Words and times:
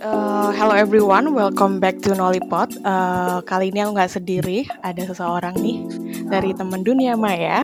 Uh, 0.00 0.48
hello 0.56 0.72
everyone, 0.72 1.36
welcome 1.36 1.76
back 1.76 2.00
to 2.00 2.16
Nollypot. 2.16 2.72
Uh, 2.88 3.44
kali 3.44 3.68
ini 3.68 3.84
aku 3.84 4.00
nggak 4.00 4.08
sendiri, 4.16 4.64
ada 4.80 5.04
seseorang 5.04 5.52
nih 5.60 5.84
dari 6.24 6.56
teman 6.56 6.80
dunia 6.80 7.20
Maya. 7.20 7.60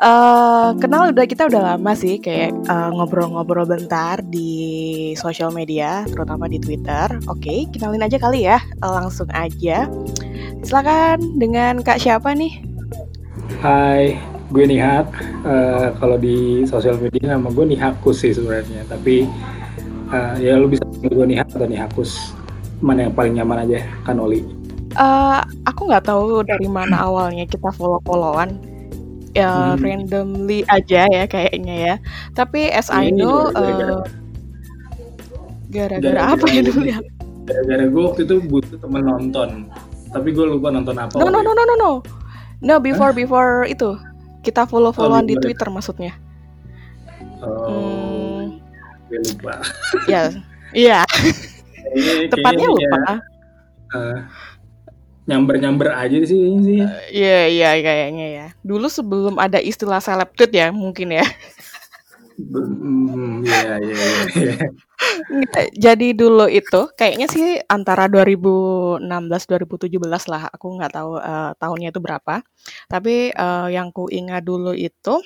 Uh, 0.00 0.72
kenal 0.80 1.12
udah 1.12 1.28
kita 1.28 1.44
udah 1.44 1.76
lama 1.76 1.92
sih, 1.92 2.16
kayak 2.16 2.56
uh, 2.72 2.88
ngobrol-ngobrol 2.88 3.68
bentar 3.68 4.24
di 4.24 5.12
sosial 5.20 5.52
media, 5.52 6.08
terutama 6.08 6.48
di 6.48 6.56
Twitter. 6.56 7.04
Oke, 7.28 7.44
okay, 7.44 7.60
kenalin 7.68 8.08
aja 8.08 8.16
kali 8.16 8.48
ya, 8.48 8.56
langsung 8.80 9.28
aja. 9.36 9.84
Silakan 10.64 11.36
dengan 11.36 11.84
kak 11.84 12.00
siapa 12.00 12.32
nih? 12.32 12.64
Hai, 13.60 14.16
gue 14.48 14.64
Nihak. 14.64 15.12
Uh, 15.44 15.92
kalau 16.00 16.16
di 16.16 16.64
sosial 16.64 16.96
media 16.96 17.36
nama 17.36 17.52
gue 17.52 17.76
Nihakus 17.76 18.24
sih 18.24 18.32
sebenarnya, 18.32 18.88
tapi 18.88 19.28
uh, 20.10 20.34
ya 20.38 20.58
lu 20.58 20.70
bisa 20.70 20.84
gue 21.02 21.26
Nihak 21.26 21.48
atau 21.52 21.68
Nihakus 21.68 22.34
mana 22.84 23.08
yang 23.08 23.14
paling 23.16 23.34
nyaman 23.40 23.64
aja 23.64 23.86
kan 24.04 24.20
Oli 24.20 24.44
uh, 24.96 25.40
aku 25.68 25.88
nggak 25.88 26.08
tahu 26.08 26.42
dari 26.44 26.68
mana 26.68 27.06
awalnya 27.06 27.44
kita 27.46 27.70
follow 27.72 28.00
followan 28.04 28.58
ya 29.36 29.76
hmm. 29.76 29.84
randomly 29.84 30.64
aja 30.72 31.04
ya 31.12 31.24
kayaknya 31.28 31.74
ya. 31.76 31.94
Tapi 32.32 32.72
as 32.72 32.88
I 32.88 33.12
know 33.12 33.52
uh, 33.52 34.00
gara-gara 35.68 36.32
apa 36.32 36.46
ya 36.48 36.64
dulu 36.64 36.82
ya 36.88 36.98
gara-gara 37.44 37.84
gue 37.84 38.02
waktu 38.02 38.20
itu 38.24 38.40
butuh 38.48 38.80
temen 38.80 39.04
nonton. 39.04 39.68
Tapi 40.08 40.32
gue 40.32 40.44
lupa 40.48 40.72
nonton 40.72 40.96
apa 40.96 41.20
no 41.20 41.28
no 41.28 41.44
no 41.44 41.52
no 41.52 41.62
no 41.68 41.74
no. 41.76 41.92
No 42.64 42.80
before 42.80 43.12
Hah? 43.12 43.20
before 43.20 43.52
itu. 43.68 44.00
Kita 44.40 44.64
follow 44.64 44.94
followan 44.94 45.26
oh, 45.26 45.28
di 45.28 45.36
Twitter 45.36 45.68
maksudnya. 45.68 46.16
Oh. 47.44 47.68
Hmm. 47.68 47.95
Gue 49.08 49.18
lupa 49.22 49.62
ya 50.12 50.30
Iya. 50.74 51.00
Tepatnya 52.32 52.66
lupa. 52.66 52.98
Ya, 52.98 53.14
uh, 53.94 54.18
nyamber-nyamber 55.26 55.94
aja 55.94 56.18
sih 56.26 56.38
ini 56.38 56.60
sih. 56.62 56.80
Uh, 56.82 57.02
iya 57.14 57.38
iya 57.46 57.70
kayaknya 57.78 58.26
ya. 58.26 58.46
Dulu 58.66 58.86
sebelum 58.90 59.38
ada 59.38 59.62
istilah 59.62 60.02
seleb 60.02 60.34
tweet 60.34 60.52
ya 60.52 60.74
mungkin 60.74 61.14
ya. 61.14 61.26
Hmm, 62.36 63.40
iya 63.48 63.80
iya 63.80 63.96
iya. 64.36 64.54
Jadi 65.72 66.12
dulu 66.12 66.44
itu 66.52 66.92
kayaknya 66.92 67.32
sih 67.32 67.56
antara 67.64 68.12
2016 68.12 69.00
2017 69.08 69.96
lah. 70.28 70.52
Aku 70.52 70.76
nggak 70.76 70.92
tahu 70.92 71.16
uh, 71.16 71.56
tahunnya 71.56 71.94
itu 71.94 72.00
berapa. 72.02 72.44
Tapi 72.90 73.32
uh, 73.32 73.72
yang 73.72 73.88
ku 73.94 74.12
ingat 74.12 74.44
dulu 74.44 74.76
itu 74.76 75.16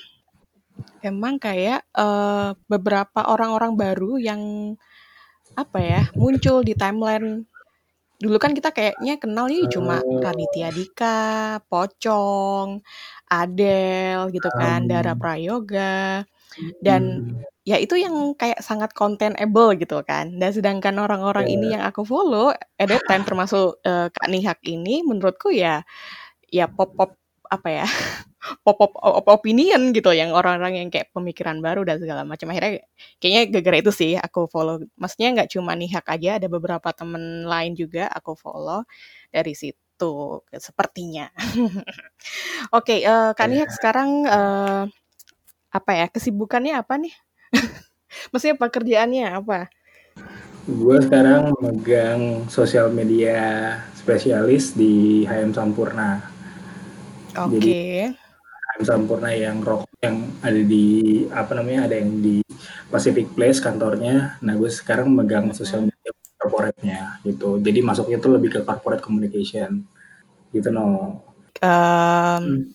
emang 1.03 1.41
kayak 1.41 1.85
uh, 1.97 2.57
beberapa 2.67 3.27
orang-orang 3.27 3.77
baru 3.79 4.21
yang 4.21 4.43
apa 5.59 5.79
ya 5.83 6.03
muncul 6.15 6.63
di 6.63 6.79
timeline 6.79 7.45
dulu 8.21 8.37
kan 8.37 8.53
kita 8.53 8.71
kayaknya 8.71 9.17
kenal 9.17 9.49
nih 9.49 9.65
cuma 9.73 10.05
oh. 10.05 10.21
Raditya 10.21 10.69
Dika, 10.69 11.57
Pocong, 11.73 12.85
Adele 13.33 14.29
gitu 14.29 14.51
kan. 14.53 14.85
Dara 14.85 15.17
Prayoga 15.17 16.29
dan 16.85 17.03
hmm. 17.33 17.65
ya 17.65 17.81
itu 17.81 17.97
yang 17.97 18.37
kayak 18.37 18.61
sangat 18.61 18.93
containable 18.93 19.73
gitu 19.79 20.05
kan. 20.05 20.37
Dan 20.37 20.51
sedangkan 20.53 21.01
orang-orang 21.01 21.49
ini 21.49 21.73
yang 21.73 21.83
aku 21.89 22.05
follow 22.05 22.53
at 22.53 22.89
that 22.93 23.01
time 23.09 23.25
termasuk 23.25 23.81
uh, 23.89 24.13
Kak 24.13 24.29
Nihak 24.29 24.61
ini 24.69 25.01
menurutku 25.01 25.49
ya 25.55 25.81
ya 26.53 26.69
pop-pop 26.69 27.17
apa 27.49 27.69
ya 27.83 27.87
pop-up 28.65 28.97
opinion 29.29 29.93
gitu 29.93 30.11
yang 30.17 30.33
orang-orang 30.33 30.81
yang 30.81 30.89
kayak 30.89 31.13
pemikiran 31.13 31.61
baru 31.61 31.85
dan 31.85 32.01
segala 32.01 32.25
macam. 32.25 32.49
Akhirnya 32.51 32.85
kayaknya 33.21 33.43
gara-gara 33.53 33.77
itu 33.85 33.93
sih 33.93 34.13
aku 34.17 34.49
follow. 34.49 34.81
Maksudnya 34.97 35.29
nggak 35.37 35.51
cuma 35.53 35.77
Nihak 35.77 36.09
aja 36.09 36.41
ada 36.41 36.49
beberapa 36.49 36.89
temen 36.97 37.45
lain 37.45 37.77
juga 37.77 38.09
aku 38.09 38.33
follow 38.37 38.85
dari 39.29 39.53
situ 39.53 40.41
sepertinya. 40.57 41.29
Oke 41.45 41.85
okay, 42.73 42.99
uh, 43.05 43.31
eh, 43.31 43.37
Kak 43.37 43.49
Nihak 43.53 43.71
sekarang 43.77 44.25
uh, 44.25 44.89
apa 45.71 45.91
ya 45.93 46.07
kesibukannya 46.09 46.81
apa 46.81 46.97
nih? 46.97 47.15
Maksudnya 48.33 48.57
pekerjaannya 48.57 49.27
apa? 49.37 49.69
Gue 50.65 50.97
sekarang 51.01 51.57
megang 51.61 52.47
sosial 52.49 52.93
media 52.93 53.75
spesialis 53.97 54.77
di 54.77 55.25
HM 55.29 55.57
Sampurna. 55.57 56.21
Oke. 57.37 57.59
Okay. 57.59 57.61
Jadi 57.61 58.30
Sampurna 58.85 59.31
yang 59.33 59.61
rock 59.61 59.89
yang 60.01 60.25
ada 60.41 60.61
di 60.61 61.25
apa 61.31 61.53
namanya 61.57 61.91
ada 61.91 61.97
yang 62.01 62.21
di 62.21 62.41
Pacific 62.89 63.33
Place 63.37 63.61
kantornya. 63.61 64.41
Nah 64.41 64.55
gue 64.57 64.71
sekarang 64.73 65.13
megang 65.13 65.53
sosial 65.53 65.87
media 65.87 66.13
corporate-nya 66.41 67.21
gitu. 67.25 67.61
Jadi 67.61 67.81
masuknya 67.85 68.17
tuh 68.17 68.37
lebih 68.37 68.51
ke 68.57 68.61
corporate 68.65 69.05
communication 69.05 69.85
gitu 70.51 70.73
no. 70.73 71.21
Um, 71.61 72.75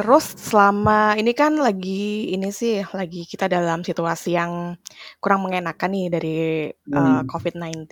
Terus 0.00 0.32
selama 0.32 1.12
ini 1.20 1.36
kan 1.36 1.60
lagi 1.60 2.32
ini 2.32 2.48
sih 2.54 2.80
lagi 2.96 3.28
kita 3.28 3.52
dalam 3.52 3.84
situasi 3.84 4.32
yang 4.32 4.80
kurang 5.20 5.44
mengenakan 5.44 5.90
nih 5.92 6.06
dari 6.08 6.36
hmm. 6.72 6.96
uh, 6.96 7.22
COVID-19 7.28 7.84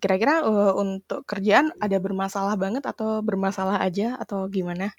kira-kira 0.00 0.40
uh, 0.46 0.72
untuk 0.78 1.28
kerjaan 1.28 1.76
ada 1.76 2.00
bermasalah 2.00 2.56
banget 2.56 2.86
atau 2.88 3.20
bermasalah 3.20 3.84
aja 3.84 4.16
atau 4.16 4.48
gimana? 4.48 4.94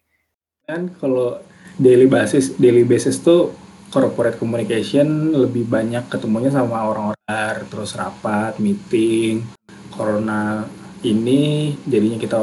Kan 0.66 0.94
kalau 1.02 1.42
daily 1.82 2.06
basis 2.06 2.54
daily 2.60 2.86
basis 2.86 3.18
tuh 3.22 3.56
corporate 3.92 4.40
communication 4.40 5.36
lebih 5.36 5.68
banyak 5.68 6.08
ketemunya 6.08 6.48
sama 6.54 6.88
orang-orang 6.88 7.68
terus 7.68 7.96
rapat, 7.98 8.56
meeting. 8.62 9.44
Corona 9.92 10.64
ini 11.04 11.76
jadinya 11.84 12.16
kita 12.16 12.38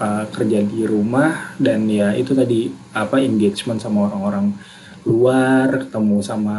uh, 0.00 0.24
kerja 0.28 0.60
di 0.60 0.84
rumah 0.84 1.56
dan 1.56 1.88
ya 1.88 2.12
itu 2.12 2.36
tadi 2.36 2.68
apa 2.92 3.22
engagement 3.22 3.80
sama 3.80 4.10
orang-orang 4.10 4.52
luar, 5.08 5.80
ketemu 5.80 6.20
sama 6.20 6.58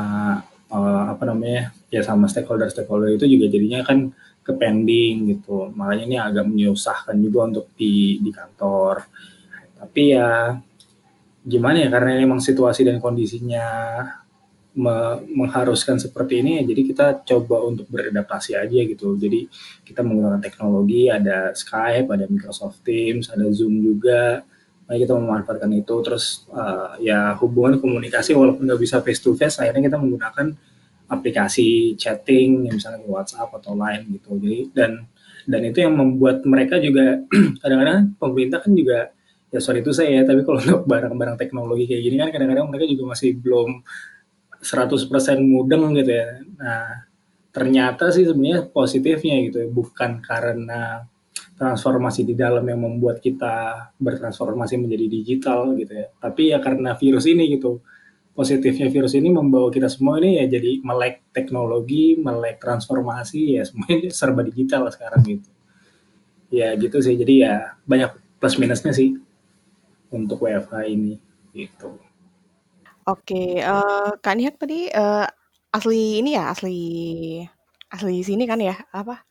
uh, 0.73 1.03
apa 1.13 1.23
namanya 1.29 1.69
ya 1.93 2.01
sama 2.01 2.25
stakeholder 2.25 2.73
stakeholder 2.73 3.13
itu 3.13 3.29
juga 3.29 3.45
jadinya 3.53 3.85
kan 3.85 4.09
ke 4.41 4.51
pending 4.57 5.38
gitu. 5.38 5.69
Makanya 5.78 6.03
ini 6.09 6.17
agak 6.17 6.45
menyusahkan 6.49 7.13
juga 7.22 7.39
untuk 7.53 7.66
di 7.78 8.17
di 8.17 8.31
kantor. 8.33 9.05
Tapi 9.78 10.01
ya 10.17 10.57
gimana 11.41 11.81
ya 11.81 11.90
karena 11.90 12.22
memang 12.22 12.38
situasi 12.38 12.85
dan 12.85 13.02
kondisinya 13.02 13.66
me 14.72 15.19
mengharuskan 15.35 16.00
seperti 16.00 16.40
ini 16.40 16.63
jadi 16.63 16.81
kita 16.88 17.06
coba 17.28 17.59
untuk 17.68 17.91
beradaptasi 17.91 18.56
aja 18.56 18.79
gitu. 18.88 19.19
Jadi 19.19 19.52
kita 19.84 20.00
menggunakan 20.00 20.40
teknologi 20.40 21.12
ada 21.12 21.52
Skype, 21.52 22.07
ada 22.07 22.24
Microsoft 22.31 22.79
Teams, 22.88 23.28
ada 23.28 23.44
Zoom 23.52 23.84
juga. 23.84 24.47
Nah, 24.88 24.96
kita 25.00 25.16
memanfaatkan 25.16 25.72
itu 25.72 25.96
terus 26.03 26.47
uh, 26.52 26.96
ya 27.00 27.35
hubungan 27.40 27.79
komunikasi 27.79 28.35
walaupun 28.35 28.68
nggak 28.68 28.81
bisa 28.81 29.00
face 29.00 29.23
to 29.23 29.35
face 29.35 29.59
akhirnya 29.59 29.88
kita 29.88 29.96
menggunakan 30.00 30.52
aplikasi 31.12 31.96
chatting 31.96 32.68
yang 32.68 32.75
misalnya 32.75 33.03
WhatsApp 33.08 33.52
atau 33.56 33.75
lain 33.75 34.08
gitu 34.16 34.35
jadi 34.40 34.59
dan 34.72 34.91
dan 35.47 35.62
itu 35.68 35.84
yang 35.84 35.96
membuat 35.96 36.44
mereka 36.44 36.79
juga 36.79 37.23
kadang-kadang 37.63 38.16
pemerintah 38.19 38.59
kan 38.63 38.72
juga 38.72 39.16
ya 39.51 39.59
sorry 39.59 39.84
itu 39.84 39.91
saya 39.91 40.22
ya 40.22 40.23
tapi 40.23 40.47
kalau 40.47 40.59
untuk 40.63 40.84
barang-barang 40.88 41.38
teknologi 41.38 41.85
kayak 41.91 42.01
gini 42.07 42.16
kan 42.17 42.29
kadang-kadang 42.31 42.67
mereka 42.72 42.85
juga 42.88 43.03
masih 43.12 43.35
belum 43.38 43.69
100% 44.63 45.12
mudeng 45.44 45.84
gitu 46.00 46.12
ya 46.12 46.29
nah 46.56 47.06
ternyata 47.51 48.16
sih 48.16 48.23
sebenarnya 48.23 48.72
positifnya 48.72 49.35
gitu 49.51 49.57
ya 49.63 49.67
bukan 49.67 50.23
karena 50.23 51.03
transformasi 51.59 52.23
di 52.23 52.34
dalam 52.34 52.63
yang 52.63 52.79
membuat 52.79 53.19
kita 53.19 53.91
bertransformasi 54.00 54.79
menjadi 54.79 55.06
digital 55.11 55.75
gitu 55.75 55.94
ya 56.00 56.07
tapi 56.17 56.56
ya 56.56 56.63
karena 56.63 56.95
virus 56.95 57.28
ini 57.28 57.51
gitu 57.51 57.84
positifnya 58.31 58.88
virus 58.88 59.13
ini 59.19 59.28
membawa 59.28 59.67
kita 59.67 59.91
semua 59.91 60.17
ini 60.23 60.40
ya 60.40 60.47
jadi 60.47 60.79
melek 60.81 61.29
teknologi, 61.35 62.16
melek 62.16 62.64
transformasi 62.64 63.59
ya 63.59 63.64
semuanya 63.67 64.09
serba 64.20 64.41
digital 64.47 64.87
sekarang 64.87 65.22
gitu. 65.28 65.49
Ya 66.52 66.76
gitu 66.76 66.99
sih. 66.99 67.16
Jadi 67.16 67.43
ya 67.43 67.76
banyak 67.84 68.40
plus 68.40 68.55
minusnya 68.58 68.96
sih 68.96 69.20
untuk 70.11 70.43
WFH 70.43 70.91
ini 70.91 71.17
gitu. 71.55 71.97
Oke, 73.09 73.58
uh, 73.63 74.13
Kak 74.22 74.35
Niak 74.37 74.61
tadi 74.61 74.85
uh, 74.91 75.25
asli 75.73 76.22
ini 76.22 76.37
ya, 76.37 76.53
asli 76.53 76.78
asli 77.91 78.22
sini 78.22 78.46
kan 78.46 78.61
ya? 78.61 78.78
Apa? 78.93 79.23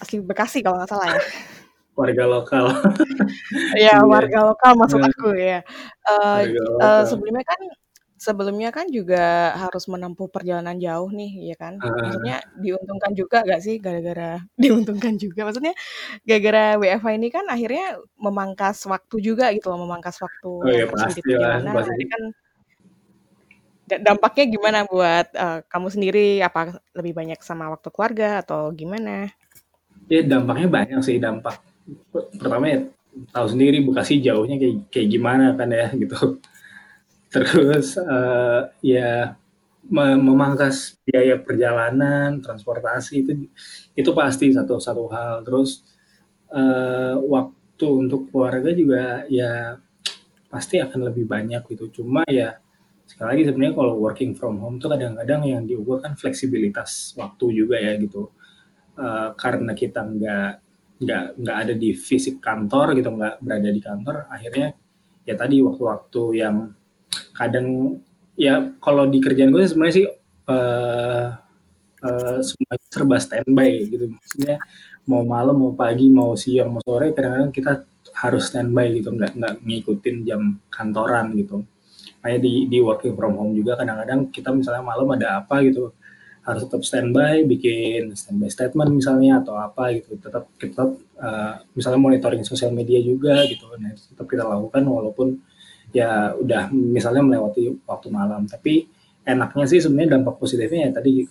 Asli 0.00 0.24
Bekasi 0.24 0.64
kalau 0.64 0.80
nggak 0.80 0.90
salah 0.90 1.12
ya. 1.12 1.20
warga 1.98 2.24
lokal. 2.30 2.64
ya, 3.84 4.00
warga 4.06 4.54
lokal 4.54 4.72
maksud 4.78 5.02
iya. 5.02 5.10
aku 5.10 5.28
ya. 5.34 5.60
Uh, 6.06 6.40
uh, 6.78 7.02
sebelumnya 7.02 7.42
kan 7.42 7.60
sebelumnya 8.18 8.74
kan 8.74 8.90
juga 8.90 9.54
harus 9.54 9.86
menempuh 9.86 10.26
perjalanan 10.26 10.74
jauh 10.76 11.08
nih, 11.14 11.54
ya 11.54 11.56
kan? 11.56 11.78
Maksudnya 11.78 12.42
diuntungkan 12.58 13.14
juga 13.14 13.46
gak 13.46 13.62
sih 13.62 13.78
gara-gara 13.78 14.42
diuntungkan 14.62 15.14
juga? 15.16 15.46
Maksudnya 15.46 15.72
gara-gara 16.26 16.76
WFH 16.82 17.06
ini 17.14 17.28
kan 17.30 17.46
akhirnya 17.46 18.02
memangkas 18.18 18.82
waktu 18.90 19.16
juga 19.22 19.54
gitu 19.54 19.70
loh, 19.70 19.86
memangkas 19.86 20.18
waktu 20.18 20.50
Oh 20.50 20.66
iya 20.66 20.90
pasti 20.90 21.22
lah, 21.30 21.62
Nah, 21.62 21.72
pasti. 21.78 21.94
ini 21.94 22.06
kan 22.10 22.22
dampaknya 23.88 24.44
gimana 24.52 24.78
buat 24.84 25.26
uh, 25.32 25.58
kamu 25.70 25.88
sendiri? 25.88 26.26
Apa 26.42 26.76
lebih 26.92 27.16
banyak 27.16 27.40
sama 27.40 27.70
waktu 27.72 27.88
keluarga 27.94 28.42
atau 28.44 28.68
gimana? 28.74 29.32
Ya 30.10 30.20
dampaknya 30.26 30.68
banyak 30.68 31.00
sih 31.00 31.16
dampak. 31.16 31.62
Pertama 32.12 32.68
ya 32.68 32.78
tahu 33.32 33.46
sendiri 33.48 33.80
Bekasi 33.80 34.20
jauhnya 34.20 34.60
kayak 34.60 34.76
kayak 34.92 35.08
gimana 35.08 35.56
kan 35.56 35.70
ya 35.72 35.88
gitu. 35.96 36.42
Terus 37.32 37.96
uh, 38.00 38.72
ya 38.80 39.36
memangkas 39.88 41.00
biaya 41.04 41.40
perjalanan, 41.40 42.44
transportasi 42.44 43.24
itu 43.24 43.32
itu 43.96 44.10
pasti 44.16 44.52
satu 44.52 44.80
satu 44.80 45.04
hal. 45.12 45.44
Terus 45.44 45.84
uh, 46.52 47.16
waktu 47.24 47.86
untuk 47.88 48.28
keluarga 48.32 48.70
juga 48.72 49.24
ya 49.28 49.76
pasti 50.48 50.80
akan 50.80 51.12
lebih 51.12 51.28
banyak 51.28 51.62
gitu. 51.68 52.02
Cuma 52.02 52.24
ya 52.28 52.56
sekali 53.08 53.28
lagi 53.32 53.42
sebenarnya 53.48 53.74
kalau 53.76 53.94
working 53.96 54.36
from 54.36 54.60
home 54.60 54.76
tuh 54.76 54.92
kadang-kadang 54.92 55.40
yang 55.48 55.62
diukur 55.64 56.04
kan 56.04 56.12
fleksibilitas 56.12 57.16
waktu 57.16 57.56
juga 57.56 57.80
ya 57.80 57.96
gitu 57.96 58.28
uh, 59.00 59.32
karena 59.32 59.72
kita 59.72 60.04
nggak 60.04 60.50
nggak 61.00 61.24
nggak 61.40 61.56
ada 61.56 61.74
di 61.78 61.96
fisik 61.96 62.36
kantor 62.36 62.92
gitu 62.92 63.08
nggak 63.16 63.40
berada 63.40 63.70
di 63.72 63.80
kantor 63.80 64.16
akhirnya 64.28 64.76
ya 65.24 65.34
tadi 65.40 65.56
waktu-waktu 65.64 66.22
yang 66.36 66.56
kadang 67.38 67.98
ya 68.34 68.74
kalau 68.82 69.06
di 69.06 69.22
kerjaan 69.22 69.54
gue 69.54 69.62
sebenarnya 69.62 69.94
sih 69.94 70.06
uh, 70.50 71.26
uh, 72.02 72.38
semuanya 72.42 72.86
serba 72.90 73.16
standby 73.22 73.86
gitu 73.86 74.10
maksudnya 74.10 74.58
mau 75.06 75.22
malam 75.22 75.54
mau 75.54 75.72
pagi 75.72 76.10
mau 76.10 76.34
siang 76.34 76.74
mau 76.74 76.82
sore 76.82 77.14
kadang-kadang 77.14 77.54
kita 77.54 77.72
harus 78.18 78.50
standby 78.50 78.90
gitu 78.98 79.14
nggak 79.14 79.38
nggak 79.38 79.54
ngikutin 79.62 80.16
jam 80.26 80.58
kantoran 80.68 81.38
gitu 81.38 81.62
kayak 82.18 82.42
di 82.42 82.66
di 82.66 82.82
working 82.82 83.14
from 83.14 83.38
home 83.38 83.54
juga 83.54 83.78
kadang-kadang 83.78 84.34
kita 84.34 84.50
misalnya 84.50 84.82
malam 84.82 85.06
ada 85.14 85.38
apa 85.38 85.62
gitu 85.62 85.94
harus 86.48 86.64
tetap 86.64 86.80
standby, 86.80 87.44
bikin 87.44 88.16
standby 88.16 88.48
statement 88.48 88.88
misalnya 88.88 89.44
atau 89.44 89.60
apa 89.60 89.92
gitu. 89.92 90.16
Tetap 90.16 90.48
kita 90.56 90.96
uh, 91.20 91.54
misalnya 91.76 92.00
monitoring 92.00 92.40
sosial 92.40 92.72
media 92.72 92.96
juga 93.04 93.44
gitu. 93.44 93.68
Nah, 93.76 93.92
tetap 93.92 94.24
kita 94.24 94.48
lakukan 94.48 94.80
walaupun 94.88 95.36
ya 95.92 96.36
udah 96.36 96.72
misalnya 96.72 97.22
melewati 97.24 97.84
waktu 97.84 98.08
malam. 98.12 98.44
Tapi 98.44 98.88
enaknya 99.24 99.64
sih 99.68 99.80
sebenarnya 99.84 100.20
dampak 100.20 100.40
positifnya 100.40 100.88
ya 100.88 100.92
tadi 100.96 101.26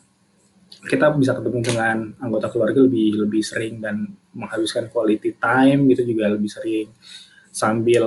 kita 0.87 1.09
bisa 1.17 1.33
ketemu 1.33 1.59
dengan 1.63 1.97
anggota 2.21 2.53
keluarga 2.53 2.85
lebih 2.85 3.17
lebih 3.25 3.41
sering 3.41 3.81
dan 3.81 4.13
menghabiskan 4.35 4.91
quality 4.93 5.35
time 5.39 5.89
gitu 5.89 6.05
juga 6.05 6.29
lebih 6.29 6.49
sering. 6.51 6.87
Sambil 7.49 8.05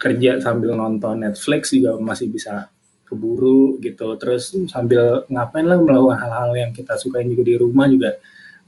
kerja 0.00 0.40
sambil 0.40 0.76
nonton 0.76 1.24
Netflix 1.24 1.72
juga 1.72 1.96
masih 2.00 2.28
bisa 2.28 2.68
keburu 3.08 3.80
gitu. 3.82 4.16
Terus 4.20 4.54
sambil 4.70 5.26
ngapain 5.26 5.66
lah 5.66 5.80
melakukan 5.80 6.18
hal-hal 6.20 6.50
yang 6.54 6.70
kita 6.70 6.94
sukain 6.94 7.26
juga 7.26 7.42
di 7.42 7.54
rumah 7.58 7.90
juga 7.90 8.16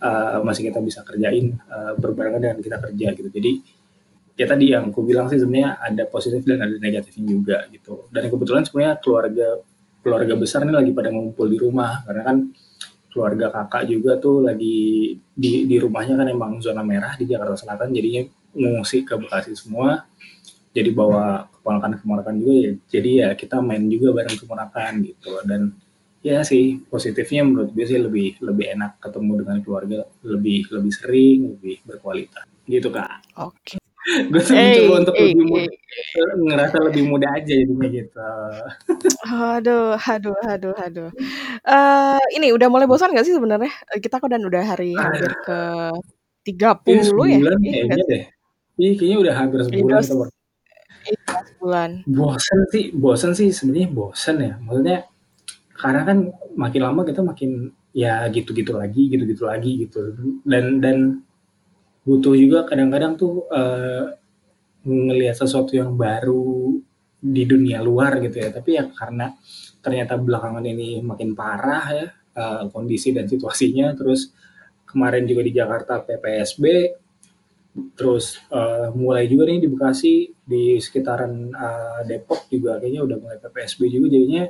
uh, 0.02 0.42
masih 0.42 0.68
kita 0.68 0.82
bisa 0.82 1.00
kerjain 1.06 1.54
uh, 1.70 1.94
berbarengan 1.94 2.40
dengan 2.42 2.58
kita 2.58 2.76
kerja 2.82 3.06
gitu. 3.14 3.28
Jadi 3.30 3.52
ya 4.42 4.46
tadi 4.50 4.74
yang 4.74 4.90
aku 4.90 5.06
bilang 5.06 5.30
sih 5.30 5.38
sebenarnya 5.38 5.78
ada 5.78 6.02
positif 6.10 6.42
dan 6.42 6.58
ada 6.66 6.74
negatifnya 6.82 7.24
juga 7.30 7.58
gitu. 7.70 8.10
Dan 8.10 8.26
kebetulan 8.26 8.66
sebenarnya 8.66 8.98
keluarga 8.98 9.48
keluarga 10.02 10.34
besar 10.34 10.66
ini 10.66 10.74
lagi 10.74 10.90
pada 10.90 11.14
ngumpul 11.14 11.46
di 11.46 11.58
rumah. 11.62 12.02
Karena 12.02 12.22
kan 12.26 12.36
keluarga 13.06 13.46
kakak 13.54 13.86
juga 13.86 14.18
tuh 14.18 14.42
lagi 14.42 15.14
di 15.30 15.52
di 15.70 15.76
rumahnya 15.78 16.18
kan 16.18 16.26
emang 16.26 16.58
zona 16.58 16.82
merah 16.82 17.14
di 17.14 17.30
Jakarta 17.30 17.54
Selatan. 17.54 17.94
Jadinya 17.94 18.26
ngungsi 18.58 19.06
ke 19.06 19.14
Bekasi 19.14 19.54
semua. 19.54 20.02
Jadi 20.72 20.90
bawa 20.90 21.46
keponakan 21.46 22.02
keponakan 22.02 22.34
juga 22.42 22.52
ya. 22.58 22.72
Jadi 22.98 23.10
ya 23.22 23.28
kita 23.38 23.62
main 23.62 23.86
juga 23.86 24.10
bareng 24.10 24.36
keponakan 24.42 24.92
gitu. 25.06 25.38
Dan 25.46 25.70
ya 26.18 26.42
sih 26.42 26.82
positifnya 26.90 27.46
menurut 27.46 27.70
gue 27.70 27.86
sih 27.86 27.98
lebih 28.00 28.42
lebih 28.42 28.74
enak 28.74 28.98
ketemu 28.98 29.46
dengan 29.46 29.58
keluarga. 29.62 29.98
Lebih 30.26 30.72
lebih 30.74 30.92
sering 30.92 31.38
lebih 31.54 31.78
berkualitas. 31.86 32.48
Gitu 32.66 32.90
kak. 32.90 33.22
Oke. 33.38 33.81
Gue 34.02 34.42
sih 34.42 34.54
hey, 34.54 34.82
mencoba 34.82 34.94
untuk 34.98 35.14
hey, 35.14 35.30
lebih 35.30 35.46
muda. 35.46 35.62
Hey. 35.62 36.40
ngerasa 36.42 36.76
lebih 36.90 37.02
muda 37.06 37.26
aja 37.38 37.52
jadinya 37.54 37.88
gitu. 37.88 38.18
Aduh 39.30 39.94
aduh 39.94 40.36
aduh 40.42 40.74
aduh. 40.74 41.10
Uh, 41.62 42.22
ini 42.34 42.50
udah 42.50 42.66
mulai 42.66 42.90
bosan 42.90 43.14
gak 43.14 43.26
sih 43.26 43.34
sebenarnya? 43.36 43.70
Kita 44.02 44.18
kan 44.18 44.42
udah 44.42 44.62
hari 44.66 44.98
hampir 44.98 45.32
ke 45.46 45.60
tiga 46.42 46.74
puluh 46.74 47.30
ya? 47.30 47.38
iya, 47.38 47.54
kayaknya 47.86 48.04
deh. 48.10 48.24
Iya, 48.80 48.92
kayaknya 48.98 49.18
udah 49.22 49.34
hampir 49.36 49.58
sebulan 49.62 50.02
Iya, 51.02 51.34
sebulan. 51.54 51.90
Bosen 52.06 52.60
sih, 52.70 52.84
bosen 52.94 53.30
sih 53.34 53.50
sebenarnya 53.50 53.88
bosen 53.90 54.36
ya. 54.38 54.54
Maksudnya 54.62 54.98
karena 55.74 56.00
kan 56.06 56.18
makin 56.54 56.80
lama 56.82 57.02
kita 57.02 57.20
makin 57.26 57.74
ya 57.90 58.26
gitu-gitu 58.30 58.74
lagi, 58.78 59.10
gitu-gitu 59.10 59.44
lagi 59.50 59.70
gitu. 59.86 60.14
Dan 60.46 60.78
dan 60.78 61.26
butuh 62.02 62.34
juga 62.34 62.66
kadang-kadang 62.66 63.14
tuh 63.14 63.46
uh, 63.50 64.10
ngelihat 64.82 65.38
sesuatu 65.38 65.74
yang 65.78 65.94
baru 65.94 66.74
di 67.22 67.42
dunia 67.46 67.78
luar 67.82 68.18
gitu 68.18 68.42
ya. 68.42 68.50
Tapi 68.50 68.70
ya 68.74 68.84
karena 68.90 69.30
ternyata 69.82 70.18
belakangan 70.18 70.64
ini 70.66 71.02
makin 71.02 71.34
parah 71.38 71.86
ya 71.94 72.06
uh, 72.38 72.62
kondisi 72.70 73.14
dan 73.14 73.30
situasinya. 73.30 73.94
Terus 73.94 74.34
kemarin 74.86 75.24
juga 75.24 75.42
di 75.46 75.52
Jakarta 75.54 76.02
PPSB 76.02 76.64
terus 77.96 78.36
uh, 78.52 78.92
mulai 78.92 79.24
juga 79.24 79.48
nih 79.48 79.64
di 79.64 79.68
Bekasi 79.72 80.28
di 80.44 80.76
sekitaran 80.76 81.32
uh, 81.56 82.04
Depok 82.04 82.44
juga 82.52 82.76
kayaknya 82.76 83.00
udah 83.00 83.16
mulai 83.16 83.40
PPSB 83.40 83.88
juga 83.88 84.12
jadinya 84.12 84.44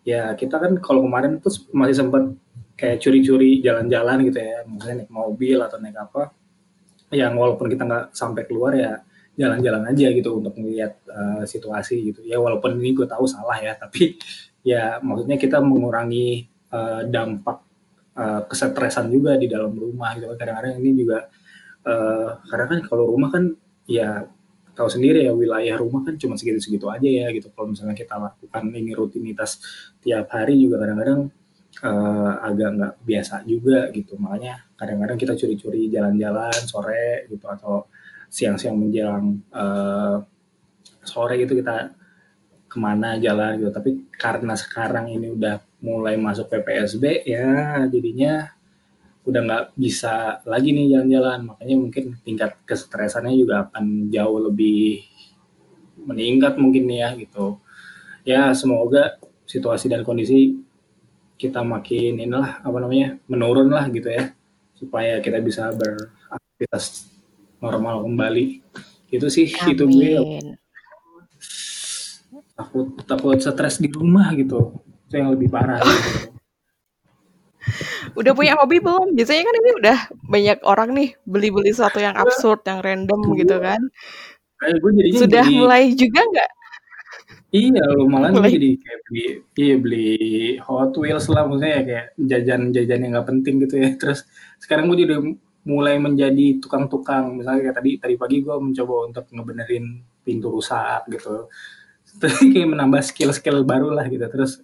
ya 0.00 0.32
kita 0.32 0.56
kan 0.56 0.72
kalau 0.80 1.04
kemarin 1.04 1.44
tuh 1.44 1.52
masih 1.76 1.96
sempat 2.00 2.24
kayak 2.72 3.04
curi-curi 3.04 3.60
jalan-jalan 3.60 4.24
gitu 4.32 4.38
ya 4.40 4.64
misalnya 4.64 5.04
naik 5.04 5.12
mobil 5.12 5.58
atau 5.60 5.76
naik 5.76 5.96
apa 6.00 6.32
yang 7.14 7.38
walaupun 7.38 7.70
kita 7.70 7.86
nggak 7.86 8.04
sampai 8.12 8.42
keluar 8.44 8.74
ya 8.74 8.98
jalan-jalan 9.34 9.82
aja 9.90 10.06
gitu 10.14 10.38
untuk 10.38 10.54
melihat 10.58 10.94
uh, 11.10 11.42
situasi 11.46 12.12
gitu. 12.12 12.20
Ya 12.26 12.38
walaupun 12.38 12.78
ini 12.78 12.94
gue 12.94 13.06
tahu 13.06 13.26
salah 13.26 13.58
ya 13.58 13.74
tapi 13.74 14.18
ya 14.70 14.98
maksudnya 15.02 15.38
kita 15.38 15.62
mengurangi 15.62 16.46
uh, 16.74 17.06
dampak 17.06 17.62
uh, 18.18 18.42
kesetresan 18.46 19.10
juga 19.10 19.38
di 19.38 19.50
dalam 19.50 19.74
rumah 19.74 20.14
gitu 20.18 20.30
kadang-kadang 20.38 20.78
ini 20.82 20.90
juga 20.94 21.26
uh, 21.86 22.42
karena 22.46 22.66
kan 22.70 22.78
kalau 22.86 23.04
rumah 23.10 23.30
kan 23.34 23.54
ya 23.84 24.24
tahu 24.74 24.90
sendiri 24.90 25.22
ya 25.22 25.32
wilayah 25.32 25.78
rumah 25.78 26.02
kan 26.02 26.18
cuma 26.18 26.34
segitu-segitu 26.34 26.90
aja 26.90 27.06
ya 27.06 27.26
gitu. 27.30 27.50
Kalau 27.54 27.70
misalnya 27.70 27.94
kita 27.94 28.18
lakukan 28.18 28.62
ini 28.74 28.92
rutinitas 28.94 29.62
tiap 30.02 30.30
hari 30.34 30.58
juga 30.58 30.82
kadang-kadang 30.82 31.30
uh, 31.82 32.32
agak 32.44 32.68
nggak 32.76 32.94
biasa 33.02 33.34
juga 33.48 33.90
gitu. 33.90 34.14
Makanya 34.20 34.62
kadang-kadang 34.78 35.18
kita 35.18 35.32
curi-curi 35.34 35.90
jalan-jalan 35.90 36.54
sore 36.68 37.26
gitu 37.32 37.46
atau 37.50 37.88
siang-siang 38.30 38.78
menjelang 38.78 39.42
uh, 39.50 40.22
sore 41.02 41.34
gitu 41.40 41.58
kita 41.58 41.90
ke 42.70 42.76
mana 42.78 43.18
jalan 43.18 43.58
gitu. 43.58 43.70
Tapi 43.74 43.90
karena 44.14 44.54
sekarang 44.54 45.10
ini 45.10 45.34
udah 45.34 45.58
mulai 45.84 46.16
masuk 46.16 46.48
PPSB 46.48 47.28
ya 47.28 47.84
jadinya 47.92 48.48
udah 49.24 49.40
nggak 49.40 49.64
bisa 49.76 50.44
lagi 50.44 50.70
nih 50.70 50.98
jalan-jalan. 50.98 51.38
Makanya 51.54 51.74
mungkin 51.80 52.04
tingkat 52.22 52.60
kesetresannya 52.68 53.34
juga 53.34 53.66
akan 53.70 54.12
jauh 54.12 54.38
lebih 54.52 55.02
meningkat 56.04 56.60
mungkin 56.60 56.84
nih 56.90 56.98
ya 57.00 57.10
gitu. 57.16 57.46
Ya 58.24 58.52
semoga 58.56 59.20
situasi 59.44 59.92
dan 59.92 60.02
kondisi 60.02 60.56
kita 61.44 61.60
makin 61.60 62.16
inilah 62.16 62.64
apa 62.64 62.76
namanya 62.80 63.20
menurun 63.28 63.68
lah 63.68 63.84
gitu 63.92 64.08
ya 64.08 64.32
supaya 64.72 65.20
kita 65.20 65.44
bisa 65.44 65.68
beraktivitas 65.76 67.12
normal 67.60 68.00
kembali 68.08 68.64
itu 69.12 69.26
sih 69.28 69.52
Amin. 69.52 69.72
itu 69.76 69.84
gue 69.84 70.10
takut 72.56 72.86
takut 73.04 73.36
stres 73.36 73.76
di 73.76 73.92
rumah 73.92 74.32
gitu 74.32 74.72
itu 75.10 75.14
yang 75.20 75.36
lebih 75.36 75.52
parah 75.52 75.84
gitu 75.84 76.32
udah 78.20 78.32
punya 78.36 78.54
hobi 78.60 78.78
belum? 78.78 79.16
Biasanya 79.16 79.42
kan 79.42 79.54
ini 79.56 79.70
udah 79.80 79.98
banyak 80.28 80.58
orang 80.68 80.88
nih 80.94 81.08
beli-beli 81.24 81.72
sesuatu 81.72 81.98
yang 81.98 82.14
absurd, 82.14 82.62
yang 82.68 82.84
random 82.84 83.20
gitu 83.40 83.56
kan. 83.58 83.80
Kayak 84.60 84.76
gue 84.80 84.90
jadinya 85.00 85.20
Sudah 85.24 85.44
jadi, 85.44 85.56
mulai 85.56 85.82
juga 85.96 86.20
nggak? 86.22 86.50
Iya, 87.54 87.82
malah 88.10 88.28
gue 88.34 88.50
jadi 88.56 88.70
kayak 88.82 89.00
beli, 89.06 89.22
iya 89.62 89.74
beli 89.78 89.98
Hot 90.66 90.90
Wheels 90.98 91.26
lah, 91.30 91.46
maksudnya 91.46 91.86
kayak 91.86 92.06
jajan-jajan 92.18 92.98
yang 93.02 93.10
nggak 93.14 93.28
penting 93.30 93.54
gitu 93.62 93.74
ya. 93.78 93.88
Terus 94.00 94.26
sekarang 94.58 94.90
gue 94.90 94.98
jadi 95.06 95.14
mulai 95.62 95.94
menjadi 96.02 96.58
tukang-tukang. 96.62 97.38
Misalnya 97.38 97.60
kayak 97.70 97.76
tadi 97.78 97.90
tadi 98.02 98.14
pagi 98.18 98.36
gue 98.42 98.56
mencoba 98.58 98.94
untuk 99.06 99.24
ngebenerin 99.30 99.84
pintu 100.26 100.46
rusak 100.50 101.06
gitu. 101.14 101.46
Terus 102.20 102.38
kayak 102.42 102.68
menambah 102.74 103.02
skill-skill 103.06 103.62
baru 103.62 103.94
lah 103.94 104.06
gitu. 104.10 104.26
Terus 104.26 104.58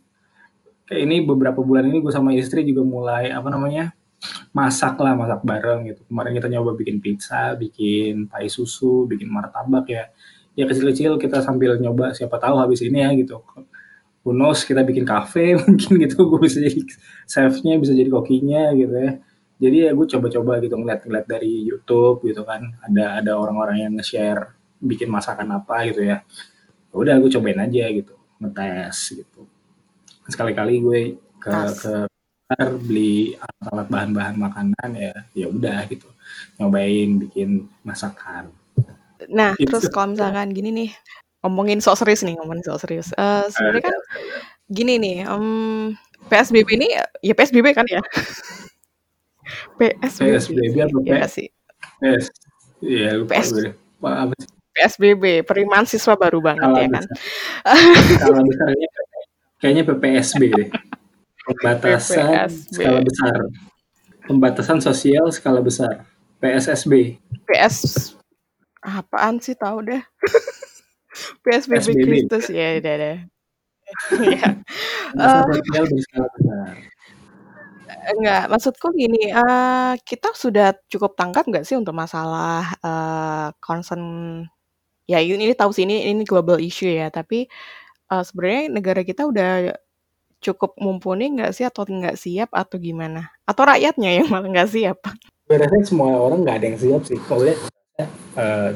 kayak 0.90 1.00
ini 1.06 1.16
beberapa 1.22 1.62
bulan 1.62 1.86
ini 1.86 2.02
gue 2.02 2.10
sama 2.10 2.34
istri 2.34 2.66
juga 2.66 2.82
mulai 2.82 3.30
apa 3.30 3.46
namanya 3.54 3.94
masak 4.52 5.00
lah 5.00 5.16
masak 5.16 5.40
bareng 5.46 5.88
gitu 5.88 6.04
kemarin 6.10 6.36
kita 6.36 6.48
nyoba 6.52 6.76
bikin 6.76 7.00
pizza 7.00 7.56
bikin 7.56 8.28
pai 8.28 8.52
susu 8.52 9.08
bikin 9.08 9.32
martabak 9.32 9.86
ya 9.88 10.04
ya 10.60 10.64
kecil-kecil 10.68 11.16
kita 11.16 11.40
sambil 11.40 11.80
nyoba 11.80 12.12
siapa 12.12 12.36
tahu 12.36 12.60
habis 12.60 12.84
ini 12.84 13.00
ya 13.00 13.10
gitu. 13.16 13.40
Who 14.20 14.36
knows 14.36 14.68
kita 14.68 14.84
bikin 14.84 15.08
kafe 15.08 15.56
mungkin 15.60 15.90
gitu 16.04 16.28
gue 16.28 16.40
bisa 16.44 16.60
jadi 16.60 16.84
chefnya 17.24 17.80
bisa 17.80 17.96
jadi 17.96 18.10
kokinya 18.12 18.76
gitu 18.76 18.92
ya. 18.92 19.12
Jadi 19.60 19.76
ya 19.88 19.90
gue 19.96 20.06
coba-coba 20.08 20.52
gitu 20.60 20.76
ngeliat-ngeliat 20.76 21.26
dari 21.28 21.64
YouTube 21.64 22.28
gitu 22.28 22.44
kan. 22.44 22.76
Ada 22.84 23.24
ada 23.24 23.32
orang-orang 23.40 23.88
yang 23.88 23.92
nge-share 23.96 24.52
bikin 24.80 25.08
masakan 25.08 25.48
apa 25.56 25.88
gitu 25.88 26.04
ya. 26.04 26.20
ya 26.92 26.94
udah 26.96 27.14
gue 27.16 27.30
cobain 27.32 27.60
aja 27.64 27.84
gitu. 27.88 28.14
Ngetes 28.40 28.96
gitu. 29.16 29.48
Sekali-kali 30.28 30.74
gue 30.84 31.00
ke 31.40 31.56
ke 31.80 31.94
beli 32.82 33.38
alat-alat 33.38 33.86
bahan-bahan 33.88 34.36
makanan 34.36 34.90
ya 34.96 35.14
ya 35.32 35.46
udah 35.48 35.88
gitu. 35.88 36.08
Nyobain 36.60 37.16
bikin 37.24 37.68
masakan 37.80 38.59
nah 39.28 39.52
gitu. 39.58 39.76
terus 39.76 39.92
kalau 39.92 40.16
misalkan 40.16 40.54
gini 40.56 40.70
nih 40.72 40.90
ngomongin 41.44 41.84
sok 41.84 42.00
serius 42.00 42.24
nih 42.24 42.36
ngomongin 42.40 42.64
sok 42.64 42.80
serius 42.86 43.12
uh, 43.16 43.44
sebenarnya 43.52 43.92
kan 43.92 43.96
gini 44.70 44.96
nih 44.96 45.16
um, 45.28 45.92
PSBB 46.32 46.68
ini 46.78 46.88
ya 47.24 47.34
PSBB 47.34 47.74
kan 47.76 47.84
ya 47.90 48.00
PSBB. 49.78 50.36
PSBB 50.36 50.76
apa 50.84 50.98
ya 51.02 51.28
sih? 51.28 51.48
PS. 52.00 52.24
Iya, 52.80 53.10
PS. 53.26 53.48
PSBB, 54.70 55.44
periman 55.44 55.84
siswa 55.84 56.14
baru 56.16 56.40
banget 56.40 56.68
ya 56.70 56.86
kan. 56.88 57.04
Besarnya 58.08 58.88
kayaknya 59.60 59.82
PPSB 59.92 60.42
deh. 60.48 60.68
Pembatasan 61.44 62.48
PPSB. 62.48 62.78
skala 62.78 63.00
besar. 63.02 63.36
Pembatasan 64.24 64.78
sosial 64.80 65.26
skala 65.34 65.60
besar. 65.60 66.06
PSSB. 66.40 67.20
PS 67.44 68.16
apaan 68.80 69.38
sih 69.40 69.56
tahu 69.56 69.84
deh. 69.86 70.02
PSBB 71.44 71.86
Kristus 72.00 72.48
ya 72.48 72.78
udah 72.78 72.94
deh. 72.96 73.18
sosial 75.50 75.84
berskala 75.90 76.28
besar. 76.30 76.74
Enggak, 77.90 78.42
maksudku 78.48 78.94
gini, 78.94 79.34
uh, 79.34 79.98
kita 80.06 80.30
sudah 80.32 80.78
cukup 80.86 81.18
tangkap 81.18 81.44
nggak 81.44 81.66
sih 81.66 81.74
untuk 81.74 81.92
masalah, 81.92 82.70
uh, 82.86 83.50
concern 83.58 84.46
ya 85.10 85.18
ini 85.18 85.50
tahu 85.58 85.74
sih 85.74 85.84
ini 85.84 86.06
ini 86.06 86.22
global 86.22 86.62
issue 86.62 86.86
ya, 86.86 87.10
tapi, 87.10 87.50
uh, 88.14 88.22
sebenarnya 88.22 88.70
negara 88.70 89.02
kita 89.02 89.26
udah 89.26 89.74
cukup 90.40 90.78
mumpuni 90.80 91.34
nggak 91.36 91.52
sih 91.52 91.66
atau 91.66 91.84
nggak 91.84 92.16
siap 92.16 92.50
atau 92.54 92.78
gimana? 92.80 93.34
Atau 93.44 93.68
rakyatnya 93.68 94.22
yang 94.22 94.26
malah 94.32 94.48
nggak 94.48 94.70
siap? 94.70 94.98
Gue 95.50 95.58
semua 95.82 96.14
orang 96.14 96.46
nggak 96.46 96.56
ada 96.62 96.66
yang 96.70 96.78
siap 96.80 97.02
sih. 97.04 97.18
Kalau 97.26 97.42
lihat, 97.44 97.58
uh, 98.36 98.70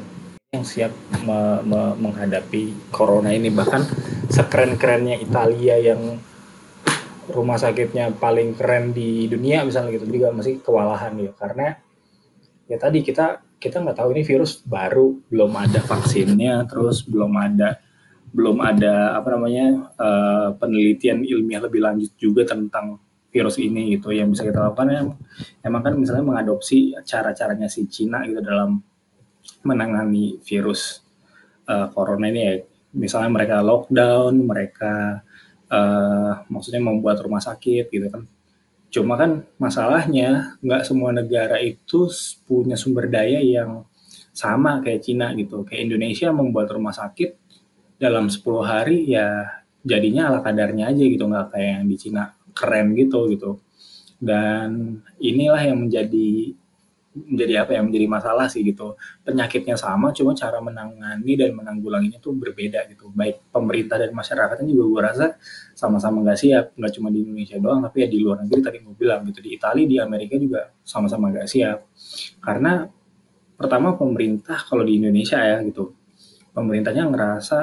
yang 0.54 0.64
siap 0.64 0.92
me 1.26 1.62
me 1.66 1.80
menghadapi 1.98 2.90
corona 2.94 3.34
ini, 3.34 3.50
bahkan 3.50 3.82
sekeren-kerennya 4.30 5.18
Italia 5.18 5.78
yang 5.78 6.18
rumah 7.30 7.56
sakitnya 7.56 8.12
paling 8.14 8.52
keren 8.54 8.92
di 8.92 9.26
dunia 9.26 9.64
misalnya 9.64 9.96
gitu. 9.96 10.06
Juga 10.08 10.30
masih 10.30 10.60
kewalahan 10.60 11.16
ya. 11.16 11.32
Karena 11.34 11.74
ya 12.68 12.76
tadi 12.76 13.00
kita 13.00 13.40
kita 13.60 13.80
nggak 13.80 13.96
tahu 13.96 14.12
ini 14.12 14.22
virus 14.22 14.60
baru 14.60 15.24
belum 15.32 15.52
ada 15.56 15.80
vaksinnya 15.80 16.68
terus 16.68 17.00
belum 17.08 17.32
ada 17.32 17.80
belum 18.34 18.60
ada 18.60 19.16
apa 19.16 19.28
namanya 19.32 19.94
uh, 19.96 20.48
penelitian 20.58 21.24
ilmiah 21.24 21.64
lebih 21.64 21.80
lanjut 21.80 22.12
juga 22.20 22.44
tentang 22.44 23.00
virus 23.32 23.56
ini 23.58 23.96
gitu. 23.96 24.12
Yang 24.12 24.38
bisa 24.38 24.42
kita 24.46 24.58
lakukan 24.70 24.86
ya 24.92 25.00
emang 25.64 25.82
kan 25.82 25.94
misalnya 25.96 26.24
mengadopsi 26.28 26.92
cara-caranya 27.02 27.66
si 27.66 27.88
Cina 27.88 28.22
gitu 28.28 28.44
dalam 28.44 28.84
menangani 29.64 30.38
virus 30.44 31.02
uh, 31.66 31.88
corona 31.90 32.28
ini 32.28 32.40
ya 32.40 32.54
misalnya 32.94 33.30
mereka 33.34 33.56
lockdown 33.60 34.34
mereka 34.44 35.24
uh, 35.68 36.32
maksudnya 36.46 36.82
membuat 36.82 37.20
rumah 37.20 37.42
sakit 37.42 37.90
gitu 37.90 38.06
kan. 38.08 38.22
Cuma 38.94 39.18
kan 39.18 39.42
masalahnya 39.58 40.54
nggak 40.62 40.86
semua 40.86 41.10
negara 41.10 41.58
itu 41.58 42.06
punya 42.46 42.78
sumber 42.78 43.10
daya 43.10 43.42
yang 43.42 43.82
sama 44.30 44.78
kayak 44.82 45.02
Cina 45.02 45.34
gitu. 45.34 45.66
Kayak 45.66 45.90
Indonesia 45.90 46.28
membuat 46.30 46.70
rumah 46.70 46.94
sakit 46.94 47.34
dalam 47.98 48.30
10 48.30 48.42
hari 48.62 49.10
ya 49.10 49.58
jadinya 49.82 50.30
ala 50.30 50.40
kadarnya 50.42 50.90
aja 50.90 51.04
gitu 51.04 51.26
nggak 51.26 51.54
kayak 51.54 51.70
yang 51.82 51.86
di 51.90 51.96
Cina 51.98 52.22
keren 52.54 52.94
gitu 52.94 53.26
gitu. 53.34 53.58
Dan 54.22 55.02
inilah 55.18 55.60
yang 55.60 55.90
menjadi 55.90 56.54
menjadi 57.14 57.62
apa 57.62 57.78
ya 57.78 57.80
menjadi 57.86 58.06
masalah 58.10 58.46
sih 58.50 58.66
gitu. 58.66 58.98
Penyakitnya 59.22 59.78
sama 59.78 60.10
cuma 60.10 60.34
cara 60.34 60.58
menangani 60.58 61.32
dan 61.38 61.54
menanggulanginya 61.54 62.18
tuh 62.18 62.34
berbeda 62.34 62.90
gitu. 62.90 63.14
Baik 63.14 63.46
pemerintah 63.54 64.02
dan 64.02 64.10
masyarakatnya 64.10 64.66
juga 64.66 64.84
gue 64.90 65.00
rasa 65.00 65.26
sama-sama 65.78 66.26
nggak 66.26 66.38
siap. 66.38 66.64
Nggak 66.74 66.92
cuma 66.98 67.08
di 67.14 67.22
Indonesia 67.22 67.56
doang 67.62 67.80
tapi 67.86 67.96
ya 68.02 68.08
di 68.10 68.18
luar 68.18 68.42
negeri 68.42 68.60
tadi 68.60 68.78
gue 68.82 68.94
bilang 68.98 69.22
gitu. 69.30 69.38
Di 69.40 69.50
Italia 69.54 69.86
di 69.86 69.96
Amerika 70.02 70.34
juga 70.34 70.60
sama-sama 70.82 71.30
nggak 71.30 71.48
siap. 71.48 71.78
Karena 72.42 72.82
pertama 73.54 73.94
pemerintah 73.94 74.58
kalau 74.66 74.82
di 74.82 74.98
Indonesia 74.98 75.38
ya 75.38 75.62
gitu 75.62 75.94
pemerintahnya 76.50 77.06
ngerasa 77.10 77.58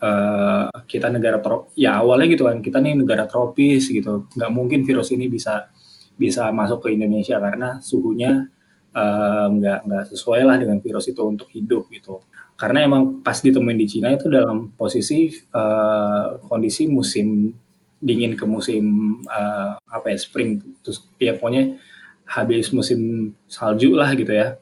uh, 0.00 0.68
kita 0.84 1.08
negara 1.08 1.40
tro 1.40 1.72
ya 1.76 2.00
awalnya 2.00 2.28
gitu 2.32 2.48
kan 2.48 2.60
kita 2.64 2.80
nih 2.80 2.96
negara 2.96 3.28
tropis 3.28 3.88
gitu. 3.92 4.32
Nggak 4.32 4.50
mungkin 4.52 4.80
virus 4.84 5.12
ini 5.12 5.28
bisa 5.28 5.68
bisa 6.12 6.52
masuk 6.52 6.88
ke 6.88 6.88
Indonesia 6.92 7.40
karena 7.40 7.80
suhunya 7.80 8.51
uh, 8.92 9.46
nggak 9.48 9.78
nggak 9.88 10.04
sesuai 10.12 10.40
lah 10.44 10.56
dengan 10.60 10.78
virus 10.80 11.08
itu 11.08 11.20
untuk 11.24 11.48
hidup 11.52 11.88
gitu. 11.92 12.20
Karena 12.56 12.86
emang 12.86 13.24
pas 13.24 13.40
ditemuin 13.40 13.78
di 13.80 13.86
Cina 13.88 14.12
itu 14.12 14.30
dalam 14.30 14.70
posisi 14.76 15.32
uh, 15.56 16.38
kondisi 16.46 16.86
musim 16.86 17.50
dingin 17.98 18.38
ke 18.38 18.44
musim 18.46 18.84
uh, 19.26 19.80
apa 19.88 20.06
ya 20.12 20.18
spring. 20.20 20.60
Terus 20.84 21.02
ya 21.18 21.34
pokoknya 21.34 21.80
habis 22.28 22.70
musim 22.70 23.32
salju 23.50 23.96
lah 23.98 24.12
gitu 24.14 24.30
ya. 24.30 24.56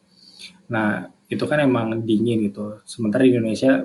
Nah 0.72 1.10
itu 1.28 1.44
kan 1.44 1.60
emang 1.60 2.02
dingin 2.06 2.46
gitu. 2.49 2.80
Sementara 2.87 3.26
di 3.26 3.37
Indonesia 3.37 3.84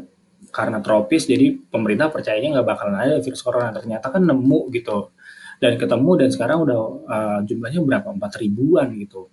karena 0.53 0.79
tropis 0.79 1.27
jadi 1.27 1.57
pemerintah 1.67 2.07
percayanya 2.13 2.61
nggak 2.61 2.67
bakalan 2.67 2.95
ada 2.95 3.19
virus 3.19 3.41
corona. 3.43 3.73
Ternyata 3.75 4.07
kan 4.13 4.23
nemu 4.23 4.71
gitu. 4.71 5.11
Dan 5.55 5.79
ketemu 5.79 6.11
dan 6.19 6.29
sekarang 6.35 6.67
udah 6.67 6.79
uh, 7.07 7.39
jumlahnya 7.47 7.79
berapa? 7.83 8.07
Empat 8.11 8.43
ribuan 8.43 8.91
gitu 8.99 9.31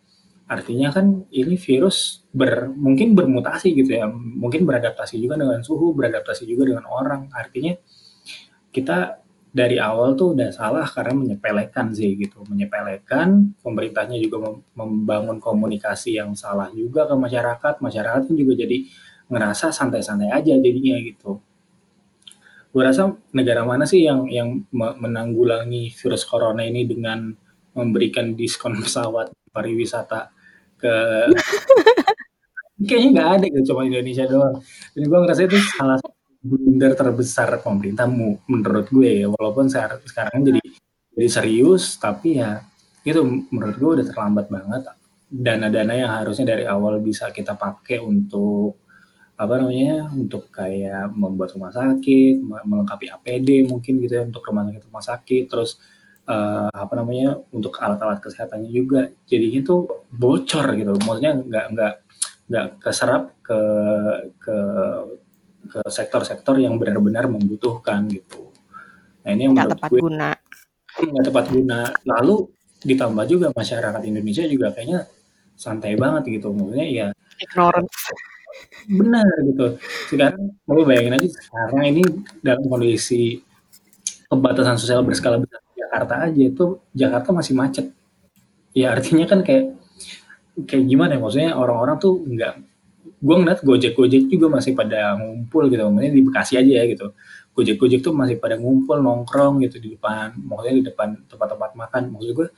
Artinya 0.52 0.92
kan 0.92 1.24
ini 1.32 1.56
virus 1.56 2.28
ber, 2.28 2.68
mungkin 2.68 3.16
bermutasi 3.16 3.72
gitu 3.72 3.96
ya, 3.96 4.04
mungkin 4.12 4.68
beradaptasi 4.68 5.16
juga 5.16 5.40
dengan 5.40 5.64
suhu, 5.64 5.96
beradaptasi 5.96 6.44
juga 6.44 6.68
dengan 6.68 6.84
orang. 6.92 7.32
Artinya 7.32 7.72
kita 8.68 9.24
dari 9.48 9.80
awal 9.80 10.12
tuh 10.12 10.36
udah 10.36 10.52
salah 10.52 10.84
karena 10.84 11.16
menyepelekan 11.16 11.96
sih 11.96 12.20
gitu, 12.20 12.44
menyepelekan. 12.44 13.56
Pemerintahnya 13.64 14.20
juga 14.20 14.60
membangun 14.76 15.40
komunikasi 15.40 16.20
yang 16.20 16.36
salah 16.36 16.68
juga 16.76 17.08
ke 17.08 17.16
masyarakat. 17.16 17.80
Masyarakat 17.80 18.28
juga 18.28 18.52
jadi 18.52 18.84
ngerasa 19.32 19.72
santai-santai 19.72 20.28
aja 20.28 20.52
jadinya 20.60 21.00
gitu. 21.00 21.40
Gue 22.72 22.82
rasa 22.84 23.08
negara 23.32 23.64
mana 23.64 23.88
sih 23.88 24.04
yang 24.04 24.28
yang 24.28 24.68
menanggulangi 24.72 25.92
virus 25.96 26.28
corona 26.28 26.60
ini 26.64 26.84
dengan 26.84 27.32
memberikan 27.72 28.36
diskon 28.36 28.76
pesawat 28.80 29.32
pariwisata 29.52 30.41
ke 30.82 30.94
kayaknya 32.82 33.08
nggak 33.14 33.30
ada 33.38 33.46
gitu 33.46 33.62
cuma 33.70 33.86
Indonesia 33.86 34.24
doang. 34.26 34.58
Dan 34.92 35.02
gue 35.06 35.18
ngerasa 35.22 35.42
itu 35.46 35.58
salah 35.78 35.96
satu 36.02 36.18
blunder 36.42 36.92
terbesar 36.98 37.48
pemerintahmu 37.62 38.50
menurut 38.50 38.86
gue 38.90 39.10
ya. 39.22 39.26
Walaupun 39.30 39.70
sekarang 39.70 40.42
jadi 40.42 40.58
jadi 41.14 41.28
serius 41.30 41.94
tapi 42.02 42.42
ya 42.42 42.66
itu 43.06 43.22
menurut 43.54 43.76
gue 43.78 43.90
udah 44.02 44.06
terlambat 44.10 44.50
banget. 44.50 44.82
Dana-dana 45.32 45.94
yang 45.96 46.12
harusnya 46.12 46.58
dari 46.58 46.66
awal 46.66 46.98
bisa 46.98 47.30
kita 47.30 47.54
pakai 47.56 48.02
untuk 48.02 48.82
apa 49.32 49.58
namanya 49.58 50.12
untuk 50.12 50.52
kayak 50.52 51.08
membuat 51.16 51.56
rumah 51.56 51.72
sakit 51.72 52.44
melengkapi 52.44 53.10
APD 53.10 53.64
mungkin 53.64 53.98
gitu 54.02 54.12
ya 54.20 54.22
untuk 54.28 54.44
rumah 54.44 54.68
sakit 54.68 54.82
rumah 54.90 55.04
sakit. 55.06 55.44
Terus 55.48 55.78
uh, 56.28 56.70
apa 56.70 56.94
namanya 56.98 57.38
untuk 57.50 57.78
alat-alat 57.78 58.22
kesehatannya 58.22 58.70
juga. 58.70 59.10
Jadinya 59.26 59.60
tuh 59.64 59.80
bocor 60.12 60.66
gitu. 60.78 60.92
Maksudnya 61.02 61.32
nggak 61.38 61.66
nggak 61.74 61.94
nggak 62.52 62.66
keserap 62.82 63.22
ke 63.40 63.60
ke 64.36 64.56
ke 65.72 65.80
sektor-sektor 65.88 66.58
yang 66.58 66.76
benar-benar 66.76 67.30
membutuhkan 67.30 68.04
gitu. 68.10 68.50
Nah 69.22 69.30
ini 69.32 69.48
yang 69.48 69.54
nggak 69.56 69.78
tepat 69.78 69.88
gue, 69.88 70.00
guna. 70.02 70.30
Nggak 70.98 71.24
tepat 71.30 71.46
guna. 71.48 71.78
Lalu 72.04 72.36
ditambah 72.82 73.24
juga 73.30 73.46
masyarakat 73.54 74.02
Indonesia 74.04 74.44
juga 74.44 74.74
kayaknya 74.74 75.06
santai 75.54 75.94
banget 75.94 76.42
gitu. 76.42 76.50
Maksudnya 76.50 76.86
ya 76.90 77.06
ignorance 77.38 78.10
benar 78.90 79.32
gitu. 79.46 79.66
Sekarang 80.10 80.52
mau 80.66 80.82
bayangin 80.84 81.16
aja 81.16 81.28
sekarang 81.30 81.82
ini 81.88 82.02
dalam 82.42 82.66
kondisi 82.66 83.40
pembatasan 84.28 84.76
sosial 84.76 85.06
berskala 85.06 85.40
besar 85.40 85.61
Jakarta 85.92 86.24
aja 86.24 86.40
itu 86.48 86.80
Jakarta 86.96 87.28
masih 87.36 87.52
macet. 87.52 87.92
Ya 88.72 88.96
artinya 88.96 89.28
kan 89.28 89.44
kayak 89.44 89.76
kayak 90.64 90.88
gimana 90.88 91.20
ya? 91.20 91.20
Maksudnya 91.20 91.52
orang-orang 91.52 92.00
tuh 92.00 92.24
nggak 92.24 92.54
gue 93.20 93.36
ngeliat 93.36 93.60
gojek 93.60 93.92
gojek 93.92 94.24
juga 94.32 94.48
masih 94.56 94.72
pada 94.72 95.20
ngumpul 95.20 95.68
gitu. 95.68 95.84
Maksudnya 95.92 96.12
di 96.16 96.22
Bekasi 96.24 96.56
aja 96.56 96.72
ya 96.80 96.84
gitu. 96.88 97.12
Gojek 97.52 97.76
gojek 97.76 98.00
tuh 98.00 98.16
masih 98.16 98.40
pada 98.40 98.56
ngumpul 98.56 99.04
nongkrong 99.04 99.60
gitu 99.68 99.76
di 99.84 99.92
depan 100.00 100.32
maksudnya 100.40 100.74
di 100.80 100.84
depan 100.88 101.08
tempat-tempat 101.28 101.70
makan. 101.76 102.02
Maksud 102.16 102.30
gue 102.40 102.48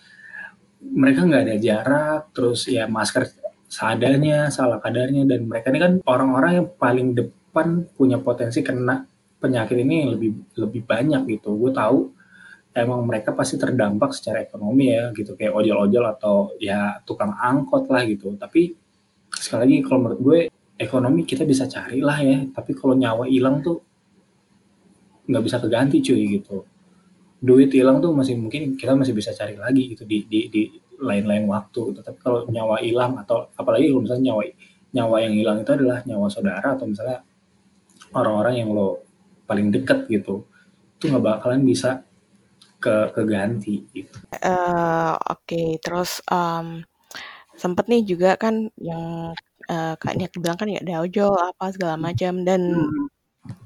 mereka 0.95 1.27
nggak 1.27 1.43
ada 1.51 1.57
jarak 1.59 2.23
terus 2.31 2.71
ya 2.71 2.87
masker 2.87 3.35
seadanya 3.67 4.47
salah 4.55 4.79
kadarnya 4.79 5.27
dan 5.27 5.51
mereka 5.51 5.75
ini 5.75 5.83
kan 5.83 5.93
orang-orang 6.07 6.63
yang 6.63 6.69
paling 6.79 7.19
depan 7.19 7.83
punya 7.99 8.23
potensi 8.23 8.63
kena 8.63 9.03
penyakit 9.43 9.75
ini 9.75 10.07
lebih 10.15 10.55
lebih 10.55 10.87
banyak 10.87 11.27
gitu. 11.35 11.59
Gue 11.59 11.75
tahu 11.75 12.14
emang 12.75 13.07
mereka 13.07 13.31
pasti 13.31 13.55
terdampak 13.55 14.11
secara 14.11 14.43
ekonomi 14.43 14.91
ya 14.91 15.15
gitu. 15.15 15.39
Kayak 15.39 15.55
ojol-ojol 15.55 16.05
atau 16.19 16.37
ya 16.59 16.99
tukang 17.07 17.31
angkot 17.39 17.87
lah 17.87 18.03
gitu. 18.05 18.35
Tapi 18.35 18.75
sekali 19.31 19.61
lagi 19.63 19.77
kalau 19.87 19.99
menurut 20.03 20.21
gue 20.21 20.39
ekonomi 20.75 21.23
kita 21.23 21.47
bisa 21.47 21.71
cari 21.71 22.03
lah 22.03 22.19
ya. 22.19 22.51
Tapi 22.51 22.75
kalau 22.75 22.99
nyawa 22.99 23.31
hilang 23.31 23.63
tuh 23.63 23.79
nggak 25.31 25.45
bisa 25.47 25.57
keganti 25.63 26.03
cuy 26.03 26.43
gitu. 26.43 26.67
Duit 27.39 27.71
hilang 27.71 28.03
tuh 28.03 28.11
masih 28.11 28.35
mungkin 28.35 28.75
kita 28.75 28.99
masih 28.99 29.15
bisa 29.15 29.31
cari 29.31 29.55
lagi 29.55 29.95
gitu 29.95 30.03
di 30.03 30.27
di 30.27 30.51
di 30.51 30.63
lain-lain 30.99 31.47
waktu. 31.47 31.95
Gitu. 31.95 32.01
tapi 32.03 32.19
kalau 32.19 32.43
nyawa 32.51 32.83
hilang 32.83 33.15
atau 33.23 33.55
apalagi 33.55 33.95
kalau 33.95 34.03
misalnya 34.03 34.35
nyawa 34.35 34.43
nyawa 34.95 35.17
yang 35.23 35.35
hilang 35.35 35.57
itu 35.63 35.71
adalah 35.75 35.99
nyawa 36.07 36.27
saudara 36.31 36.69
atau 36.75 36.87
misalnya 36.87 37.23
orang-orang 38.15 38.55
yang 38.63 38.71
lo 38.75 39.07
paling 39.47 39.71
deket 39.71 40.11
gitu. 40.11 40.43
Itu 40.99 41.11
nggak 41.11 41.23
bakalan 41.23 41.63
bisa 41.63 42.03
ke 42.85 42.97
keganti 43.17 43.75
gitu. 43.97 44.13
Uh, 44.45 45.17
Oke, 45.33 45.49
okay. 45.49 45.69
terus 45.81 46.21
um, 46.29 46.85
sempet 47.57 47.89
nih 47.89 48.03
juga 48.05 48.37
kan 48.37 48.69
yang 48.77 49.33
uh, 49.73 49.95
Kak 49.97 50.15
Niat 50.21 50.37
bilang 50.37 50.59
kan 50.61 50.69
ya 50.69 50.81
dojo 50.85 51.33
apa 51.33 51.73
segala 51.73 51.97
macam 51.97 52.45
dan 52.45 52.61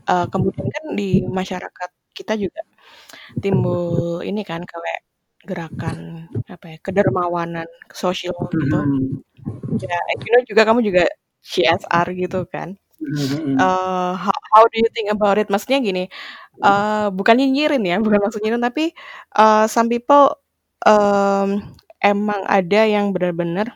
uh, 0.06 0.26
kemudian 0.30 0.66
kan 0.70 0.84
di 0.94 1.26
masyarakat 1.26 1.90
kita 2.14 2.34
juga 2.38 2.62
timbul 3.42 4.22
ini 4.22 4.42
kan 4.42 4.62
kayak 4.62 5.00
gerakan 5.46 6.26
apa 6.50 6.64
ya 6.74 6.78
kedermawanan 6.82 7.68
sosial 7.94 8.34
gitu. 8.50 8.78
Ya, 9.78 9.98
you 10.26 10.30
know 10.34 10.42
juga 10.44 10.62
kamu 10.66 10.80
juga 10.82 11.04
CSR 11.42 12.06
gitu 12.18 12.44
kan. 12.50 12.74
Uh, 12.98 14.12
how, 14.18 14.38
how 14.54 14.62
do 14.66 14.76
you 14.82 14.90
think 14.90 15.06
about 15.06 15.38
it? 15.38 15.46
Maksudnya 15.46 15.78
gini, 15.78 16.04
uh, 16.66 17.08
bukan 17.14 17.38
nyinyirin 17.38 17.86
ya, 17.86 17.96
bukan 18.02 18.18
maksud 18.18 18.42
nyinyirin, 18.42 18.64
tapi 18.64 18.90
uh, 19.38 19.70
some 19.70 19.86
people 19.86 20.34
um, 20.82 21.62
emang 22.02 22.42
ada 22.50 22.82
yang 22.90 23.14
benar-benar 23.14 23.70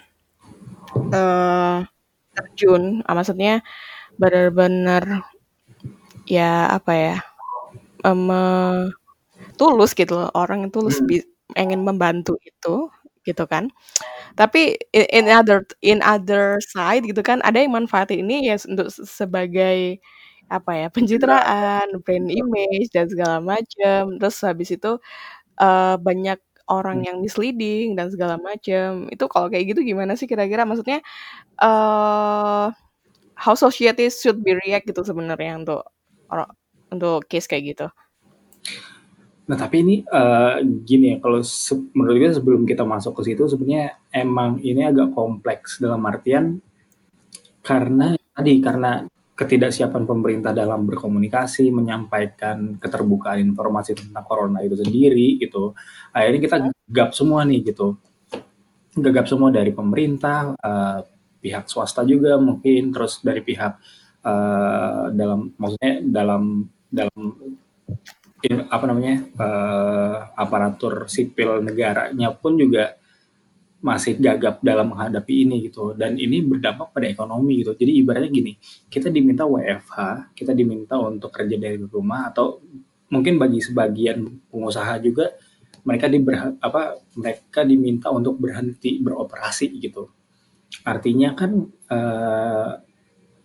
uh, 1.15 1.87
terjun, 2.35 3.07
uh, 3.07 3.15
maksudnya 3.15 3.63
benar-benar 4.19 5.23
ya 6.27 6.75
apa 6.75 6.93
ya, 6.93 7.17
um, 8.03 8.27
tulus 9.55 9.95
gitu 9.95 10.19
loh, 10.19 10.31
orang 10.35 10.67
yang 10.67 10.73
tulus 10.75 10.99
hmm. 10.99 11.23
ingin 11.55 11.81
membantu 11.87 12.35
itu, 12.43 12.91
gitu 13.27 13.45
kan. 13.51 13.71
Tapi 14.39 14.79
in 14.95 15.27
other 15.31 15.65
in 15.85 16.01
other 16.05 16.59
side 16.63 17.05
gitu 17.09 17.21
kan 17.25 17.41
ada 17.47 17.59
yang 17.63 17.75
manfaatin 17.77 18.25
ini 18.27 18.51
ya 18.53 18.57
untuk 18.69 18.89
sebagai 18.93 20.01
apa 20.53 20.73
ya 20.77 20.89
pencitraan, 20.93 21.87
brand 22.05 22.29
image 22.31 22.89
dan 22.95 23.07
segala 23.13 23.39
macam. 23.43 24.19
Terus 24.21 24.37
habis 24.47 24.71
itu 24.75 24.99
uh, 25.61 25.97
banyak 26.01 26.39
orang 26.71 27.05
yang 27.07 27.19
misleading 27.25 27.95
dan 27.99 28.09
segala 28.13 28.37
macam. 28.41 29.09
Itu 29.13 29.27
kalau 29.33 29.49
kayak 29.53 29.75
gitu 29.77 29.81
gimana 29.87 30.15
sih 30.19 30.27
kira-kira? 30.31 30.65
Maksudnya 30.69 31.01
uh, 31.63 32.71
how 33.37 33.55
society 33.59 34.09
should 34.13 34.41
be 34.45 34.55
react 34.67 34.87
gitu 34.91 35.03
sebenarnya 35.07 35.61
untuk 35.63 35.83
untuk 36.93 37.25
case 37.31 37.47
kayak 37.51 37.65
gitu. 37.77 37.87
Nah 39.53 39.59
tapi 39.61 39.85
ini 39.85 40.01
uh, 40.01 40.65
gini 40.65 41.13
ya 41.13 41.17
kalau 41.21 41.45
menurut 41.93 42.17
gue 42.17 42.33
sebelum 42.33 42.65
kita 42.65 42.89
masuk 42.89 43.21
ke 43.21 43.29
situ 43.29 43.45
sebenarnya 43.45 44.01
emang 44.09 44.57
ini 44.65 44.81
agak 44.81 45.13
kompleks 45.13 45.77
dalam 45.77 46.01
artian 46.09 46.57
karena 47.61 48.17
tadi 48.33 48.65
karena 48.65 49.05
ketidaksiapan 49.33 50.05
pemerintah 50.09 50.53
dalam 50.57 50.85
berkomunikasi, 50.89 51.69
menyampaikan 51.69 52.81
keterbukaan 52.81 53.41
informasi 53.43 53.97
tentang 53.97 54.25
corona 54.25 54.65
itu 54.65 54.77
sendiri 54.79 55.37
gitu. 55.37 55.77
Akhirnya 56.17 56.41
kita 56.41 56.57
gap 56.89 57.11
semua 57.17 57.45
nih 57.45 57.73
gitu. 57.73 57.97
Gagap 58.93 59.25
semua 59.29 59.49
dari 59.49 59.73
pemerintah, 59.73 60.53
uh, 60.57 61.01
pihak 61.41 61.65
swasta 61.69 62.05
juga 62.05 62.37
mungkin, 62.37 62.93
terus 62.93 63.25
dari 63.25 63.41
pihak 63.41 63.73
uh, 64.25 65.13
dalam 65.17 65.53
maksudnya 65.57 66.05
dalam 66.05 66.69
dalam 66.93 67.21
apa 68.51 68.85
namanya 68.91 69.17
uh, 69.39 70.17
aparatur 70.35 71.07
sipil 71.07 71.63
negaranya 71.63 72.35
pun 72.35 72.59
juga 72.59 72.99
masih 73.83 74.15
gagap 74.19 74.63
dalam 74.63 74.95
menghadapi 74.95 75.43
ini 75.47 75.67
gitu. 75.67 75.95
Dan 75.95 76.15
ini 76.19 76.39
berdampak 76.43 76.95
pada 76.95 77.07
ekonomi 77.11 77.63
gitu. 77.63 77.75
Jadi 77.75 77.99
ibaratnya 77.99 78.31
gini 78.31 78.53
kita 78.91 79.11
diminta 79.11 79.47
WFH 79.47 80.31
kita 80.35 80.55
diminta 80.55 80.99
untuk 80.99 81.31
kerja 81.35 81.59
dari 81.59 81.79
rumah 81.83 82.31
atau 82.31 82.63
mungkin 83.11 83.37
bagi 83.37 83.61
sebagian 83.61 84.49
pengusaha 84.49 84.97
juga 85.03 85.35
mereka 85.83 86.07
di 86.07 86.19
apa 86.63 86.97
mereka 87.19 87.61
diminta 87.67 88.09
untuk 88.15 88.39
berhenti 88.39 89.03
beroperasi 89.03 89.71
gitu. 89.83 90.11
Artinya 90.87 91.35
kan 91.35 91.53
uh, 91.91 92.71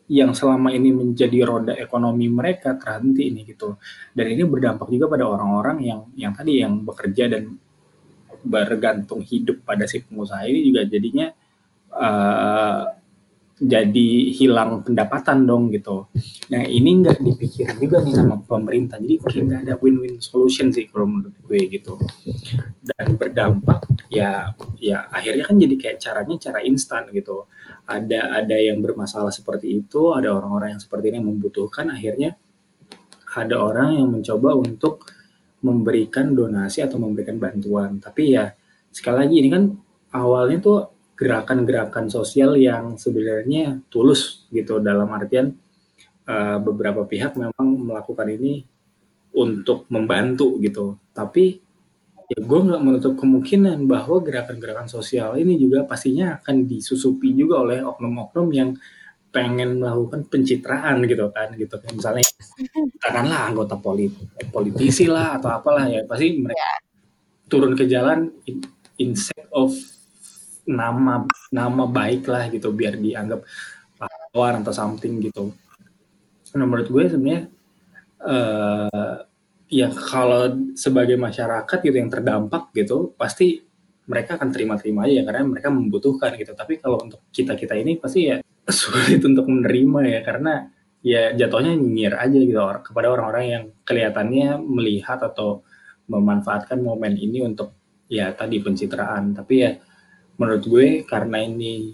yang 0.08 0.32
selama 0.32 0.72
ini 0.72 0.96
menjadi 0.96 1.40
roda 1.44 1.74
ekonomi 1.76 2.32
mereka 2.32 2.80
terhenti 2.80 3.28
ini 3.28 3.44
gitu 3.44 3.76
dan 4.16 4.26
ini 4.32 4.44
berdampak 4.48 4.88
juga 4.88 5.12
pada 5.12 5.28
orang-orang 5.28 5.78
yang 5.84 6.00
yang 6.16 6.32
tadi 6.32 6.64
yang 6.64 6.84
bekerja 6.88 7.28
dan 7.28 7.60
bergantung 8.48 9.20
hidup 9.20 9.68
pada 9.68 9.84
si 9.84 10.00
pengusaha 10.00 10.48
ini 10.48 10.72
juga 10.72 10.88
jadinya 10.88 11.28
uh, 11.92 12.84
jadi 13.58 14.10
hilang 14.38 14.86
pendapatan 14.86 15.50
dong 15.50 15.74
gitu. 15.74 16.06
Nah 16.54 16.62
ini 16.70 17.02
nggak 17.02 17.26
dipikir 17.26 17.74
juga 17.82 18.06
nih 18.06 18.14
sama 18.14 18.38
pemerintah. 18.46 19.02
Jadi 19.02 19.18
kayak 19.18 19.44
nggak 19.50 19.62
ada 19.66 19.74
win-win 19.82 20.22
solution 20.22 20.70
sih 20.70 20.86
kalau 20.86 21.10
menurut 21.10 21.34
gue 21.42 21.66
gitu. 21.66 21.98
Dan 22.86 23.18
berdampak 23.18 23.90
ya 24.14 24.54
ya 24.78 25.10
akhirnya 25.10 25.50
kan 25.50 25.58
jadi 25.58 25.76
kayak 25.76 25.98
caranya 25.98 26.36
cara 26.38 26.60
instan 26.62 27.10
gitu. 27.10 27.50
Ada 27.88 28.44
ada 28.44 28.58
yang 28.60 28.84
bermasalah 28.84 29.32
seperti 29.32 29.80
itu, 29.80 30.12
ada 30.12 30.36
orang-orang 30.36 30.76
yang 30.76 30.82
seperti 30.84 31.16
ini 31.16 31.24
membutuhkan. 31.24 31.88
Akhirnya 31.88 32.36
ada 33.38 33.56
orang 33.64 33.96
yang 33.96 34.08
mencoba 34.12 34.60
untuk 34.60 35.08
memberikan 35.64 36.36
donasi 36.36 36.84
atau 36.84 37.00
memberikan 37.00 37.40
bantuan. 37.40 37.98
Tapi 37.98 38.36
ya 38.36 38.52
sekali 38.92 39.18
lagi 39.26 39.36
ini 39.40 39.50
kan 39.50 39.64
awalnya 40.14 40.58
tuh 40.60 40.78
gerakan-gerakan 41.18 42.14
sosial 42.14 42.54
yang 42.62 42.94
sebenarnya 43.00 43.82
tulus 43.90 44.46
gitu 44.54 44.78
dalam 44.78 45.10
artian 45.10 45.50
uh, 46.30 46.58
beberapa 46.62 47.10
pihak 47.10 47.34
memang 47.34 47.68
melakukan 47.90 48.28
ini 48.30 48.62
untuk 49.34 49.90
membantu 49.90 50.62
gitu. 50.62 50.98
Tapi 51.14 51.67
ya 52.28 52.40
gue 52.44 52.60
nggak 52.60 52.82
menutup 52.84 53.14
kemungkinan 53.16 53.88
bahwa 53.88 54.20
gerakan-gerakan 54.20 54.92
sosial 54.92 55.40
ini 55.40 55.56
juga 55.56 55.88
pastinya 55.88 56.36
akan 56.40 56.68
disusupi 56.68 57.32
juga 57.32 57.64
oleh 57.64 57.80
oknum-oknum 57.88 58.48
yang 58.52 58.70
pengen 59.32 59.80
melakukan 59.80 60.28
pencitraan 60.28 61.04
gitu 61.08 61.32
kan 61.32 61.56
gitu. 61.56 61.76
Kan 61.80 61.92
misalnya 61.96 62.28
katakanlah 63.00 63.40
anggota 63.48 63.76
polit 63.80 64.12
politisi 64.52 65.08
lah 65.08 65.40
atau 65.40 65.56
apalah 65.56 65.88
ya 65.88 66.04
pasti 66.04 66.42
mereka 66.44 66.60
yeah. 66.60 66.78
turun 67.48 67.74
ke 67.80 67.88
jalan 67.88 68.34
in, 68.44 68.60
instead 69.00 69.48
of 69.56 69.72
nama 70.68 71.24
nama 71.56 71.84
baik 71.88 72.28
lah 72.28 72.52
gitu 72.52 72.76
biar 72.76 73.00
dianggap 73.00 73.40
pahlawan 73.96 74.68
atau 74.68 74.74
something 74.76 75.24
gitu. 75.24 75.56
Nah, 76.58 76.66
menurut 76.68 76.92
gue 76.92 77.04
sebenarnya 77.08 77.42
uh, 78.20 79.16
ya 79.68 79.92
kalau 79.92 80.72
sebagai 80.80 81.20
masyarakat 81.20 81.78
gitu 81.84 81.96
yang 81.96 82.12
terdampak 82.12 82.72
gitu 82.72 83.12
pasti 83.20 83.68
mereka 84.08 84.40
akan 84.40 84.50
terima-terima 84.56 85.04
aja 85.04 85.20
ya 85.20 85.24
karena 85.28 85.44
mereka 85.44 85.68
membutuhkan 85.68 86.32
gitu. 86.40 86.56
Tapi 86.56 86.80
kalau 86.80 87.04
untuk 87.04 87.28
kita 87.36 87.60
kita 87.60 87.76
ini 87.76 88.00
pasti 88.00 88.32
ya 88.32 88.40
sulit 88.72 89.20
untuk 89.24 89.52
menerima 89.52 90.00
ya 90.08 90.20
karena 90.24 90.54
ya 91.04 91.36
jatuhnya 91.36 91.76
nyinyir 91.76 92.16
aja 92.16 92.40
gitu 92.40 92.60
kepada 92.88 93.08
orang-orang 93.12 93.46
yang 93.48 93.64
kelihatannya 93.84 94.60
melihat 94.64 95.20
atau 95.22 95.64
memanfaatkan 96.08 96.80
momen 96.80 97.20
ini 97.20 97.44
untuk 97.44 97.76
ya 98.08 98.32
tadi 98.32 98.64
pencitraan. 98.64 99.36
Tapi 99.36 99.54
ya 99.60 99.76
menurut 100.40 100.64
gue 100.64 100.88
karena 101.04 101.44
ini 101.44 101.92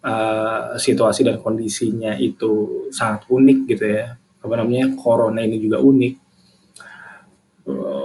uh, 0.00 0.80
situasi 0.80 1.20
dan 1.28 1.36
kondisinya 1.36 2.16
itu 2.16 2.88
sangat 2.88 3.28
unik 3.28 3.58
gitu 3.68 3.84
ya. 3.84 4.16
Apa 4.40 4.56
namanya 4.56 4.96
corona 4.96 5.44
ini 5.44 5.60
juga 5.60 5.84
unik 5.84 6.23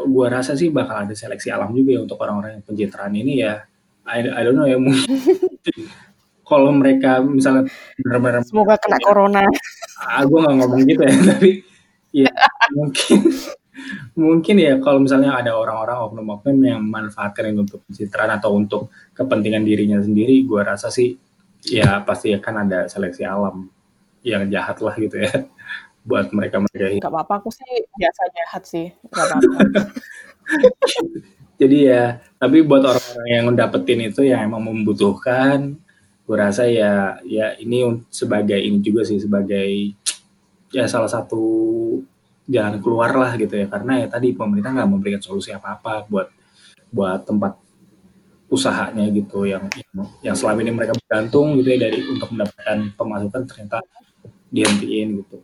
gue 0.05 0.27
rasa 0.29 0.55
sih 0.55 0.69
bakal 0.69 1.07
ada 1.07 1.13
seleksi 1.15 1.49
alam 1.49 1.73
juga 1.75 1.97
ya 1.97 1.99
untuk 2.05 2.19
orang-orang 2.21 2.59
yang 2.59 2.63
pencitraan 2.63 3.13
ini 3.15 3.33
ya. 3.43 3.65
I, 4.09 4.25
I 4.25 4.41
don't 4.41 4.57
know 4.57 4.65
ya 4.65 4.79
mungkin 4.81 5.05
kalau 6.49 6.73
mereka 6.73 7.21
misalnya 7.21 7.69
benar-benar 8.01 8.41
semoga 8.41 8.73
kena 8.81 8.97
ya, 8.97 9.05
corona. 9.05 9.43
Ah, 10.01 10.25
gue 10.25 10.39
nggak 10.41 10.55
ngomong 10.57 10.81
gitu 10.89 11.01
ya 11.05 11.15
tapi 11.29 11.51
ya 12.09 12.33
mungkin 12.73 13.19
mungkin 14.17 14.55
ya 14.57 14.73
kalau 14.81 14.99
misalnya 15.05 15.37
ada 15.37 15.53
orang-orang 15.53 15.97
oknum-oknum 16.09 16.57
yang 16.65 16.81
memanfaatkan 16.83 17.53
ini 17.53 17.63
untuk 17.63 17.85
pencitraan 17.85 18.33
atau 18.33 18.57
untuk 18.57 18.89
kepentingan 19.13 19.61
dirinya 19.61 20.01
sendiri 20.01 20.41
gue 20.43 20.61
rasa 20.65 20.89
sih 20.89 21.15
ya 21.69 22.01
pasti 22.01 22.33
akan 22.33 22.55
ada 22.67 22.79
seleksi 22.89 23.23
alam 23.23 23.69
yang 24.25 24.49
jahat 24.51 24.81
lah 24.83 24.95
gitu 24.97 25.21
ya 25.21 25.31
buat 26.09 26.33
mereka 26.33 26.57
mereka 26.57 26.97
Gak 26.97 27.13
apa-apa 27.13 27.33
aku 27.45 27.49
sih 27.53 27.69
biasa 27.93 28.21
jahat 28.33 28.63
sih. 28.65 28.87
Gak 29.13 29.25
apa-apa. 29.29 29.59
Jadi 31.61 31.77
ya 31.85 32.17
tapi 32.41 32.65
buat 32.65 32.81
orang-orang 32.81 33.29
yang 33.29 33.45
dapetin 33.53 34.01
itu 34.09 34.25
yang 34.25 34.41
emang 34.49 34.65
membutuhkan. 34.65 35.77
Gue 36.25 36.37
rasa 36.37 36.65
ya 36.65 37.21
ya 37.25 37.53
ini 37.61 38.01
sebagai 38.09 38.57
ini 38.57 38.81
juga 38.81 39.05
sih 39.05 39.21
sebagai 39.21 39.93
ya 40.73 40.85
salah 40.89 41.09
satu 41.09 41.41
jalan 42.49 42.81
keluar 42.81 43.13
lah 43.13 43.37
gitu 43.37 43.53
ya. 43.53 43.69
Karena 43.69 44.01
ya 44.01 44.07
tadi 44.09 44.33
pemerintah 44.33 44.73
nggak 44.73 44.89
memberikan 44.89 45.21
solusi 45.21 45.53
apa 45.53 45.77
apa 45.77 46.09
buat 46.09 46.33
buat 46.89 47.21
tempat 47.29 47.53
usahanya 48.49 49.05
gitu 49.13 49.45
yang 49.45 49.69
yang 50.25 50.33
selama 50.33 50.65
ini 50.65 50.73
mereka 50.73 50.97
bergantung 50.97 51.53
gitu 51.61 51.69
ya 51.69 51.85
dari 51.85 52.01
untuk 52.01 52.33
mendapatkan 52.33 52.97
pemasukan 52.97 53.41
ternyata 53.45 53.77
dihentiin 54.49 55.21
gitu 55.21 55.37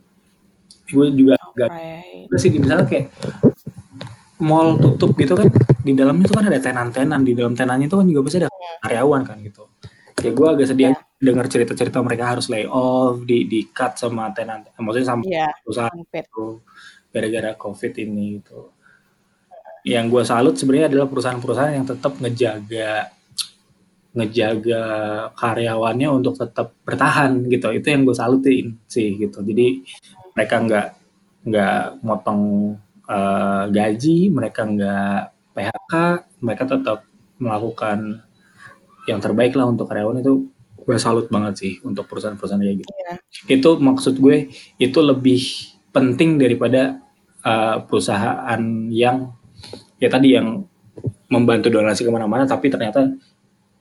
gue 0.86 1.06
juga 1.14 1.34
agak 1.38 1.70
right. 1.70 2.38
sih 2.38 2.50
misalnya 2.54 2.86
kayak 2.86 3.06
mall 4.42 4.76
tutup 4.76 5.16
gitu 5.16 5.32
kan 5.32 5.48
di 5.80 5.92
dalamnya 5.96 6.28
tuh 6.28 6.36
kan 6.36 6.46
ada 6.52 6.60
tenan-tenan 6.60 7.20
di 7.24 7.32
dalam 7.32 7.56
tenannya 7.56 7.88
itu 7.88 7.96
kan 7.96 8.06
juga 8.06 8.20
pasti 8.28 8.38
ada 8.44 8.48
iya. 8.52 8.72
karyawan 8.84 9.22
kan 9.24 9.36
gitu 9.40 9.64
ya 10.20 10.30
gue 10.32 10.46
agak 10.48 10.66
sedih 10.68 10.92
yeah. 10.92 11.00
dengar 11.16 11.46
cerita-cerita 11.48 11.98
mereka 12.04 12.36
harus 12.36 12.46
lay 12.52 12.68
off 12.68 13.24
di 13.24 13.48
di 13.48 13.68
cut 13.72 13.96
sama 13.96 14.28
tenan 14.36 14.64
maksudnya 14.76 15.08
sama 15.08 15.22
yeah, 15.24 15.52
perusahaan 15.64 15.96
itu 15.96 16.60
gara-gara 17.12 17.50
covid 17.56 17.92
ini 17.96 18.40
gitu 18.40 18.76
yang 19.86 20.10
gue 20.10 20.22
salut 20.26 20.58
sebenarnya 20.58 20.90
adalah 20.90 21.06
perusahaan-perusahaan 21.06 21.78
yang 21.78 21.86
tetap 21.86 22.18
ngejaga 22.18 23.14
ngejaga 24.16 24.84
karyawannya 25.36 26.08
untuk 26.08 26.40
tetap 26.40 26.72
bertahan 26.82 27.44
gitu 27.52 27.68
itu 27.70 27.86
yang 27.86 28.02
gue 28.02 28.16
salutin 28.16 28.80
sih 28.88 29.14
gitu 29.14 29.44
jadi 29.44 29.84
mereka 30.36 30.56
nggak 30.60 30.86
nggak 31.48 31.80
motong 32.04 32.74
uh, 33.08 33.64
gaji 33.72 34.28
mereka 34.28 34.68
nggak 34.68 35.20
PHK 35.56 35.92
mereka 36.44 36.64
tetap 36.68 36.98
melakukan 37.40 38.20
yang 39.08 39.22
terbaik 39.22 39.54
lah 39.56 39.70
untuk 39.70 39.88
karyawan 39.88 40.20
itu 40.20 40.50
gue 40.86 40.96
salut 41.02 41.26
banget 41.26 41.54
sih 41.58 41.72
untuk 41.82 42.06
perusahaan-perusahaan 42.06 42.62
kayak 42.62 42.76
gitu. 42.86 42.92
Yeah. 42.94 43.18
Itu 43.58 43.70
maksud 43.82 44.22
gue 44.22 44.54
itu 44.78 44.98
lebih 45.02 45.42
penting 45.90 46.38
daripada 46.38 47.02
uh, 47.42 47.82
perusahaan 47.82 48.60
yang 48.90 49.34
ya 49.98 50.06
tadi 50.06 50.38
yang 50.38 50.62
membantu 51.26 51.74
donasi 51.74 52.06
ke 52.06 52.10
mana-mana 52.14 52.46
tapi 52.46 52.70
ternyata 52.70 53.10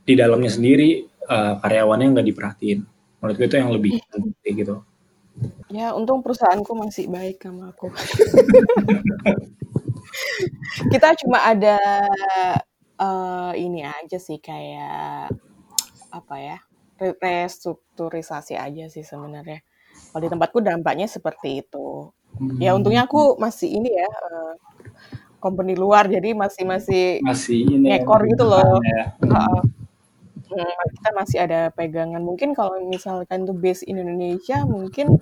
di 0.01 0.13
dalamnya 0.17 0.49
sendiri 0.49 1.05
uh, 1.29 1.61
karyawannya 1.61 2.17
nggak 2.17 2.27
diperhatiin. 2.33 2.79
Menurut 3.21 3.35
gue 3.37 3.47
itu 3.49 3.57
yang 3.57 3.71
lebih 3.73 3.93
iya. 4.01 4.05
penting 4.09 4.53
gitu. 4.65 4.75
Ya 5.67 5.91
untung 5.91 6.23
perusahaanku 6.23 6.71
masih 6.77 7.11
baik 7.11 7.43
sama 7.43 7.75
aku. 7.75 7.91
Kita 10.91 11.11
cuma 11.19 11.43
ada 11.43 11.75
uh, 12.99 13.51
ini 13.55 13.83
aja 13.83 14.15
sih 14.15 14.39
kayak 14.39 15.31
apa 16.15 16.35
ya 16.39 16.57
restrukturisasi 16.99 18.55
aja 18.55 18.87
sih 18.87 19.03
sebenarnya. 19.03 19.59
Kalau 20.11 20.21
di 20.23 20.29
tempatku 20.31 20.59
dampaknya 20.63 21.07
seperti 21.11 21.63
itu. 21.63 22.11
Ya 22.59 22.75
untungnya 22.75 23.07
aku 23.07 23.39
masih 23.39 23.79
ini 23.79 23.95
ya 23.95 24.07
uh, 24.07 24.53
company 25.39 25.75
luar 25.75 26.07
jadi 26.07 26.35
masih 26.35 26.67
masih 26.67 27.23
masih 27.23 27.63
ini 27.63 27.91
ya, 27.91 27.99
ngekor 27.99 28.23
ya, 28.23 28.27
gitu 28.35 28.43
loh. 28.43 28.79
Ya. 28.83 29.03
Uh, 29.23 29.61
masih 31.15 31.39
ada 31.39 31.71
pegangan. 31.71 32.19
Mungkin 32.19 32.51
kalau 32.51 32.75
misalkan 32.83 33.47
itu 33.47 33.55
base 33.55 33.87
Indonesia, 33.87 34.67
mungkin 34.67 35.15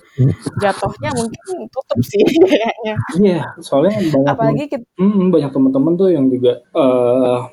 jatuhnya 0.57 1.09
mungkin 1.13 1.69
tutup 1.69 1.99
sih 2.01 2.25
kayaknya. 2.49 2.95
Iya, 3.21 3.41
soalnya 3.61 4.01
banyak 4.01 4.27
apalagi 4.33 4.63
kita, 4.73 4.85
mm, 4.97 5.29
banyak 5.29 5.51
teman-teman 5.53 5.93
tuh 5.93 6.09
yang 6.09 6.25
juga 6.33 6.65
uh, 6.73 7.47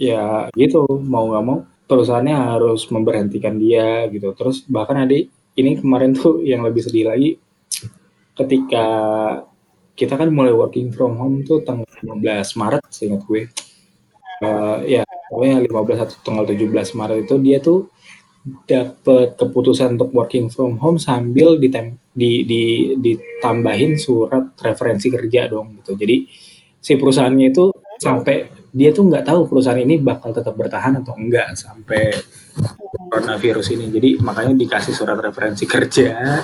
ya 0.00 0.48
gitu 0.56 0.88
mau 1.04 1.28
nggak 1.30 1.44
mau 1.44 1.58
perusahaannya 1.86 2.36
harus 2.56 2.88
memberhentikan 2.88 3.60
dia 3.60 4.08
gitu 4.08 4.32
terus 4.32 4.64
bahkan 4.64 5.04
adik 5.04 5.28
ini 5.60 5.76
kemarin 5.76 6.16
tuh 6.16 6.40
yang 6.40 6.64
lebih 6.64 6.80
sedih 6.80 7.12
lagi 7.12 7.36
ketika 8.32 8.86
kita 9.92 10.16
kan 10.16 10.32
mulai 10.32 10.56
working 10.56 10.88
from 10.88 11.20
home 11.20 11.44
tuh 11.44 11.60
tanggal 11.62 11.84
15 12.00 12.24
Maret 12.56 12.82
seingat 12.88 13.22
gue 13.28 13.42
uh, 14.40 14.80
ya 14.88 15.04
pokoknya 15.32 15.64
15 15.64 16.04
atau 16.04 16.16
tanggal 16.20 16.44
17 16.44 16.68
Maret 16.92 17.18
itu 17.24 17.34
dia 17.40 17.58
tuh 17.64 17.88
dapat 18.68 19.38
keputusan 19.40 19.96
untuk 19.96 20.12
working 20.12 20.52
from 20.52 20.76
home 20.76 21.00
sambil 21.00 21.56
ditem 21.56 21.96
di, 22.12 22.44
di 22.44 22.62
ditambahin 23.00 23.96
surat 23.96 24.52
referensi 24.60 25.08
kerja 25.08 25.48
dong 25.48 25.80
gitu 25.80 25.96
jadi 25.96 26.28
si 26.82 26.92
perusahaannya 27.00 27.46
itu 27.48 27.72
sampai 28.02 28.50
dia 28.74 28.90
tuh 28.90 29.08
nggak 29.08 29.24
tahu 29.24 29.46
perusahaan 29.46 29.78
ini 29.78 30.02
bakal 30.02 30.34
tetap 30.34 30.58
bertahan 30.58 30.98
atau 30.98 31.14
enggak 31.14 31.54
sampai 31.54 32.10
coronavirus 33.12 33.76
ini. 33.76 33.92
Jadi 33.92 34.10
makanya 34.24 34.56
dikasih 34.56 34.96
surat 34.96 35.20
referensi 35.20 35.68
kerja. 35.68 36.40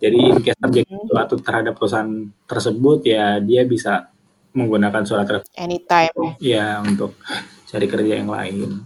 Jadi 0.00 0.18
in 0.32 0.40
case 0.40 0.56
terjadi 0.56 0.96
sesuatu 0.96 1.34
terhadap 1.44 1.76
perusahaan 1.76 2.08
tersebut 2.48 3.04
ya 3.04 3.36
dia 3.44 3.68
bisa 3.68 4.08
menggunakan 4.56 5.04
surat 5.04 5.28
referensi 5.28 5.60
anytime 5.60 6.40
ya 6.40 6.80
untuk 6.80 7.20
cari 7.70 7.86
kerja 7.86 8.14
yang 8.18 8.30
lain. 8.30 8.82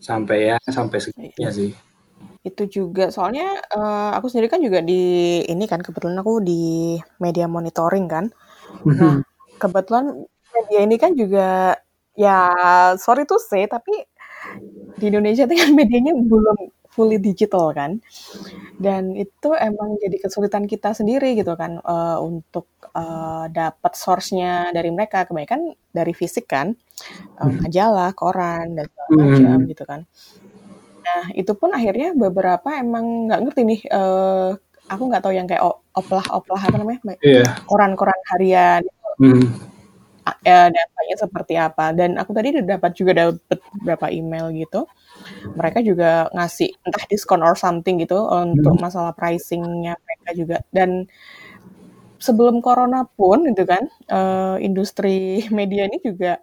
Sampai 0.00 0.50
ya 0.50 0.56
sampai 0.66 0.98
segitunya 0.98 1.50
sih. 1.52 1.70
Itu 2.42 2.66
juga 2.66 3.12
soalnya 3.12 3.60
uh, 3.70 4.16
aku 4.16 4.32
sendiri 4.32 4.50
kan 4.50 4.64
juga 4.64 4.82
di 4.82 5.38
ini 5.46 5.64
kan 5.68 5.84
kebetulan 5.84 6.18
aku 6.18 6.42
di 6.42 6.96
media 7.20 7.46
monitoring 7.46 8.08
kan. 8.08 8.32
Nah, 8.88 9.20
kebetulan 9.62 10.26
media 10.52 10.80
ini 10.82 10.96
kan 10.98 11.12
juga 11.14 11.76
ya 12.18 12.50
sorry 12.98 13.24
to 13.24 13.40
say 13.40 13.64
tapi 13.68 13.92
di 14.98 15.04
Indonesia 15.08 15.46
itu 15.46 15.54
kan 15.54 15.70
medianya 15.78 16.12
belum 16.16 16.58
fully 16.92 17.16
digital 17.16 17.72
kan 17.72 17.98
dan 18.76 19.16
itu 19.16 19.48
emang 19.56 19.96
jadi 19.96 20.16
kesulitan 20.20 20.68
kita 20.68 20.92
sendiri 20.92 21.32
gitu 21.32 21.56
kan 21.56 21.80
uh, 21.80 22.20
untuk 22.20 22.68
uh, 22.92 23.48
dapat 23.48 23.92
source-nya 23.96 24.70
dari 24.76 24.92
mereka 24.92 25.24
kebanyakan 25.24 25.72
dari 25.88 26.12
fisik 26.12 26.52
kan 26.52 26.76
uh, 27.40 27.50
majalah 27.64 28.12
koran 28.12 28.76
dan 28.76 28.86
segala 28.92 29.08
macam 29.16 29.56
hmm. 29.56 29.68
gitu 29.72 29.84
kan 29.88 30.00
nah 31.02 31.24
itu 31.34 31.52
pun 31.56 31.72
akhirnya 31.74 32.14
beberapa 32.14 32.78
emang 32.78 33.26
nggak 33.26 33.40
ngerti 33.42 33.60
nih 33.66 33.80
uh, 33.90 34.54
aku 34.86 35.02
nggak 35.08 35.22
tahu 35.24 35.34
yang 35.34 35.48
kayak 35.48 35.64
oplah 35.96 36.22
oplah 36.30 36.60
apa 36.60 36.76
namanya 36.76 37.00
yeah. 37.24 37.56
koran-koran 37.66 38.20
harian 38.30 38.84
mm 39.16 39.72
ya, 40.46 40.70
dampaknya 40.70 41.16
seperti 41.18 41.54
apa. 41.58 41.90
Dan 41.94 42.18
aku 42.18 42.30
tadi 42.34 42.54
udah 42.54 42.64
dapat 42.78 42.90
juga 42.94 43.12
dapat 43.14 43.58
beberapa 43.78 44.06
email 44.10 44.50
gitu. 44.54 44.86
Mereka 45.54 45.84
juga 45.84 46.28
ngasih 46.32 46.70
entah 46.86 47.04
diskon 47.08 47.42
or 47.44 47.54
something 47.58 48.00
gitu 48.00 48.18
untuk 48.28 48.76
hmm. 48.76 48.82
masalah 48.82 49.12
pricingnya 49.16 49.98
mereka 49.98 50.30
juga. 50.36 50.56
Dan 50.72 51.06
sebelum 52.22 52.62
corona 52.62 53.04
pun 53.04 53.46
gitu 53.48 53.66
kan, 53.66 53.84
uh, 54.10 54.56
industri 54.62 55.42
media 55.58 55.86
ini 55.86 55.98
juga 56.02 56.40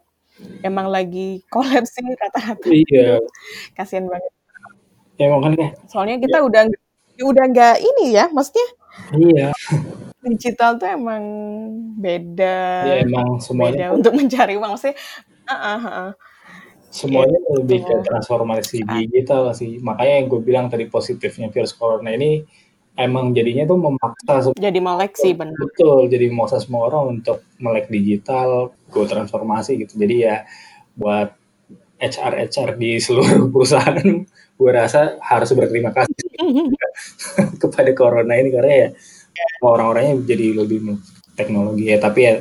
emang 0.63 0.87
lagi 0.87 1.41
kolaps 1.53 1.95
sih 1.95 2.05
rata-rata. 2.15 2.67
Iya. 2.67 3.19
Kasian 3.75 4.07
banget. 4.07 4.33
Ya 5.19 5.27
makanya. 5.31 5.75
Soalnya 5.91 6.17
kita 6.23 6.39
ya. 6.39 6.45
udah 6.47 6.61
udah 7.19 7.45
nggak 7.51 7.75
ini 7.83 8.15
ya, 8.15 8.31
maksudnya. 8.31 8.67
Iya 9.15 9.51
digital 10.23 10.75
tuh 10.75 10.89
emang 10.91 11.23
beda. 11.97 12.59
Ya 12.85 12.95
emang 13.03 13.39
semuanya 13.39 13.91
beda 13.91 13.95
untuk 13.95 14.13
mencari 14.19 14.55
uang 14.59 14.75
sih. 14.75 14.93
Uh, 15.47 15.53
uh, 15.53 15.83
uh. 15.87 16.09
Semuanya 16.89 17.37
ya, 17.37 17.49
lebih 17.61 17.85
ke 17.85 17.95
transformasi 18.01 18.81
uh. 18.81 18.97
digital 18.97 19.53
sih. 19.53 19.77
Makanya 19.77 20.13
yang 20.21 20.27
gue 20.27 20.41
bilang 20.41 20.65
tadi 20.73 20.89
positifnya 20.89 21.53
virus 21.53 21.77
corona 21.77 22.09
ini 22.09 22.41
emang 22.99 23.31
jadinya 23.31 23.63
tuh 23.63 23.79
memaksa 23.79 24.51
jadi 24.59 24.79
melek 24.81 25.15
sih 25.15 25.31
benar. 25.37 25.55
Betul 25.55 26.11
jadi 26.11 26.27
memaksa 26.27 26.59
semua 26.59 26.91
orang 26.91 27.21
untuk 27.21 27.45
melek 27.61 27.87
digital 27.87 28.75
go 28.91 29.05
transformasi 29.07 29.79
gitu. 29.85 29.95
Jadi 29.95 30.15
ya 30.27 30.43
buat 30.97 31.31
HR 32.01 32.49
HR 32.49 32.69
di 32.75 32.99
seluruh 32.99 33.47
perusahaan 33.53 34.03
gue 34.59 34.71
rasa 34.75 35.15
harus 35.23 35.55
berterima 35.55 35.95
kasih 35.95 36.27
kepada 37.61 37.91
corona 37.95 38.33
ini. 38.35 38.49
Karena 38.51 38.73
ya 38.73 38.89
orang-orangnya 39.63 40.25
jadi 40.25 40.57
lebih 40.57 40.99
teknologi 41.37 41.87
ya. 41.87 42.01
Tapi 42.01 42.19
ya 42.19 42.33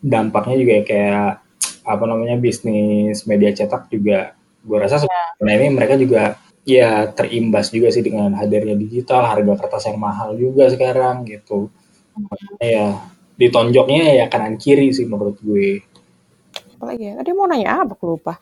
dampaknya 0.00 0.56
juga 0.56 0.76
kayak 0.88 1.41
apa 1.82 2.04
namanya 2.06 2.38
bisnis 2.38 3.26
media 3.26 3.50
cetak 3.50 3.90
juga 3.90 4.38
gue 4.62 4.78
rasa 4.78 5.02
yeah. 5.02 5.28
nah 5.42 5.52
ini 5.58 5.74
mereka 5.74 5.98
juga 5.98 6.38
ya 6.62 7.10
terimbas 7.10 7.74
juga 7.74 7.90
sih 7.90 8.02
dengan 8.06 8.30
hadirnya 8.38 8.78
digital, 8.78 9.26
harga 9.26 9.54
kertas 9.58 9.90
yang 9.90 9.98
mahal 9.98 10.38
juga 10.38 10.70
sekarang 10.70 11.26
gitu. 11.26 11.70
Makanya 12.14 12.62
ya 12.62 12.86
ditonjoknya 13.34 14.22
ya 14.22 14.24
kanan 14.30 14.54
kiri 14.58 14.94
sih 14.94 15.06
menurut 15.08 15.38
gue. 15.42 15.82
Apalagi 16.78 17.02
ya? 17.10 17.14
Tadi 17.18 17.30
mau 17.34 17.46
nanya 17.46 17.82
apa? 17.82 17.94
Aku 17.94 18.18
lupa. 18.18 18.38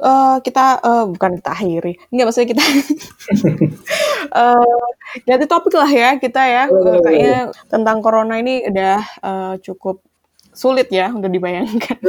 Uh, 0.00 0.40
kita 0.44 0.80
uh, 0.80 1.04
bukan 1.08 1.40
kita 1.40 1.50
akhiri. 1.52 1.92
Enggak 2.12 2.24
maksudnya 2.28 2.48
kita 2.56 2.64
uh, 4.32 4.84
ganti 5.28 5.46
topik 5.48 5.74
lah 5.76 5.92
ya 5.92 6.10
kita 6.20 6.42
ya. 6.44 6.62
Uh, 6.68 7.00
kayaknya 7.04 7.38
tentang 7.68 8.04
corona 8.04 8.40
ini 8.40 8.64
udah 8.68 9.00
uh, 9.24 9.54
cukup 9.60 10.04
sulit 10.52 10.92
ya 10.92 11.08
untuk 11.08 11.32
dibayangkan. 11.32 12.00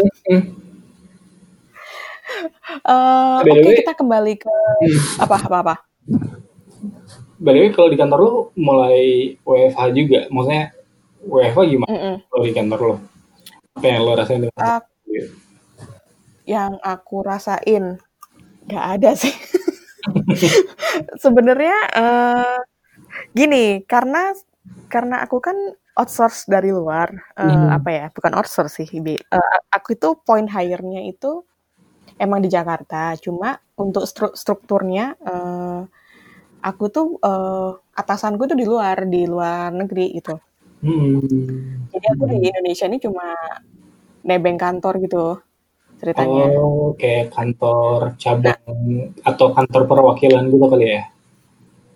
Uh, 2.87 3.39
Oke 3.43 3.51
okay, 3.61 3.83
kita 3.83 3.93
kembali 3.97 4.33
ke 4.39 4.55
apa 5.19 5.35
apa 5.39 5.57
apa. 5.61 5.75
By 7.43 7.59
kalau 7.75 7.91
di 7.91 7.99
kantor 7.99 8.19
lu 8.23 8.33
mulai 8.55 9.35
WFH 9.43 9.81
juga, 9.91 10.19
maksudnya 10.31 10.71
WFH 11.27 11.59
gimana 11.67 11.91
mm 11.91 11.99
-mm. 11.99 12.15
kalau 12.31 12.43
di 12.47 12.53
kantor 12.55 12.79
lo? 12.79 12.95
Apa 13.75 13.85
yang 13.89 13.99
lo 14.05 14.11
rasain 14.15 14.39
dengan 14.45 14.63
uh, 14.63 14.81
Yang 16.47 16.73
aku 16.79 17.15
rasain 17.19 17.83
nggak 18.67 18.85
ada 18.99 19.11
sih. 19.17 19.35
Sebenarnya 21.23 21.77
uh, 21.95 22.59
gini, 23.35 23.83
karena 23.87 24.31
karena 24.87 25.23
aku 25.23 25.43
kan 25.43 25.55
outsource 25.99 26.47
dari 26.47 26.71
luar, 26.71 27.11
uh, 27.35 27.43
hmm. 27.43 27.69
apa 27.75 27.89
ya? 27.91 28.05
Bukan 28.13 28.33
outsource 28.39 28.83
sih, 28.83 28.87
uh, 28.87 29.57
aku 29.73 29.99
itu 29.99 30.15
point 30.23 30.47
hire-nya 30.47 31.05
itu 31.11 31.43
emang 32.19 32.39
di 32.41 32.49
Jakarta, 32.49 33.17
cuma 33.19 33.57
untuk 33.77 34.05
stru 34.05 34.29
strukturnya 34.33 35.17
uh, 35.25 35.81
aku 36.63 36.83
tuh 36.87 37.07
uh, 37.19 37.75
atasanku 37.93 38.47
tuh 38.47 38.57
di 38.57 38.65
luar, 38.65 39.05
di 39.09 39.27
luar 39.27 39.73
negeri 39.73 40.15
gitu. 40.17 40.35
Hmm. 40.83 41.87
Jadi 41.91 42.05
aku 42.11 42.23
di 42.27 42.37
Indonesia 42.47 42.85
ini 42.87 42.99
cuma 42.99 43.27
nebeng 44.23 44.59
kantor 44.59 44.99
gitu 45.03 45.39
ceritanya. 46.03 46.51
Oh, 46.59 46.91
kayak 46.99 47.31
kantor 47.31 48.19
cabang 48.19 48.59
nah, 48.59 49.07
atau 49.23 49.55
kantor 49.55 49.81
perwakilan 49.87 50.51
gitu 50.51 50.65
kali 50.67 50.87
ya? 50.99 51.03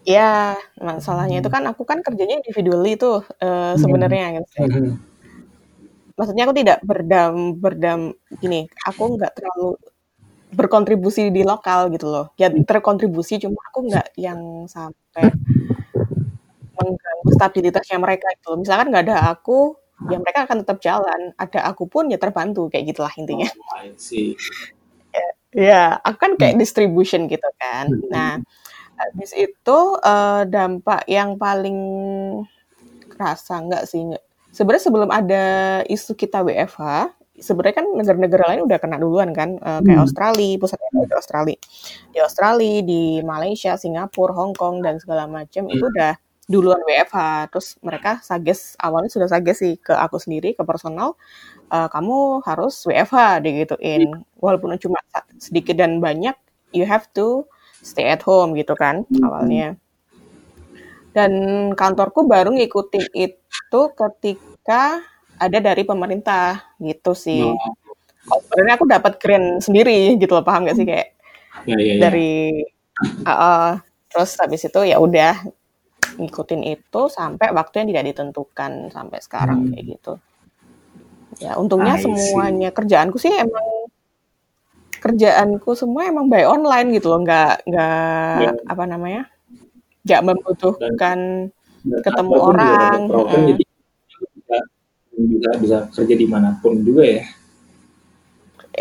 Iya, 0.08 0.56
masalahnya 0.80 1.44
itu 1.44 1.52
kan 1.52 1.68
aku 1.68 1.84
kan 1.84 2.00
kerjanya 2.00 2.40
individually 2.40 2.96
tuh 2.96 3.28
uh, 3.44 3.76
sebenarnya 3.76 4.40
gitu. 4.40 4.64
Hmm. 4.64 4.96
Maksudnya 6.16 6.48
aku 6.48 6.56
tidak 6.56 6.80
berdam 6.88 7.60
berdam 7.60 8.16
gini, 8.40 8.72
aku 8.88 9.20
nggak 9.20 9.36
terlalu 9.36 9.76
berkontribusi 10.52 11.28
di 11.34 11.44
lokal 11.44 11.92
gitu 11.92 12.08
loh. 12.08 12.26
Ya 12.40 12.48
terkontribusi 12.50 13.40
cuma 13.44 13.60
aku 13.72 13.88
nggak 13.92 14.16
yang 14.16 14.66
sampai 14.70 15.34
mengganggu 16.78 17.30
stabilitasnya 17.36 17.98
mereka 18.00 18.28
itu. 18.32 18.52
Misalkan 18.56 18.94
nggak 18.94 19.06
ada 19.10 19.18
aku, 19.34 19.76
ya 20.08 20.18
mereka 20.22 20.48
akan 20.48 20.58
tetap 20.64 20.78
jalan. 20.80 21.34
Ada 21.36 21.68
aku 21.68 21.90
pun 21.90 22.08
ya 22.08 22.18
terbantu 22.22 22.70
kayak 22.72 22.96
gitulah 22.96 23.12
intinya. 23.18 23.50
Oh, 23.50 23.82
ya, 25.58 25.98
aku 26.00 26.18
kan 26.18 26.32
kayak 26.40 26.56
distribution 26.62 27.26
gitu 27.28 27.50
kan. 27.58 27.92
Hmm. 27.92 28.08
Nah, 28.14 28.32
habis 28.96 29.34
itu 29.36 29.80
uh, 30.02 30.46
dampak 30.48 31.04
yang 31.10 31.36
paling 31.36 31.80
kerasa 33.12 33.60
nggak 33.66 33.84
sih? 33.90 34.06
Sebenarnya 34.54 34.84
sebelum 34.90 35.10
ada 35.12 35.46
isu 35.86 36.18
kita 36.18 36.42
WFH, 36.42 37.14
sebenarnya 37.38 37.76
kan 37.84 37.88
negara-negara 37.94 38.44
lain 38.54 38.62
udah 38.66 38.78
kena 38.82 38.98
duluan 38.98 39.30
kan, 39.32 39.62
uh, 39.62 39.80
kayak 39.86 39.98
hmm. 40.02 40.06
Australia, 40.06 40.58
pusatnya 40.58 40.90
di 40.94 41.16
Australia, 41.16 41.58
di 42.12 42.20
Australia, 42.20 42.76
di 42.82 43.02
Malaysia, 43.22 43.72
Singapura, 43.78 44.34
Hong 44.34 44.54
Kong 44.58 44.82
dan 44.82 44.98
segala 44.98 45.30
macam 45.30 45.70
itu 45.70 45.86
hmm. 45.86 45.94
udah 45.94 46.12
duluan 46.50 46.82
WFH. 46.82 47.52
Terus 47.54 47.68
mereka 47.86 48.12
sages 48.26 48.74
awalnya 48.82 49.12
sudah 49.14 49.30
sages 49.30 49.58
sih 49.62 49.74
ke 49.78 49.94
aku 49.94 50.18
sendiri, 50.18 50.58
ke 50.58 50.64
personal, 50.66 51.14
uh, 51.70 51.88
kamu 51.92 52.42
harus 52.44 52.82
WFH 52.90 53.46
digituin, 53.46 54.26
walaupun 54.42 54.76
cuma 54.82 54.98
sedikit 55.38 55.78
dan 55.78 56.02
banyak, 56.02 56.34
you 56.74 56.84
have 56.84 57.06
to 57.14 57.46
stay 57.86 58.10
at 58.10 58.26
home 58.26 58.58
gitu 58.58 58.74
kan 58.74 59.06
hmm. 59.08 59.24
awalnya. 59.24 59.78
Dan 61.14 61.34
kantorku 61.74 62.30
baru 62.30 62.54
ngikutin 62.54 63.10
itu 63.18 63.82
ketika 63.98 65.02
ada 65.38 65.58
dari 65.62 65.84
pemerintah 65.86 66.76
gitu 66.82 67.14
sih. 67.14 67.46
Oh. 67.46 67.74
sebenarnya 68.28 68.76
aku 68.76 68.86
dapat 68.92 69.14
grant 69.24 69.64
sendiri 69.64 70.20
gitu 70.20 70.36
loh, 70.36 70.44
paham 70.44 70.68
gak 70.68 70.76
sih 70.76 70.84
kayak 70.84 71.16
ya, 71.64 71.80
ya, 71.80 71.96
ya. 71.96 72.02
dari 72.04 72.60
uh, 73.24 73.32
uh, 73.32 73.68
terus 74.12 74.36
habis 74.36 74.68
itu 74.68 74.84
ya 74.84 75.00
udah 75.00 75.48
ngikutin 76.20 76.64
itu 76.68 77.02
sampai 77.08 77.56
waktu 77.56 77.84
yang 77.84 77.88
tidak 77.96 78.06
ditentukan 78.12 78.72
sampai 78.92 79.20
sekarang 79.24 79.60
hmm. 79.64 79.70
kayak 79.72 79.86
gitu. 79.96 80.14
Ya 81.38 81.56
untungnya 81.56 81.96
I 81.96 82.04
semuanya 82.04 82.70
see. 82.74 82.76
kerjaanku 82.76 83.18
sih 83.22 83.32
emang 83.32 83.68
kerjaanku 84.98 85.72
semua 85.78 86.10
emang 86.10 86.26
by 86.28 86.44
online 86.44 86.90
gitu 86.98 87.14
loh, 87.14 87.22
nggak 87.22 87.70
nggak 87.70 88.38
ya. 88.42 88.52
apa 88.66 88.84
namanya, 88.90 89.24
nggak 90.02 90.22
membutuhkan 90.26 91.18
dan, 91.54 92.02
ketemu 92.02 92.36
orang. 92.42 93.00
Program, 93.06 93.46
jadi 93.54 93.64
bisa 95.18 95.50
bisa 95.58 95.78
kerja 95.90 96.14
di 96.14 96.28
mana 96.30 96.54
pun 96.62 96.78
juga 96.86 97.04
ya. 97.06 97.24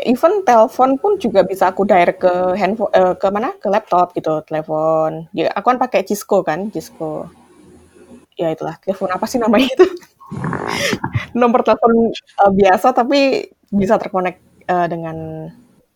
Even 0.04 0.44
telepon 0.44 1.00
pun 1.00 1.16
juga 1.16 1.40
bisa 1.40 1.72
aku 1.72 1.88
direct 1.88 2.20
ke 2.20 2.32
handphone 2.60 2.92
uh, 2.92 3.16
ke 3.16 3.26
mana? 3.32 3.56
Ke 3.56 3.72
laptop 3.72 4.12
gitu 4.12 4.44
telepon. 4.44 5.24
Ya 5.32 5.48
aku 5.56 5.72
kan 5.72 5.80
pakai 5.80 6.04
Cisco 6.04 6.44
kan 6.44 6.68
Cisco. 6.68 7.32
Ya 8.36 8.52
itulah. 8.52 8.76
Telepon 8.84 9.08
apa 9.08 9.24
sih 9.24 9.40
namanya 9.40 9.72
itu? 9.72 9.88
Nomor 11.40 11.64
telepon 11.64 12.12
uh, 12.12 12.52
biasa 12.52 12.92
tapi 12.92 13.48
bisa 13.72 13.96
terkonek 13.96 14.36
uh, 14.68 14.84
dengan 14.84 15.48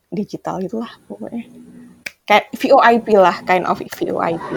digital 0.08 0.64
gitulah 0.64 0.88
pokoknya. 1.04 1.44
Kayak 2.24 2.48
VoIP 2.56 3.06
lah 3.20 3.36
kind 3.44 3.68
of 3.68 3.84
VoIP 3.84 4.48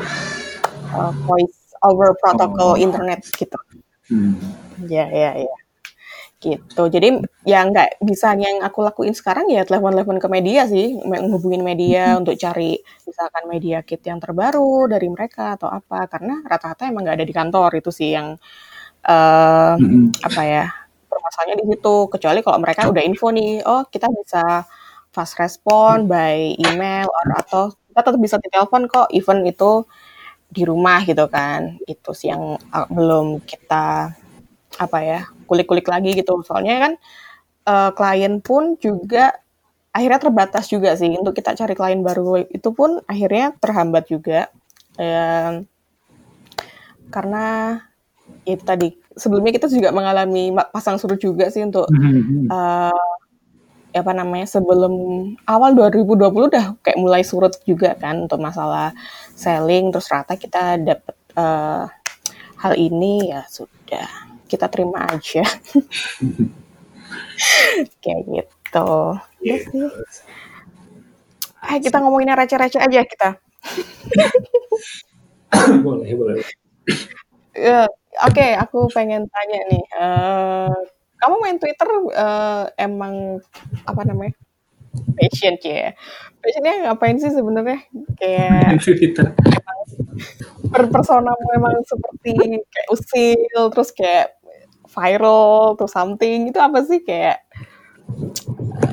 uh, 0.96 1.12
voice 1.28 1.76
over 1.84 2.15
protocol 2.24 2.80
oh. 2.80 2.80
internet 2.80 3.28
gitu. 3.28 3.60
Hmm. 4.04 4.36
ya 4.91 5.08
ya 5.08 5.32
ya 5.48 5.56
gitu. 6.43 6.84
Jadi 6.91 7.23
ya 7.47 7.63
nggak 7.63 8.03
bisa 8.03 8.36
yang 8.36 8.60
aku 8.67 8.84
lakuin 8.84 9.15
sekarang 9.15 9.47
ya 9.47 9.63
telepon-telepon 9.63 10.19
ke 10.19 10.27
media 10.27 10.67
sih, 10.67 10.99
menghubungin 11.08 11.63
media 11.63 12.19
untuk 12.19 12.36
cari 12.36 12.75
misalkan 13.08 13.43
media 13.47 13.79
kit 13.88 14.03
yang 14.03 14.19
terbaru 14.19 14.91
dari 14.91 15.08
mereka 15.08 15.56
atau 15.56 15.71
apa. 15.71 16.06
Karena 16.12 16.43
rata-rata 16.43 16.91
emang 16.91 17.08
nggak 17.08 17.17
ada 17.23 17.27
di 17.29 17.36
kantor 17.36 17.69
itu 17.79 17.89
sih 17.95 18.10
yang 18.12 18.36
uh, 19.08 19.75
apa 20.27 20.41
ya 20.43 20.65
permasalahannya 21.10 21.58
di 21.63 21.65
situ. 21.71 21.95
Kecuali 22.12 22.39
kalau 22.45 22.60
mereka 22.60 22.82
udah 22.91 23.03
info 23.08 23.27
nih, 23.32 23.63
oh 23.63 23.88
kita 23.88 24.08
bisa 24.12 24.67
fast 25.13 25.38
respon 25.38 26.10
by 26.10 26.58
email 26.58 27.06
or, 27.08 27.27
atau 27.38 27.63
kita 27.93 28.01
tetap 28.01 28.19
bisa 28.21 28.36
ditelepon 28.41 28.89
kok, 28.89 29.08
even 29.13 29.45
itu 29.45 29.86
di 30.49 30.63
rumah 30.65 31.01
gitu 31.06 31.25
kan. 31.29 31.77
Itu 31.86 32.12
sih 32.17 32.29
yang 32.34 32.58
uh, 32.73 32.88
belum 32.89 33.41
kita 33.45 34.13
apa 34.73 34.97
ya 35.06 35.21
kulik-kulik 35.53 35.85
lagi 35.85 36.17
gitu. 36.17 36.41
Soalnya 36.41 36.89
kan 36.89 36.93
uh, 37.69 37.91
klien 37.93 38.41
pun 38.41 38.73
juga 38.81 39.37
akhirnya 39.93 40.19
terbatas 40.25 40.65
juga 40.73 40.97
sih. 40.97 41.13
Untuk 41.13 41.37
kita 41.37 41.53
cari 41.53 41.77
klien 41.77 42.01
baru 42.01 42.41
itu 42.49 42.69
pun 42.73 42.97
akhirnya 43.05 43.53
terhambat 43.61 44.09
juga. 44.09 44.49
Um, 44.97 45.69
karena 47.13 47.77
itu 48.49 48.63
tadi 48.65 48.97
sebelumnya 49.13 49.53
kita 49.53 49.69
juga 49.69 49.93
mengalami 49.93 50.49
pasang 50.73 50.97
surut 50.97 51.21
juga 51.21 51.47
sih 51.53 51.61
untuk 51.61 51.85
uh, 52.49 53.05
apa 53.93 54.11
namanya 54.11 54.49
sebelum 54.49 54.93
awal 55.45 55.77
2020 55.77 56.49
udah 56.49 56.65
kayak 56.81 56.97
mulai 56.97 57.21
surut 57.21 57.53
juga 57.63 57.93
kan 57.93 58.25
untuk 58.25 58.41
masalah 58.41 58.91
selling. 59.37 59.93
Terus 59.93 60.09
rata 60.09 60.33
kita 60.33 60.81
dapat 60.81 61.15
uh, 61.37 61.85
hal 62.57 62.73
ini 62.79 63.29
ya 63.29 63.45
sudah 63.45 64.22
kita 64.47 64.67
terima 64.69 65.08
aja. 65.08 65.43
Kayak 68.03 68.21
gitu. 68.27 68.91
Ya 69.43 69.56
sih 69.60 69.88
Ayo 71.63 71.79
kita 71.79 72.03
ngomongin 72.03 72.36
receh-receh 72.36 72.84
aja 72.84 73.01
kita. 73.08 73.29
Boleh 75.86 76.12
boleh. 76.17 76.41
Uh, 77.53 77.86
oke 78.25 78.34
okay, 78.34 78.58
aku 78.58 78.89
pengen 78.89 79.29
tanya 79.29 79.62
nih 79.69 79.86
uh, 79.93 80.73
kamu 81.21 81.36
main 81.38 81.58
Twitter 81.62 81.86
uh, 82.17 82.65
emang 82.82 83.38
apa 83.86 84.01
namanya 84.01 84.34
passion 85.13 85.53
ya 85.62 85.93
passionnya 86.41 86.89
ngapain 86.89 87.21
sih 87.21 87.29
sebenarnya? 87.29 87.86
Kayak 88.17 88.82
Twitter 88.82 89.38
per 90.73 90.89
personamu 90.89 91.45
emang 91.53 91.77
seperti 91.86 92.33
kayak 92.65 92.88
usil 92.89 93.69
terus 93.69 93.93
kayak 93.93 94.33
viral 94.89 95.77
atau 95.77 95.86
something 95.86 96.49
itu 96.49 96.57
apa 96.57 96.81
sih 96.86 97.05
kayak 97.05 97.45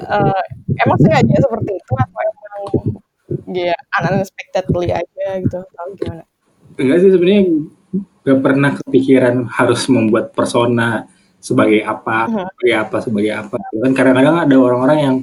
uh, 0.09 0.43
emang 0.77 0.99
sengaja 1.01 1.37
seperti 1.41 1.71
itu 1.77 1.93
atau 1.97 2.21
emang 2.21 2.63
ya 3.51 3.75
unexpectedly 4.01 4.93
aja 4.93 5.27
gitu 5.41 5.59
atau 5.61 5.87
gimana 5.97 6.25
enggak 6.77 6.99
sih 7.03 7.11
sebenarnya 7.13 7.43
gak 8.21 8.41
pernah 8.45 8.71
kepikiran 8.77 9.37
harus 9.49 9.89
membuat 9.89 10.37
persona 10.37 11.09
sebagai 11.41 11.81
apa 11.83 12.29
uh-huh. 12.29 12.47
sebagai 12.53 12.77
apa 12.77 12.97
sebagai 13.01 13.33
apa 13.33 13.57
kan 13.57 13.93
kadang-kadang 13.97 14.37
ada 14.45 14.57
orang-orang 14.61 14.99
yang 15.01 15.17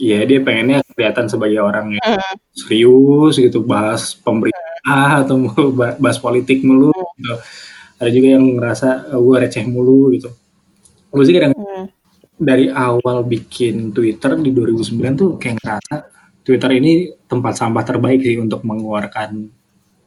ya 0.00 0.20
dia 0.28 0.40
pengennya 0.44 0.84
kelihatan 0.92 1.26
sebagai 1.28 1.60
orang 1.60 1.96
yang 1.96 2.04
uh-huh. 2.20 2.34
serius 2.52 3.40
gitu 3.40 3.64
bahas 3.64 4.12
pemerintah 4.12 4.59
uh-huh. 4.84 5.24
atau 5.26 5.36
bahas 6.00 6.18
politik 6.18 6.64
mulu 6.64 6.92
uh-huh. 6.92 7.16
gitu 7.18 7.34
ada 8.00 8.10
juga 8.10 8.28
yang 8.40 8.44
ngerasa 8.56 9.12
oh, 9.12 9.20
gue 9.20 9.36
receh 9.44 9.64
mulu 9.68 10.08
gitu 10.16 10.32
gue 11.10 11.24
sih 11.26 11.34
kadang 11.36 11.52
hmm. 11.52 11.86
dari 12.40 12.72
awal 12.72 13.26
bikin 13.28 13.92
Twitter 13.92 14.40
di 14.40 14.50
2009 14.56 15.20
tuh 15.20 15.30
kayak 15.36 15.60
ngerasa 15.60 15.94
Twitter 16.40 16.70
ini 16.80 17.12
tempat 17.28 17.60
sampah 17.60 17.84
terbaik 17.84 18.24
sih 18.24 18.40
untuk 18.40 18.64
mengeluarkan 18.64 19.52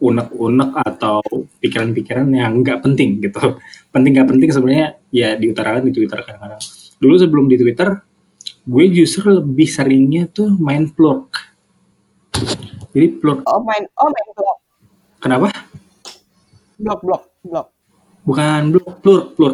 unek-unek 0.04 0.72
atau 0.84 1.22
pikiran-pikiran 1.62 2.28
yang 2.34 2.60
nggak 2.60 2.82
penting 2.84 3.24
gitu 3.24 3.62
penting 3.94 4.12
nggak 4.20 4.30
penting 4.36 4.50
sebenarnya 4.52 5.00
ya 5.14 5.38
diutarakan 5.38 5.88
di 5.88 5.94
Twitter 5.94 6.20
kadang-kadang 6.26 6.60
dulu 6.98 7.16
sebelum 7.16 7.46
di 7.48 7.56
Twitter 7.62 8.02
gue 8.64 8.86
justru 8.92 9.44
lebih 9.44 9.68
seringnya 9.70 10.28
tuh 10.32 10.56
main 10.56 10.90
plurk 10.90 11.36
jadi 12.92 13.08
plurk 13.22 13.46
oh 13.46 13.62
main 13.64 13.84
oh 14.00 14.10
main 14.10 14.28
blog 14.34 14.58
kenapa 15.24 15.48
blog 16.76 17.00
blog 17.00 17.24
blog 17.48 17.68
Bukan 18.24 18.72
blur, 18.72 18.88
plur, 19.04 19.22
plur. 19.36 19.54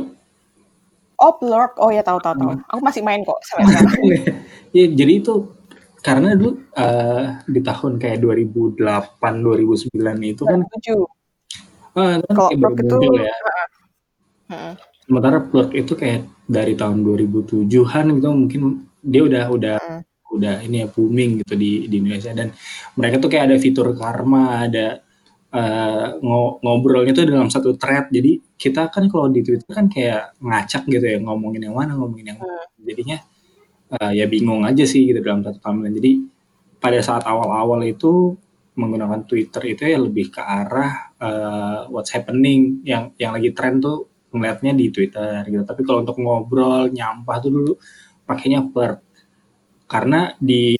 Oh, 1.19 1.34
plur. 1.36 1.73
Oh 1.82 1.89
ya 1.91 2.05
tahu 2.05 2.21
tahu 2.21 2.36
tahu. 2.38 2.51
Hmm. 2.53 2.63
Aku 2.69 2.82
masih 2.86 3.01
main 3.03 3.25
kok 3.25 3.41
ya, 4.77 4.86
jadi 4.88 5.19
itu 5.19 5.51
karena 5.99 6.32
dulu 6.32 6.63
uh, 6.79 7.43
di 7.43 7.60
tahun 7.60 7.99
kayak 7.99 8.23
2008 8.23 8.79
2009 9.19 9.99
itu 10.32 10.43
kan 10.47 10.63
2007. 10.63 10.95
Uh, 10.95 11.05
kan 11.97 12.19
Kalau 12.32 12.49
plurk 12.55 12.77
itu 12.79 12.97
ya. 13.19 13.34
Uh, 14.47 14.73
Sementara 15.03 15.38
plurk 15.43 15.73
itu 15.75 15.93
kayak 15.97 16.29
dari 16.45 16.77
tahun 16.77 17.03
2007-an 17.03 18.05
gitu 18.15 18.27
mungkin 18.32 18.62
dia 19.01 19.21
udah 19.25 19.43
udah 19.49 19.77
uh. 19.82 20.01
udah 20.29 20.62
ini 20.63 20.86
ya 20.86 20.88
booming 20.88 21.41
gitu 21.43 21.58
di 21.58 21.89
di 21.89 21.95
Indonesia 21.99 22.32
dan 22.32 22.53
mereka 22.95 23.17
tuh 23.17 23.27
kayak 23.34 23.49
ada 23.51 23.58
fitur 23.58 23.91
karma, 23.97 24.69
ada 24.69 25.03
uh, 25.53 26.17
ngobrolnya 26.62 27.13
tuh 27.15 27.25
dalam 27.25 27.49
satu 27.49 27.75
thread. 27.75 28.09
Jadi 28.13 28.39
kita 28.55 28.89
kan 28.93 29.09
kalau 29.09 29.29
di 29.29 29.41
Twitter 29.41 29.69
kan 29.69 29.89
kayak 29.89 30.38
ngacak 30.41 30.83
gitu 30.89 31.05
ya 31.05 31.17
ngomongin 31.21 31.69
yang 31.69 31.75
mana 31.77 31.97
ngomongin 31.97 32.35
yang 32.35 32.39
mana. 32.39 32.65
Hmm. 32.65 32.85
Jadinya 32.85 33.17
uh, 33.97 34.12
ya 34.13 34.25
bingung 34.29 34.62
aja 34.65 34.83
sih 34.85 35.09
gitu 35.09 35.19
dalam 35.21 35.41
satu 35.41 35.59
timeline. 35.62 35.95
Jadi 35.97 36.12
pada 36.79 36.99
saat 37.03 37.27
awal-awal 37.27 37.83
itu 37.83 38.38
menggunakan 38.79 39.27
Twitter 39.27 39.75
itu 39.75 39.81
ya 39.83 39.99
lebih 39.99 40.31
ke 40.31 40.39
arah 40.39 41.12
uh, 41.19 41.79
what's 41.91 42.15
happening 42.15 42.79
yang 42.88 43.12
yang 43.19 43.35
lagi 43.35 43.51
tren 43.51 43.83
tuh 43.83 44.07
ngeliatnya 44.31 44.71
di 44.77 44.88
Twitter 44.93 45.43
gitu. 45.49 45.63
Tapi 45.65 45.81
kalau 45.83 46.05
untuk 46.05 46.17
ngobrol 46.21 46.88
nyampah 46.93 47.38
tuh 47.43 47.51
dulu 47.51 47.73
pakainya 48.23 48.63
per 48.69 49.03
karena 49.89 50.38
di 50.38 50.77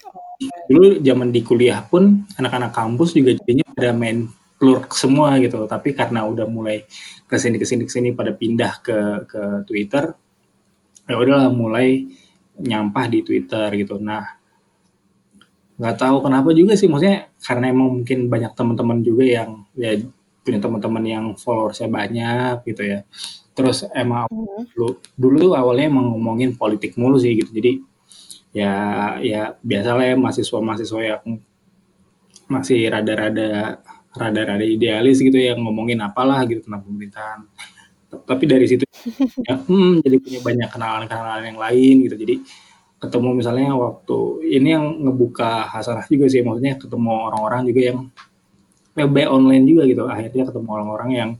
dulu 0.70 1.02
zaman 1.02 1.28
di 1.34 1.40
kuliah 1.42 1.82
pun 1.84 2.24
anak-anak 2.38 2.72
kampus 2.72 3.18
juga 3.18 3.36
jadinya 3.36 3.66
pada 3.74 3.90
main 3.92 4.30
plurk 4.60 4.92
semua 4.92 5.40
gitu. 5.40 5.64
Tapi 5.64 5.96
karena 5.96 6.28
udah 6.28 6.44
mulai 6.44 6.84
ke 7.24 7.36
sini 7.40 7.56
ke 7.56 7.64
sini 7.64 7.82
ke 7.88 7.92
sini 7.92 8.08
pada 8.12 8.36
pindah 8.36 8.72
ke 8.84 8.98
ke 9.24 9.42
Twitter 9.64 10.12
ya 11.08 11.16
udahlah 11.16 11.48
mulai 11.48 12.04
nyampah 12.60 13.08
di 13.08 13.24
Twitter 13.24 13.72
gitu. 13.80 13.96
Nah 13.96 14.36
nggak 15.80 15.96
tahu 15.96 16.16
kenapa 16.20 16.52
juga 16.52 16.76
sih 16.76 16.92
maksudnya 16.92 17.32
karena 17.40 17.72
emang 17.72 17.88
mungkin 18.04 18.28
banyak 18.28 18.52
teman-teman 18.52 19.00
juga 19.00 19.24
yang 19.24 19.64
ya 19.72 19.96
punya 20.44 20.60
teman-teman 20.60 21.04
yang 21.08 21.24
followersnya 21.40 21.88
banyak 21.88 22.60
gitu 22.68 22.82
ya. 22.84 23.00
Terus 23.56 23.88
emang 23.96 24.28
mm-hmm. 24.28 24.76
dulu 24.76 24.90
dulu 25.16 25.36
tuh 25.48 25.52
awalnya 25.56 25.88
emang 25.88 26.12
ngomongin 26.12 26.52
politik 26.60 27.00
mulu 27.00 27.16
sih 27.16 27.32
gitu. 27.32 27.48
Jadi 27.48 27.80
ya 28.52 28.72
ya 29.24 29.56
biasalah 29.64 30.04
ya 30.04 30.16
mahasiswa 30.20 30.58
mahasiswa 30.60 31.00
yang 31.00 31.22
masih 32.50 32.82
rada-rada 32.90 33.78
rada-rada 34.10 34.66
idealis 34.66 35.22
gitu 35.22 35.38
ya 35.38 35.54
ngomongin 35.54 36.02
apalah 36.02 36.42
gitu 36.46 36.66
tentang 36.66 36.82
pemerintahan. 36.82 37.40
Tapi 38.10 38.44
dari 38.46 38.66
situ 38.66 38.84
ya, 39.48 39.54
hmm, 39.54 40.02
jadi 40.02 40.16
punya 40.18 40.40
banyak 40.42 40.68
kenalan-kenalan 40.74 41.44
yang 41.54 41.58
lain 41.58 41.94
gitu. 42.10 42.16
Jadi 42.18 42.34
ketemu 43.00 43.28
misalnya 43.32 43.72
waktu 43.72 44.18
ini 44.50 44.68
yang 44.76 44.86
ngebuka 45.08 45.72
hasanah 45.72 46.04
juga 46.10 46.26
sih 46.28 46.44
maksudnya 46.44 46.76
ketemu 46.76 47.32
orang-orang 47.32 47.62
juga 47.70 47.80
yang 47.80 47.98
web 48.98 49.16
online 49.30 49.64
juga 49.64 49.82
gitu. 49.86 50.02
Akhirnya 50.10 50.44
ketemu 50.50 50.68
orang-orang 50.68 51.10
yang 51.14 51.30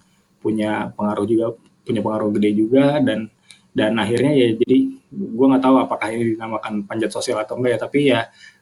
punya 0.41 0.89
pengaruh 0.97 1.27
juga 1.29 1.47
punya 1.85 2.01
pengaruh 2.01 2.31
gede 2.39 2.51
juga 2.57 2.85
dan 3.03 3.29
dan 3.71 3.93
akhirnya 3.99 4.33
ya 4.35 4.49
jadi 4.57 4.79
gue 5.11 5.47
nggak 5.47 5.63
tahu 5.63 5.77
apakah 5.85 6.09
ini 6.11 6.35
dinamakan 6.39 6.87
panjat 6.87 7.11
sosial 7.13 7.43
atau 7.43 7.59
enggak 7.59 7.77
ya. 7.77 7.79
Tapi 7.83 7.99
ya 8.09 8.21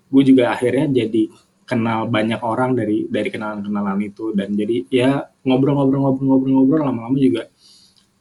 gue 0.09 0.23
juga 0.25 0.57
akhirnya 0.57 0.89
jadi 1.05 1.29
kenal 1.69 2.09
banyak 2.09 2.41
orang 2.41 2.73
dari 2.73 3.05
dari 3.07 3.29
kenalan-kenalan 3.29 4.01
itu. 4.01 4.33
Dan 4.33 4.57
jadi 4.57 4.77
ya 4.89 5.11
ngobrol-ngobrol-ngobrol-ngobrol-ngobrol 5.45 6.83
lama-lama 6.89 7.19
juga 7.21 7.45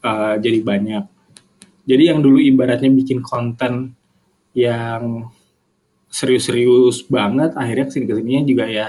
uh, 0.03 0.35
jadi 0.35 0.59
banyak. 0.59 1.03
Jadi 1.87 2.03
yang 2.03 2.19
dulu 2.19 2.43
ibaratnya 2.43 2.91
bikin 2.91 3.23
konten 3.23 3.95
yang 4.51 5.31
serius-serius 6.11 7.07
banget 7.07 7.55
akhirnya 7.55 7.87
ke 7.87 7.93
sini 7.95 8.05
ke 8.09 8.15
sininya 8.19 8.43
juga 8.43 8.65
ya 8.67 8.87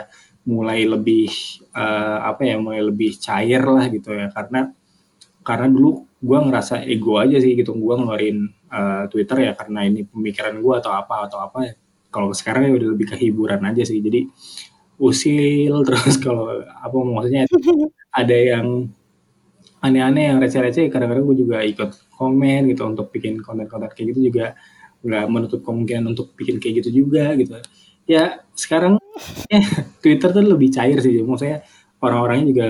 mulai 0.49 0.83
lebih 0.89 1.31
uh, 1.77 2.25
apa 2.27 2.43
ya 2.43 2.57
mulai 2.59 2.83
lebih 2.83 3.15
cair 3.23 3.63
lah 3.63 3.87
gitu 3.87 4.11
ya. 4.11 4.27
Karena 4.35 4.75
karena 5.47 5.71
dulu 5.71 6.05
gue 6.19 6.39
ngerasa 6.51 6.83
ego 6.83 7.23
aja 7.23 7.39
sih 7.39 7.55
gitu 7.55 7.79
gue 7.79 7.95
ngeluarin 7.95 8.51
uh, 8.75 9.07
Twitter 9.07 9.49
ya 9.49 9.53
karena 9.55 9.87
ini 9.87 10.03
pemikiran 10.03 10.59
gue 10.59 10.75
atau 10.83 10.91
apa 10.91 11.31
atau 11.31 11.39
apa 11.39 11.59
ya 11.63 11.75
kalau 12.15 12.33
sekarang 12.37 12.69
ya 12.69 12.73
udah 12.79 12.89
lebih 12.97 13.07
ke 13.15 13.17
hiburan 13.21 13.61
aja 13.69 13.83
sih. 13.87 13.99
Jadi 14.01 14.27
usil 15.01 15.73
terus 15.89 16.17
kalau 16.23 16.63
apa 16.65 16.97
maksudnya 17.03 17.45
ada 18.15 18.37
yang 18.37 18.89
aneh-aneh 19.85 20.25
yang 20.35 20.39
receh-receh 20.43 20.91
kadang-kadang 20.91 21.25
gue 21.31 21.37
juga 21.47 21.59
ikut 21.63 21.91
komen 22.19 22.61
gitu 22.75 22.83
untuk 22.91 23.07
bikin 23.15 23.39
konten-konten 23.47 23.91
kayak 23.95 24.07
gitu 24.15 24.21
juga 24.33 24.47
nggak 25.07 25.25
menutup 25.31 25.61
kemungkinan 25.63 26.05
untuk 26.15 26.35
bikin 26.35 26.59
kayak 26.63 26.83
gitu 26.85 26.91
juga 27.05 27.35
gitu. 27.39 27.55
Ya 28.11 28.43
sekarang 28.59 28.99
ya 29.53 29.61
Twitter 30.03 30.31
tuh 30.35 30.43
lebih 30.45 30.71
cair 30.75 30.99
sih. 31.05 31.23
Maksudnya 31.23 31.63
orang-orangnya 32.03 32.47
juga 32.51 32.67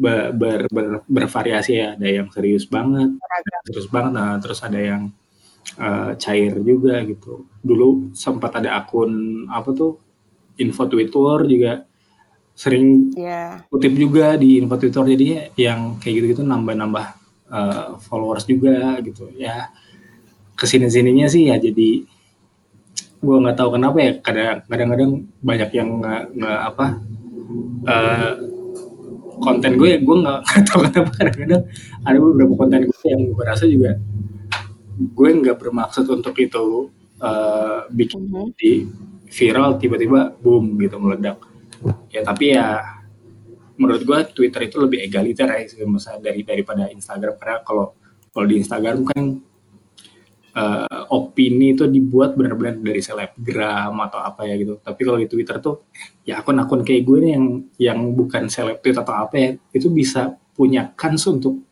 ber, 0.00 0.20
ber, 0.34 0.60
ber, 0.74 0.86
bervariasi 1.06 1.72
ya. 1.78 1.88
Ada 1.98 2.06
yang 2.22 2.28
serius 2.34 2.64
banget 2.70 3.10
terus 3.68 3.86
banget 3.92 4.12
nah 4.16 4.30
terus 4.42 4.60
ada 4.66 4.78
yang 4.80 5.02
uh, 5.80 6.12
cair 6.20 6.60
juga 6.60 7.00
gitu. 7.08 7.48
Dulu 7.64 8.12
sempat 8.12 8.60
ada 8.60 8.76
akun 8.76 9.44
apa 9.48 9.72
tuh 9.72 9.96
info 10.60 10.84
Twitter 10.86 11.48
juga 11.48 11.72
sering 12.60 13.16
yeah. 13.16 13.64
kutip 13.72 13.96
juga 13.96 14.36
di 14.36 14.60
info 14.60 14.76
Twitter 14.76 15.16
jadinya 15.16 15.48
yang 15.56 15.96
kayak 15.96 16.14
gitu-gitu 16.20 16.42
nambah-nambah 16.44 17.06
uh, 17.48 17.96
followers 18.04 18.44
juga 18.44 19.00
gitu 19.00 19.32
ya 19.32 19.72
ke 20.52 20.68
sini 20.68 20.92
sininya 20.92 21.24
sih 21.24 21.48
ya 21.48 21.56
jadi 21.56 22.04
gue 23.20 23.36
nggak 23.36 23.56
tahu 23.56 23.80
kenapa 23.80 23.96
ya 24.00 24.12
kadang-kadang 24.68 25.24
banyak 25.40 25.70
yang 25.72 25.88
nggak 26.04 26.22
nggak 26.36 26.60
apa 26.72 26.86
uh, 27.88 28.32
konten 29.40 29.72
gue 29.80 29.88
ya 29.96 29.98
gue 30.04 30.16
nggak 30.24 30.40
tahu 30.68 30.80
kenapa 30.84 31.10
kadang-kadang 31.16 31.62
ada 32.04 32.16
beberapa 32.20 32.54
konten 32.60 32.80
gue 32.92 33.06
yang 33.08 33.22
gue 33.32 33.44
rasa 33.44 33.64
juga 33.64 33.96
gue 35.00 35.28
nggak 35.32 35.56
bermaksud 35.56 36.04
untuk 36.12 36.36
itu 36.36 36.92
uh, 37.24 37.88
bikin 37.88 38.28
mm 38.28 38.32
-hmm. 38.36 38.48
di 38.60 38.72
viral 39.30 39.80
tiba-tiba 39.80 40.36
boom 40.44 40.76
gitu 40.76 41.00
meledak. 41.00 41.40
Ya 42.12 42.20
tapi 42.20 42.52
ya 42.52 43.00
menurut 43.80 44.04
gue 44.04 44.18
Twitter 44.36 44.68
itu 44.68 44.76
lebih 44.76 45.00
egaliter 45.00 45.48
ya 45.48 45.64
misalnya 45.88 46.28
dari 46.28 46.44
daripada 46.44 46.92
Instagram. 46.92 47.40
Karena 47.40 47.64
kalau 47.64 47.96
kalau 48.30 48.46
di 48.46 48.60
Instagram 48.60 49.08
kan 49.08 49.24
uh, 50.54 51.02
opini 51.08 51.72
itu 51.72 51.86
dibuat 51.86 52.34
benar-benar 52.36 52.76
dari 52.82 53.00
selebgram 53.00 53.94
atau 53.96 54.20
apa 54.20 54.44
ya 54.44 54.54
gitu. 54.60 54.82
Tapi 54.82 55.00
kalau 55.00 55.18
di 55.18 55.28
Twitter 55.30 55.56
tuh 55.62 55.88
ya 56.26 56.44
akun-akun 56.44 56.84
kayak 56.84 57.02
gue 57.06 57.18
nih 57.24 57.32
yang 57.32 57.46
yang 57.80 57.98
bukan 58.12 58.50
selebgram 58.52 59.00
atau 59.00 59.14
apa 59.16 59.34
ya 59.38 59.48
itu 59.72 59.88
bisa 59.88 60.36
punya 60.52 60.92
kans 60.92 61.24
untuk 61.24 61.69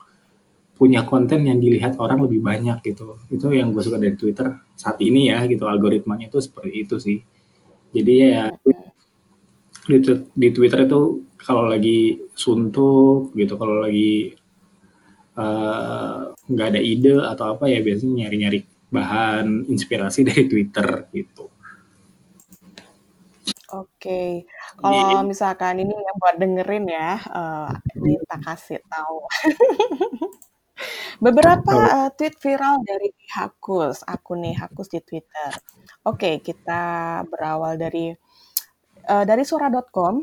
punya 0.78 1.02
konten 1.02 1.42
yang 1.42 1.58
dilihat 1.58 1.98
orang 1.98 2.22
lebih 2.22 2.38
banyak 2.38 2.78
gitu. 2.86 3.18
Itu 3.34 3.50
yang 3.50 3.74
gue 3.74 3.82
suka 3.82 3.98
dari 3.98 4.14
Twitter 4.14 4.62
saat 4.78 5.02
ini 5.02 5.28
ya 5.34 5.42
gitu 5.50 5.66
algoritmanya 5.66 6.30
itu 6.30 6.38
seperti 6.38 6.86
itu 6.86 6.96
sih. 7.02 7.18
Jadi 7.90 8.14
ya 8.22 8.46
di, 9.90 9.98
di 10.38 10.48
Twitter 10.54 10.86
itu 10.86 11.26
kalau 11.34 11.66
lagi 11.66 12.30
suntuk 12.30 13.34
gitu, 13.34 13.58
kalau 13.58 13.82
lagi 13.82 14.38
eh, 15.34 16.18
nggak 16.30 16.66
uh, 16.66 16.70
ada 16.70 16.80
ide 16.80 17.14
atau 17.26 17.58
apa 17.58 17.66
ya 17.66 17.82
biasanya 17.82 18.26
nyari-nyari 18.26 18.60
bahan 18.94 19.66
inspirasi 19.66 20.22
dari 20.30 20.46
Twitter 20.46 21.10
gitu. 21.10 21.50
Oke, 23.68 24.48
Kalau 24.80 25.20
misalkan 25.28 25.84
ini 25.84 25.92
yang 25.92 26.16
buat 26.16 26.40
dengerin 26.40 26.88
ya, 26.88 27.20
uh, 27.28 27.68
ini 28.00 28.16
tak 28.24 28.40
kasih 28.40 28.80
tahu. 28.88 29.20
Beberapa 31.18 31.74
uh, 31.74 32.10
tweet 32.14 32.38
viral 32.38 32.78
dari 32.86 33.10
Hakus, 33.34 34.06
akun 34.06 34.46
nih 34.46 34.54
Hakus 34.54 34.86
di 34.90 35.02
Twitter. 35.02 35.50
Oke, 36.06 36.38
kita 36.38 37.22
berawal 37.26 37.74
dari 37.74 38.14
uh, 39.10 39.24
dari 39.26 39.42
suara.com. 39.42 40.22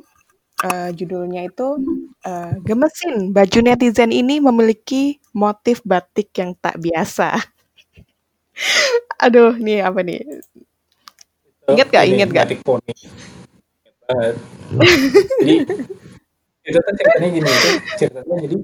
Uh, 0.55 0.87
judulnya 0.95 1.51
itu 1.51 1.75
uh, 2.23 2.55
gemesin 2.63 3.35
baju 3.35 3.59
netizen 3.59 4.07
ini 4.15 4.39
memiliki 4.39 5.19
motif 5.35 5.83
batik 5.83 6.31
yang 6.39 6.55
tak 6.55 6.79
biasa. 6.79 7.35
Aduh, 9.27 9.59
nih 9.59 9.83
apa 9.83 9.99
nih? 9.99 10.23
Ingat 11.67 11.87
gak? 11.91 12.05
Ingat 12.07 12.29
gak? 12.31 12.45
Batik 12.47 12.61
poni. 12.63 12.95
jadi 14.71 15.55
itu 16.65 16.79
kan 16.81 16.93
ceritanya 16.97 17.29
gini 17.29 17.49
itu 17.49 17.69
ceritanya 17.97 18.35
jadi 18.41 18.57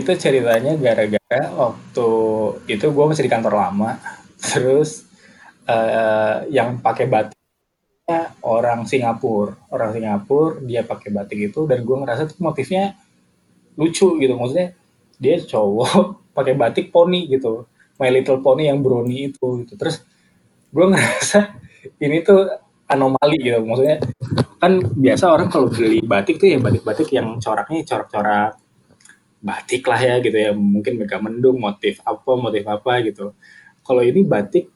itu 0.00 0.10
ceritanya 0.16 0.72
gara-gara 0.80 1.42
waktu 1.52 2.08
itu 2.70 2.86
gue 2.88 3.04
masih 3.04 3.24
di 3.26 3.32
kantor 3.32 3.54
lama. 3.58 4.00
Terus 4.40 5.04
uh, 5.68 6.46
yang 6.48 6.80
pakai 6.80 7.06
batiknya 7.10 8.32
orang 8.44 8.88
Singapura. 8.88 9.58
Orang 9.68 9.92
Singapura 9.92 10.62
dia 10.64 10.86
pakai 10.86 11.12
batik 11.12 11.52
itu 11.52 11.68
dan 11.68 11.84
gue 11.84 11.96
ngerasa 11.96 12.32
tuh 12.32 12.38
motifnya 12.40 12.96
lucu 13.76 14.16
gitu. 14.16 14.32
Maksudnya 14.36 14.72
dia 15.20 15.36
cowok 15.42 16.20
pakai 16.36 16.54
batik 16.56 16.88
poni 16.94 17.28
gitu. 17.28 17.68
My 18.00 18.08
Little 18.08 18.42
Pony 18.42 18.66
yang 18.66 18.82
brownie 18.82 19.30
itu 19.30 19.62
gitu. 19.62 19.78
Terus 19.78 20.02
gue 20.72 20.86
ngerasa 20.88 21.54
ini 22.00 22.24
tuh 22.24 22.48
anomali 22.88 23.38
gitu. 23.38 23.62
Maksudnya 23.62 23.98
kan 24.62 24.78
biasa 24.78 25.24
orang 25.26 25.50
kalau 25.50 25.66
beli 25.66 25.98
batik 26.06 26.38
tuh 26.38 26.46
ya 26.46 26.58
batik-batik 26.62 27.10
yang 27.10 27.42
coraknya 27.42 27.82
corak-corak 27.82 28.61
batik 29.42 29.82
lah 29.90 30.00
ya 30.00 30.14
gitu 30.22 30.38
ya. 30.38 30.50
Mungkin 30.54 31.02
mega 31.02 31.18
mendung 31.18 31.58
motif 31.58 31.98
apa 32.06 32.32
motif 32.38 32.64
apa 32.64 33.02
gitu. 33.02 33.34
Kalau 33.82 34.02
ini 34.06 34.22
batik 34.22 34.70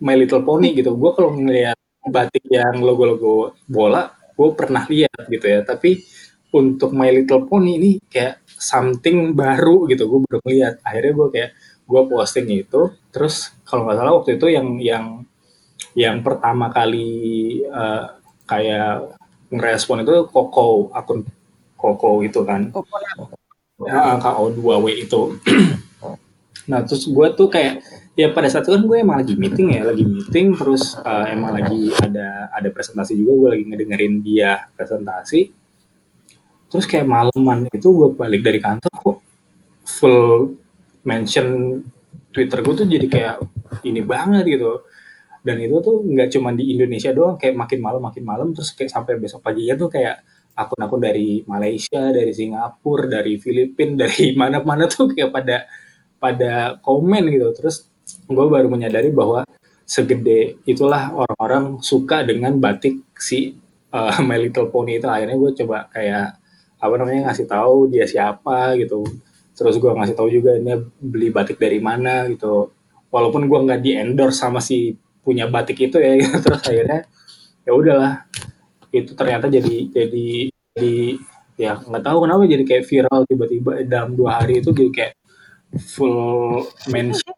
My 0.00 0.14
Little 0.14 0.46
Pony 0.46 0.72
gitu. 0.78 0.94
Gue 0.94 1.10
kalau 1.12 1.34
ngeliat 1.34 1.76
batik 2.06 2.46
yang 2.48 2.78
logo-logo 2.80 3.58
bola 3.66 4.14
gue 4.34 4.48
pernah 4.54 4.86
lihat 4.86 5.26
gitu 5.26 5.46
ya. 5.50 5.66
Tapi 5.66 6.00
untuk 6.54 6.94
My 6.94 7.10
Little 7.10 7.44
Pony 7.50 7.76
ini 7.82 7.90
kayak 8.06 8.46
something 8.46 9.34
baru 9.34 9.90
gitu. 9.90 10.06
Gue 10.06 10.20
baru 10.22 10.38
ngeliat. 10.46 10.74
Akhirnya 10.86 11.12
gue 11.18 11.28
kayak 11.34 11.50
gue 11.84 12.02
posting 12.06 12.46
itu. 12.54 12.94
Terus 13.10 13.50
kalau 13.66 13.90
nggak 13.90 13.98
salah 13.98 14.14
waktu 14.14 14.30
itu 14.38 14.46
yang 14.54 14.68
yang 14.78 15.06
yang 15.98 16.22
pertama 16.22 16.70
kali 16.70 17.62
uh, 17.70 18.18
kayak 18.46 19.14
ngerespon 19.50 20.02
itu 20.02 20.26
Koko 20.30 20.90
akun 20.94 21.26
Koko 21.74 22.22
itu 22.22 22.40
kan. 22.46 22.70
Koko 22.70 23.43
ya, 23.88 24.18
KO2W 24.20 24.86
itu. 24.92 25.22
Nah 26.64 26.80
terus 26.84 27.04
gue 27.04 27.26
tuh 27.36 27.48
kayak 27.52 27.84
ya 28.14 28.30
pada 28.32 28.48
saat 28.48 28.64
itu 28.64 28.72
kan 28.72 28.84
gue 28.86 28.96
emang 28.96 29.20
lagi 29.20 29.34
meeting 29.36 29.74
ya 29.74 29.82
lagi 29.84 30.04
meeting 30.06 30.54
terus 30.54 30.96
uh, 31.02 31.26
emang 31.28 31.60
lagi 31.60 31.90
ada 31.98 32.48
ada 32.54 32.68
presentasi 32.70 33.18
juga 33.18 33.32
gue 33.36 33.48
lagi 33.58 33.64
ngedengerin 33.68 34.14
dia 34.24 34.64
presentasi. 34.72 35.52
Terus 36.72 36.84
kayak 36.88 37.06
malaman 37.06 37.68
itu 37.70 37.84
gue 37.84 38.08
balik 38.16 38.42
dari 38.42 38.58
kantor 38.58 38.90
kok 38.90 39.18
full 39.84 40.56
mention 41.04 41.78
Twitter 42.32 42.64
gue 42.64 42.74
tuh 42.74 42.86
jadi 42.88 43.06
kayak 43.06 43.36
ini 43.84 44.00
banget 44.02 44.56
gitu. 44.56 44.82
Dan 45.44 45.60
itu 45.60 45.76
tuh 45.84 46.00
nggak 46.00 46.32
cuma 46.32 46.56
di 46.56 46.72
Indonesia 46.72 47.12
doang 47.12 47.36
kayak 47.36 47.52
makin 47.52 47.78
malam 47.84 48.00
makin 48.00 48.24
malam 48.24 48.48
terus 48.56 48.72
kayak 48.72 48.88
sampai 48.88 49.20
besok 49.20 49.44
paginya 49.44 49.76
tuh 49.76 49.92
kayak 49.92 50.24
akun-akun 50.54 51.02
dari 51.02 51.42
Malaysia, 51.44 52.14
dari 52.14 52.30
Singapura, 52.30 53.20
dari 53.20 53.36
Filipina, 53.36 53.98
dari 54.06 54.32
mana-mana 54.38 54.86
tuh 54.86 55.10
kayak 55.10 55.30
pada 55.34 55.56
pada 56.22 56.78
komen 56.80 57.28
gitu. 57.28 57.50
Terus 57.58 57.90
gue 58.30 58.46
baru 58.46 58.70
menyadari 58.70 59.10
bahwa 59.10 59.44
segede 59.84 60.56
itulah 60.64 61.12
orang-orang 61.12 61.84
suka 61.84 62.24
dengan 62.24 62.56
batik 62.56 63.04
si 63.20 63.52
uh, 63.92 64.16
My 64.26 64.40
Little 64.40 64.70
Pony 64.70 65.02
itu. 65.02 65.10
Akhirnya 65.10 65.36
gue 65.36 65.50
coba 65.64 65.90
kayak 65.92 66.40
apa 66.84 66.94
namanya 67.00 67.30
ngasih 67.30 67.46
tahu 67.50 67.90
dia 67.92 68.06
siapa 68.08 68.78
gitu. 68.80 69.04
Terus 69.54 69.78
gue 69.78 69.90
ngasih 69.90 70.16
tahu 70.18 70.28
juga 70.30 70.58
ini 70.58 70.74
beli 70.98 71.28
batik 71.34 71.58
dari 71.58 71.78
mana 71.78 72.26
gitu. 72.30 72.72
Walaupun 73.10 73.46
gue 73.46 73.58
nggak 73.58 73.80
di 73.82 73.94
endorse 73.94 74.42
sama 74.42 74.58
si 74.58 74.94
punya 75.22 75.46
batik 75.50 75.78
itu 75.90 75.98
ya. 75.98 76.14
Gitu. 76.20 76.36
Terus 76.42 76.60
akhirnya 76.62 77.00
ya 77.64 77.72
udahlah 77.72 78.12
itu 78.94 79.10
ternyata 79.18 79.50
jadi 79.50 79.90
jadi 79.90 80.26
jadi 80.74 80.96
ya 81.58 81.78
nggak 81.78 82.02
tahu 82.02 82.18
kenapa 82.26 82.42
jadi 82.46 82.64
kayak 82.66 82.84
viral 82.86 83.20
tiba-tiba 83.26 83.70
dalam 83.86 84.14
dua 84.14 84.42
hari 84.42 84.62
itu 84.62 84.70
jadi 84.70 84.90
kayak 84.90 85.14
full 85.82 86.62
mention 86.90 87.34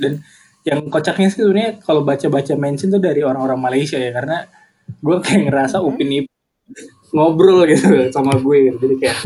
dan 0.00 0.24
yang 0.66 0.88
kocaknya 0.90 1.28
sih 1.30 1.44
sebenarnya 1.44 1.78
kalau 1.84 2.02
baca-baca 2.02 2.56
mention 2.58 2.90
tuh 2.90 2.98
dari 2.98 3.22
orang-orang 3.22 3.60
Malaysia 3.60 4.00
ya 4.00 4.10
karena 4.10 4.48
gue 4.88 5.16
kayak 5.22 5.52
ngerasa 5.52 5.78
mm-hmm. 5.78 5.94
Upin 5.94 6.10
Ipin 6.10 6.34
ngobrol 7.14 7.62
gitu 7.70 8.10
sama 8.10 8.34
gue 8.34 8.56
gitu. 8.72 8.76
jadi 8.82 8.96
kayak 8.98 9.18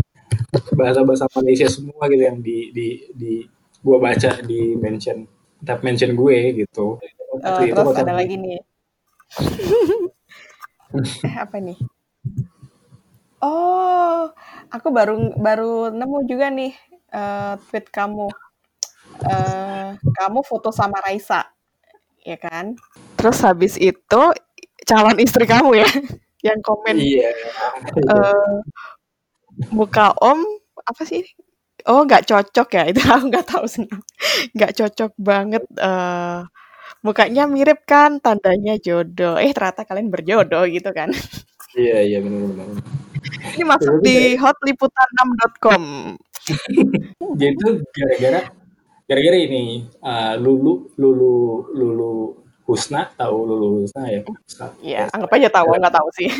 bahasa-bahasa 0.74 1.30
Malaysia 1.38 1.66
semua 1.70 2.10
gitu 2.10 2.22
yang 2.22 2.38
di 2.42 2.74
di 2.74 2.88
di 3.14 3.32
gue 3.80 3.96
baca 3.96 4.30
di 4.44 4.76
mention 4.76 5.24
tab 5.64 5.80
mention 5.84 6.12
gue 6.12 6.64
gitu. 6.64 7.00
Oh, 7.30 7.60
itu 7.62 7.72
terus 7.72 7.96
ada 7.96 8.14
lagi 8.16 8.36
nih. 8.36 8.60
eh, 11.24 11.34
apa 11.38 11.57
nih? 11.62 11.78
Oh, 13.41 14.28
aku 14.68 14.88
baru 14.93 15.32
baru 15.41 15.88
nemu 15.88 16.18
juga 16.28 16.53
nih 16.53 16.76
uh, 17.14 17.57
tweet 17.70 17.88
kamu. 17.88 18.28
Uh, 19.20 19.97
kamu 20.16 20.41
foto 20.45 20.72
sama 20.72 20.97
Raisa, 21.05 21.45
ya 22.24 22.36
kan? 22.41 22.76
Terus 23.20 23.38
habis 23.45 23.76
itu 23.76 24.22
calon 24.88 25.18
istri 25.20 25.45
kamu 25.45 25.84
ya 25.84 25.88
yang 26.47 26.61
komen. 26.64 26.97
Iya. 26.97 27.30
Uh, 28.09 28.64
muka 29.72 30.16
Om 30.16 30.41
apa 30.88 31.03
sih? 31.05 31.24
Oh, 31.88 32.05
nggak 32.05 32.28
cocok 32.28 32.68
ya? 32.76 32.82
Itu 32.93 33.01
aku 33.09 33.24
nggak 33.28 33.47
tahu 33.49 33.64
sih. 33.68 33.88
Nggak 34.57 34.72
cocok 34.76 35.12
banget. 35.20 35.64
Uh, 35.76 36.45
mukanya 37.01 37.44
mirip 37.51 37.84
kan? 37.88 38.20
Tandanya 38.20 38.76
jodoh. 38.80 39.36
Eh 39.40 39.53
ternyata 39.53 39.88
kalian 39.88 40.09
berjodoh 40.09 40.64
gitu 40.68 40.90
kan? 40.92 41.11
Iya 41.78 42.03
iya 42.03 42.18
benar-benar 42.18 42.82
ini 43.20 43.64
masuk 43.64 43.94
di 44.03 44.34
hotliputan6.com 44.40 45.82
jadi 47.36 47.53
itu 47.55 47.68
gara-gara 47.92 48.40
gara-gara 49.07 49.38
ini 49.38 49.86
uh, 50.03 50.34
lulu 50.40 50.90
lulu 50.96 51.34
lulu 51.74 52.12
Husna 52.70 53.11
tahu 53.18 53.51
Lulu 53.51 53.82
Husna 53.82 54.07
ya? 54.07 54.22
Iya, 54.78 55.03
anggap 55.11 55.34
aja 55.34 55.51
tahu, 55.51 55.74
nggak 55.74 55.90
tahu 55.90 56.09
sih. 56.14 56.30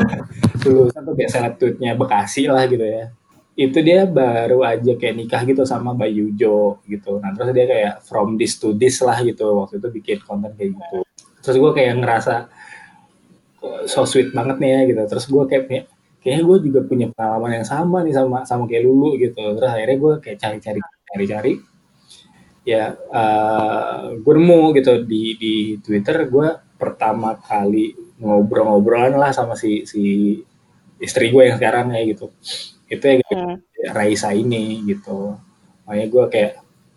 Lulu 0.64 0.88
Husna 0.88 1.04
tuh 1.04 1.12
biasa 1.12 1.52
tweetnya 1.60 1.92
Bekasi 1.92 2.48
lah 2.48 2.64
gitu 2.64 2.88
ya 2.88 3.12
itu 3.54 3.78
dia 3.86 4.02
baru 4.02 4.66
aja 4.66 4.98
kayak 4.98 5.14
nikah 5.14 5.42
gitu 5.46 5.62
sama 5.62 5.94
Bayu 5.94 6.34
Jo 6.34 6.82
gitu. 6.90 7.22
Nah 7.22 7.30
terus 7.38 7.54
dia 7.54 7.66
kayak 7.70 7.94
from 8.02 8.34
this 8.34 8.58
to 8.58 8.74
this 8.74 8.98
lah 8.98 9.22
gitu 9.22 9.46
waktu 9.62 9.78
itu 9.78 9.88
bikin 9.94 10.18
konten 10.26 10.50
kayak 10.58 10.74
gitu. 10.74 10.98
Terus 11.38 11.56
gue 11.62 11.70
kayak 11.70 11.94
ngerasa 12.02 12.34
so 13.86 14.02
sweet 14.02 14.34
banget 14.34 14.58
nih 14.58 14.70
ya 14.74 14.80
gitu. 14.90 15.02
Terus 15.06 15.24
gue 15.30 15.44
kayak 15.46 15.64
kayaknya 16.18 16.42
gue 16.42 16.56
juga 16.66 16.80
punya 16.82 17.06
pengalaman 17.14 17.62
yang 17.62 17.66
sama 17.68 18.02
nih 18.02 18.14
sama 18.18 18.42
sama 18.42 18.66
kayak 18.66 18.82
Lulu 18.90 19.14
gitu. 19.22 19.44
Terus 19.54 19.70
akhirnya 19.70 19.98
gue 20.02 20.12
kayak 20.18 20.38
cari-cari 20.42 20.80
cari-cari 21.14 21.52
ya 22.64 22.96
uh, 22.96 24.18
gue 24.18 24.34
nemu 24.34 24.72
gitu 24.72 25.04
di 25.04 25.36
di 25.36 25.54
Twitter 25.84 26.26
gue 26.26 26.48
pertama 26.80 27.36
kali 27.36 27.92
ngobrol-ngobrolan 28.18 29.14
lah 29.20 29.30
sama 29.36 29.52
si 29.54 29.84
si 29.84 30.02
istri 31.02 31.30
gue 31.30 31.42
yang 31.50 31.56
sekarang 31.58 31.94
ya 31.94 32.02
gitu 32.06 32.30
itu 32.90 33.04
ya 33.04 33.18
hmm. 33.20 33.56
Raisa 33.92 34.30
ini 34.32 34.84
gitu 34.86 35.36
makanya 35.84 36.06
gue 36.08 36.24
kayak 36.30 36.52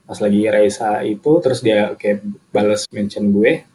pas 0.07 0.19
lagi 0.23 0.41
Raisa 0.47 1.03
itu 1.03 1.31
terus 1.43 1.59
dia 1.59 1.91
kayak 1.99 2.23
balas 2.53 2.87
mention 2.93 3.27
gue 3.33 3.67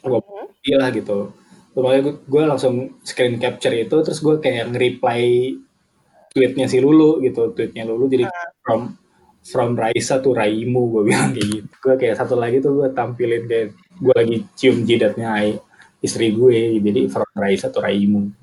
gue 0.00 0.20
hmm. 0.20 0.78
lah 0.80 0.90
gitu 0.90 1.30
terus 1.70 1.82
makanya 1.86 2.02
gue, 2.10 2.14
gue 2.26 2.42
langsung 2.42 2.74
screen 3.06 3.38
capture 3.38 3.74
itu 3.74 3.96
terus 4.02 4.18
gue 4.18 4.36
kayak 4.42 4.74
nge-reply 4.74 5.22
tweetnya 6.30 6.66
si 6.66 6.78
Lulu 6.82 7.22
gitu 7.22 7.54
tweetnya 7.54 7.86
Lulu 7.86 8.10
jadi 8.10 8.26
hmm. 8.26 8.50
from 8.62 8.80
from 9.40 9.72
Raisa 9.78 10.20
tuh 10.20 10.36
Raimu 10.36 10.82
gue 10.92 11.02
bilang 11.08 11.32
kayak 11.32 11.48
gitu 11.48 11.74
gue 11.80 11.94
kayak 11.96 12.16
satu 12.18 12.34
lagi 12.36 12.60
tuh 12.60 12.76
gue 12.82 12.88
tampilin 12.92 13.44
kayak 13.46 13.68
gue 13.98 14.14
lagi 14.14 14.36
cium 14.58 14.84
jidatnya 14.84 15.56
istri 16.00 16.32
gue 16.32 16.80
jadi 16.80 17.06
from 17.06 17.30
Raisa 17.38 17.70
tuh 17.70 17.86
Raimu 17.86 18.39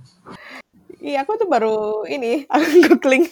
Iya, 1.07 1.23
aku 1.23 1.39
tuh 1.39 1.47
baru 1.47 2.03
ini, 2.03 2.43
aku 2.51 2.65
googling. 2.83 3.23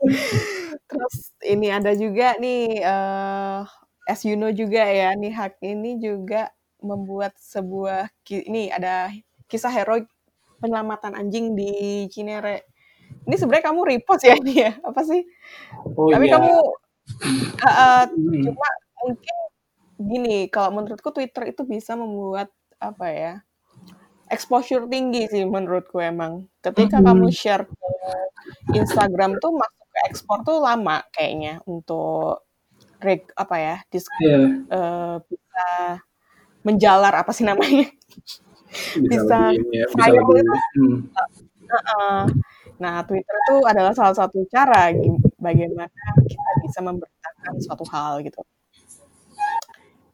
Terus 0.88 1.16
ini 1.44 1.68
ada 1.68 1.92
juga 1.92 2.32
nih, 2.40 2.80
uh, 2.80 3.60
as 4.08 4.24
you 4.24 4.40
know 4.40 4.48
juga 4.48 4.88
ya, 4.88 5.12
nih 5.12 5.32
Hak 5.36 5.60
ini 5.60 6.00
juga 6.00 6.48
membuat 6.80 7.36
sebuah 7.36 8.08
ini 8.28 8.72
ada 8.72 9.12
kisah 9.48 9.68
heroik 9.68 10.08
penyelamatan 10.64 11.12
anjing 11.12 11.52
di 11.52 12.08
Cinere. 12.08 12.64
Ini 13.28 13.36
sebenarnya 13.36 13.68
kamu 13.68 13.80
repost 13.84 14.24
ya 14.24 14.36
ini 14.40 14.64
ya? 14.64 14.72
Apa 14.80 15.04
sih? 15.04 15.20
Oh 15.96 16.08
Tapi 16.08 16.24
iya. 16.24 16.32
kamu 16.40 16.52
uh, 16.56 17.68
uh, 17.84 18.04
cuma 18.16 18.68
mungkin 19.04 19.36
gini, 20.00 20.36
kalau 20.48 20.80
menurutku 20.80 21.12
Twitter 21.12 21.52
itu 21.52 21.68
bisa 21.68 21.96
membuat 22.00 22.48
apa 22.80 23.06
ya? 23.12 23.34
Exposure 24.32 24.84
tinggi 24.88 25.28
sih 25.28 25.44
menurutku 25.44 26.00
emang. 26.00 26.48
Ketika 26.64 27.00
Hmm. 27.00 27.06
kamu 27.12 27.28
share 27.32 27.64
ke 27.68 27.88
Instagram 28.76 29.36
tuh 29.40 29.52
masuk 29.56 29.84
ke 29.92 29.98
ekspor 30.08 30.38
tuh 30.44 30.58
lama 30.60 31.04
kayaknya 31.12 31.60
untuk 31.68 32.44
reg 33.00 33.28
apa 33.36 33.56
ya? 33.60 33.76
Dis, 33.92 34.08
Iya. 34.20 34.64
uh, 34.72 35.14
bisa 35.28 35.66
menjalar 36.64 37.12
apa 37.12 37.30
sih 37.36 37.44
namanya? 37.44 37.88
Bisa 39.06 39.54
ya, 39.54 39.86
bisa 39.86 40.10
itu 40.10 40.32
Hmm. 40.74 40.98
Heeh. 41.64 42.20
Nah, 42.74 43.06
Twitter 43.06 43.36
itu 43.46 43.56
adalah 43.64 43.94
salah 43.94 44.14
satu 44.18 44.42
cara 44.50 44.90
bagaimana 45.38 45.86
kita 46.26 46.50
bisa 46.66 46.78
memberitakan 46.82 47.54
suatu 47.62 47.84
hal 47.88 48.20
gitu. 48.26 48.42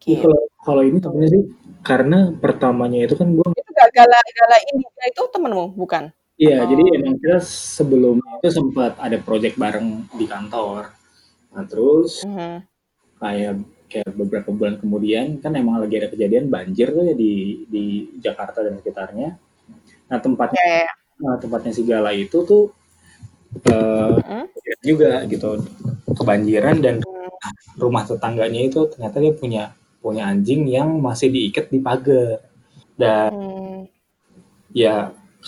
Ya, 0.08 0.16
kalau 0.24 0.40
kalau 0.64 0.82
ini 0.84 0.98
sebenarnya 0.98 1.30
sih 1.30 1.44
karena 1.84 2.18
pertamanya 2.36 3.04
itu 3.04 3.14
kan 3.16 3.30
gue 3.36 3.46
Itu 3.91 3.99
Ga 3.99 4.07
Gala 4.07 4.18
Gala 4.38 4.57
Indika 4.70 5.03
itu 5.11 5.22
temenmu, 5.34 5.64
bukan? 5.74 6.05
Iya, 6.38 6.62
jadi 6.64 6.82
Atau 6.86 6.97
emang 7.03 7.14
kita 7.20 7.38
sebelumnya 7.43 8.30
itu 8.41 8.49
sempat 8.55 8.93
ada 9.03 9.18
project 9.18 9.59
bareng 9.59 10.07
di 10.14 10.24
kantor. 10.30 10.95
Nah, 11.51 11.64
terus 11.66 12.22
Mhm. 12.22 12.62
kayak 13.20 13.53
kayak 13.91 14.11
beberapa 14.14 14.49
bulan 14.55 14.78
kemudian 14.78 15.43
kan 15.43 15.53
emang 15.59 15.82
lagi 15.82 15.99
ada 15.99 16.09
kejadian 16.14 16.47
banjir 16.47 16.95
tuh 16.95 17.03
ya 17.11 17.14
di 17.18 17.66
di 17.66 17.84
Jakarta 18.22 18.62
dan 18.62 18.78
sekitarnya. 18.78 19.34
Nah, 20.07 20.18
tempatnya 20.22 20.62
Ya, 20.62 20.70
ya, 20.70 20.80
ya. 20.86 20.93
nah, 21.20 21.34
tempatnya 21.43 21.72
si 21.74 21.82
Gala 21.82 22.14
itu 22.14 22.38
tuh 22.47 22.70
eh 23.66 24.14
Mhm. 24.22 24.45
juga 24.86 25.26
gitu 25.26 25.59
kebanjiran 26.14 26.76
dan 26.78 26.97
Mmm. 27.03 27.30
rumah 27.82 28.07
tetangganya 28.07 28.61
itu 28.64 28.86
ternyata 28.86 29.18
dia 29.18 29.34
punya 29.34 29.62
punya 30.01 30.30
anjing 30.30 30.64
yang 30.70 31.03
masih 31.03 31.28
diikat 31.34 31.68
di 31.74 31.82
pagar. 31.82 32.49
Dan 33.01 33.30
Mmm. 33.32 33.80
ya 34.76 34.96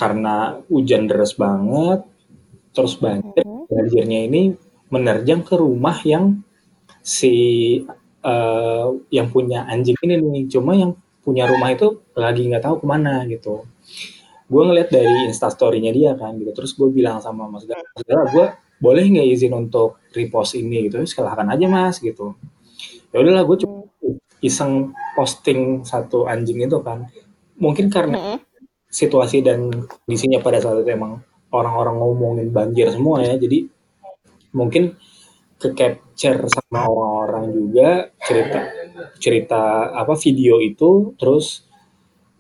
karena 0.01 0.37
hujan 0.73 1.05
deras 1.11 1.33
banget, 1.37 2.01
terus 2.75 2.95
banjir, 2.97 3.45
Mhm. 3.45 3.69
banjirnya 3.69 4.21
ini 4.29 4.43
menerjang 4.89 5.41
ke 5.45 5.55
rumah 5.65 5.97
yang 6.05 6.41
si 7.05 7.35
eh, 8.23 8.87
yang 9.11 9.29
punya 9.35 9.67
anjing 9.67 9.99
ini 10.07 10.15
nih. 10.23 10.45
Cuma 10.55 10.73
yang 10.79 10.93
punya 11.27 11.45
rumah 11.51 11.75
itu 11.75 11.89
lagi 12.15 12.43
nggak 12.47 12.65
tahu 12.67 12.77
ke 12.83 12.87
mana 12.87 13.15
gitu. 13.27 13.67
Gue 14.53 14.63
ngeliat 14.69 14.89
dari 14.93 15.27
instastorynya 15.31 15.91
dia 15.91 16.13
kan 16.15 16.37
gitu. 16.39 16.53
Terus 16.55 16.73
gue 16.79 16.89
bilang 16.93 17.19
sama 17.25 17.51
Mas 17.51 17.65
Gala, 17.67 17.83
gue 18.31 18.47
boleh 18.79 19.05
nggak 19.11 19.29
izin 19.35 19.53
untuk 19.55 19.99
repost 20.15 20.55
ini 20.59 20.87
gitu? 20.91 21.03
Silahkan 21.09 21.47
aja 21.51 21.67
mas 21.67 21.99
gitu. 21.99 22.35
Ya 23.11 23.19
udahlah, 23.23 23.43
gue 23.49 23.57
cuma 23.67 23.87
Mmm. 24.03 24.19
iseng 24.43 24.73
posting 25.19 25.83
satu 25.83 26.27
anjing 26.31 26.63
itu 26.63 26.79
kan. 26.83 27.07
Mungkin 27.63 27.87
karena 27.89 28.19
Mhm. 28.19 28.39
situasi 28.91 29.41
dan 29.41 29.71
kondisinya 29.87 30.43
pada 30.43 30.59
saat 30.59 30.83
itu 30.83 30.91
emang 30.91 31.23
orang-orang 31.55 31.97
ngomongin 31.97 32.49
banjir 32.51 32.91
semua 32.91 33.23
ya. 33.23 33.39
Jadi 33.39 33.65
mungkin 34.53 34.99
ke 35.57 35.71
capture 35.73 36.51
sama 36.51 36.91
orang-orang 36.91 37.55
juga 37.55 37.89
cerita 38.19 38.61
cerita 39.23 39.63
apa 39.95 40.19
video 40.19 40.59
itu 40.59 41.15
terus 41.17 41.63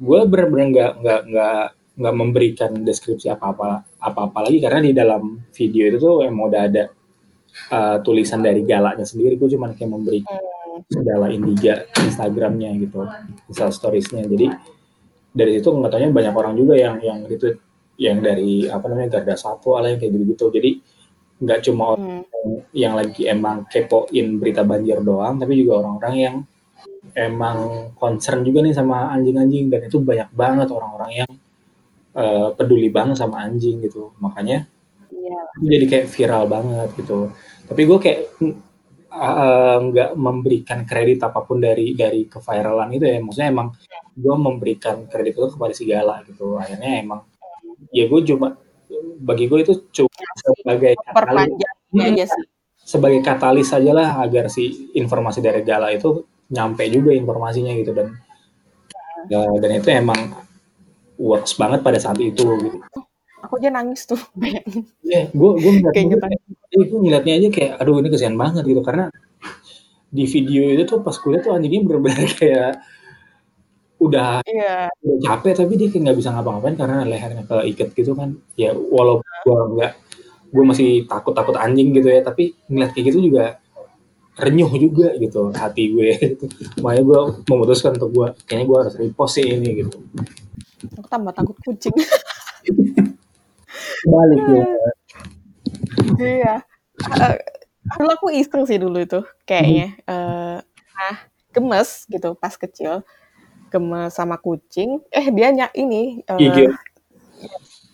gue 0.02 0.20
bener-bener 0.26 0.66
nggak 0.74 0.92
nggak 0.98 1.20
nggak 1.30 1.62
nggak 2.02 2.14
memberikan 2.18 2.70
deskripsi 2.82 3.30
apa-apa 3.30 3.86
apa-apa 4.02 4.50
lagi 4.50 4.58
karena 4.58 4.80
di 4.82 4.92
dalam 4.92 5.38
video 5.54 5.82
itu 5.86 5.98
tuh 6.02 6.26
emang 6.26 6.50
udah 6.50 6.62
ada 6.66 6.82
uh, 7.70 7.96
tulisan 8.02 8.42
dari 8.42 8.66
galaknya 8.66 9.06
sendiri 9.06 9.38
gue 9.38 9.48
cuma 9.54 9.70
kayak 9.70 9.90
memberi 9.92 10.20
Mmm. 10.26 10.82
segala 10.90 11.30
indiga 11.30 11.86
Instagramnya 12.02 12.74
gitu 12.82 13.06
Insta 13.46 13.70
storiesnya 13.70 14.26
jadi 14.26 14.50
dari 15.32 15.58
situ 15.58 15.68
nggak 15.72 15.90
taunya 15.90 16.08
banyak 16.12 16.34
orang 16.36 16.54
juga 16.56 16.74
yang 16.76 16.96
yang 17.00 17.24
itu 17.26 17.56
yang 17.96 18.20
dari 18.20 18.68
apa 18.68 18.84
namanya 18.88 19.18
garda 19.20 19.36
satwa 19.36 19.80
lah 19.80 19.88
yang 19.92 20.00
kayak 20.00 20.12
gitu 20.12 20.24
gitu 20.36 20.44
jadi 20.52 20.70
nggak 21.42 21.58
cuma 21.66 21.82
orang 21.96 22.22
Mmm. 22.22 22.58
yang 22.76 22.94
lagi 22.94 23.22
emang 23.26 23.66
kepoin 23.66 24.26
berita 24.38 24.62
banjir 24.62 25.00
doang 25.02 25.40
tapi 25.40 25.52
juga 25.58 25.82
orang-orang 25.82 26.14
yang 26.14 26.36
emang 27.18 27.90
concern 27.98 28.46
juga 28.46 28.62
nih 28.62 28.74
sama 28.76 29.10
anjing-anjing 29.10 29.66
dan 29.72 29.80
itu 29.88 29.98
banyak 29.98 30.30
banget 30.32 30.68
orang-orang 30.70 31.10
yang 31.24 31.30
eh, 32.14 32.48
peduli 32.54 32.88
banget 32.92 33.16
sama 33.18 33.42
anjing 33.42 33.82
gitu 33.82 34.12
makanya 34.22 34.68
Iya. 35.12 35.40
jadi 35.60 35.84
kayak 35.86 36.06
viral 36.10 36.44
banget 36.50 36.88
gitu 36.98 37.30
tapi 37.68 37.80
gue 37.86 37.98
kayak 38.00 38.20
eh, 39.12 39.76
nggak 39.92 40.10
memberikan 40.16 40.88
kredit 40.88 41.22
apa 41.28 41.44
pun 41.44 41.60
dari 41.60 41.92
dari 41.92 42.24
keviralan 42.26 42.90
itu 42.96 43.04
ya. 43.04 43.18
Maksudnya 43.20 43.48
emang 43.52 43.68
gue 44.16 44.36
memberikan 44.36 45.04
kredit 45.08 45.36
itu 45.36 45.48
kepada 45.52 45.72
si 45.76 45.84
Gala 45.84 46.24
gitu. 46.24 46.56
Akhirnya 46.56 47.04
emang 47.04 47.20
ya 47.92 48.08
gue 48.08 48.20
cuma 48.24 48.56
bagi 49.20 49.44
gue 49.48 49.58
itu 49.64 49.74
cuma 49.92 50.12
sebagai 50.36 50.94
katalis. 51.00 51.52
aja 51.92 52.24
sih. 52.24 52.44
sebagai 52.82 53.20
katalis 53.22 53.68
saja 53.70 53.92
lah 53.94 54.20
agar 54.20 54.50
si 54.50 54.90
informasi 54.96 55.38
dari 55.38 55.62
Gala 55.62 55.92
itu 55.94 56.24
nyampe 56.50 56.84
juga 56.90 57.14
informasinya 57.14 57.72
gitu. 57.78 57.92
Dan 57.94 58.08
ya, 59.30 59.46
dan 59.60 59.70
itu 59.76 59.88
emang 59.92 60.20
works 61.20 61.54
banget 61.54 61.80
pada 61.84 61.98
saat 62.02 62.18
itu 62.18 62.42
gitu. 62.42 62.78
Aku 63.42 63.58
aja 63.58 63.68
nangis 63.68 64.06
tuh 64.06 64.18
bayangin. 64.32 64.86
Ya, 65.02 65.26
gue 65.28 65.50
gue 65.58 65.72
ngeliat 65.74 65.92
Kayak 65.92 66.06
juga 66.06 66.16
gitu. 66.16 66.26
kayak, 66.70 66.86
gue 66.88 66.98
ngeliatnya 67.02 67.34
aja 67.34 67.48
kayak, 67.50 67.72
aduh 67.82 67.94
ini 67.98 68.08
kesian 68.08 68.36
banget 68.38 68.62
gitu 68.64 68.80
karena 68.80 69.04
di 70.12 70.24
video 70.28 70.62
itu 70.70 70.82
tuh 70.84 71.00
pas 71.00 71.16
kuliah 71.16 71.40
tuh 71.40 71.50
anjingnya 71.50 71.82
bener-bener 71.82 72.28
kayak 72.40 72.70
udah 73.98 74.42
Iya. 74.44 74.90
udah 74.98 75.18
capek 75.24 75.52
tapi 75.56 75.72
dia 75.74 75.88
kayak 75.88 76.02
nggak 76.04 76.18
bisa 76.18 76.30
ngapa-ngapain 76.30 76.74
karena 76.74 76.96
lehernya 77.02 77.42
keikat 77.44 77.88
gitu 77.94 78.12
kan. 78.14 78.34
Ya 78.54 78.70
walaupun 78.74 79.26
gue 79.42 79.58
nggak 79.78 79.92
gue 80.52 80.64
masih 80.68 80.88
takut-takut 81.06 81.56
anjing 81.56 81.90
gitu 81.92 82.08
ya 82.08 82.20
tapi 82.20 82.52
ngeliat 82.68 82.92
kayak 82.92 83.04
gitu 83.10 83.18
juga 83.26 83.56
renyuh 84.32 84.68
juga 84.76 85.12
gitu 85.16 85.50
hati 85.50 85.92
gue 85.92 86.08
gitu. 86.18 86.44
makanya 86.82 87.02
gue 87.04 87.20
memutuskan 87.46 87.94
untuk 87.96 88.10
gue 88.12 88.26
kayaknya 88.44 88.66
gue 88.68 88.78
harus 88.86 88.94
repost 88.96 89.34
sih 89.34 89.46
ini 89.48 89.82
gitu 89.82 89.98
Aku 90.98 91.06
tambah 91.06 91.30
takut 91.32 91.54
kucing. 91.62 91.94
balik 94.06 94.42
ya 94.48 94.64
Iya. 96.18 96.54
Eh, 97.18 97.36
dulu 97.98 98.08
aku 98.14 98.26
iseng 98.34 98.62
sih 98.68 98.78
dulu 98.78 99.02
itu 99.02 99.20
kayaknya. 99.42 99.98
Eh, 100.06 100.58
nah, 100.94 101.16
gemes 101.50 102.06
gitu 102.06 102.34
pas 102.38 102.54
kecil. 102.54 103.02
Gemes 103.72 104.12
sama 104.12 104.38
kucing. 104.38 105.02
Eh 105.10 105.26
dia 105.32 105.48
nyak 105.50 105.72
ini 105.74 106.22
gigit 106.38 106.70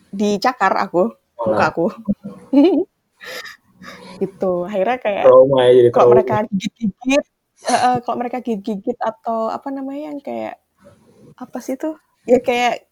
dicakar 0.09 0.73
aku, 0.77 1.13
muka 1.37 1.53
malah 1.53 1.69
aku. 1.71 1.87
gitu. 4.23 4.67
Akhirnya 4.67 4.99
kayak 4.99 5.25
trauma 5.29 5.59
ya 5.69 5.71
jadi 5.79 5.89
kalau 5.95 6.09
mereka 6.17 6.37
gigit-gigit, 6.51 7.25
eh, 7.69 7.99
kalau 8.03 8.17
mereka 8.19 8.39
gigit-gigit 8.43 8.99
atau 8.99 9.53
apa 9.53 9.69
namanya 9.71 10.11
yang 10.11 10.19
kayak 10.19 10.59
apa 11.39 11.59
sih 11.63 11.79
tuh? 11.79 11.95
Ya 12.27 12.43
kayak 12.43 12.89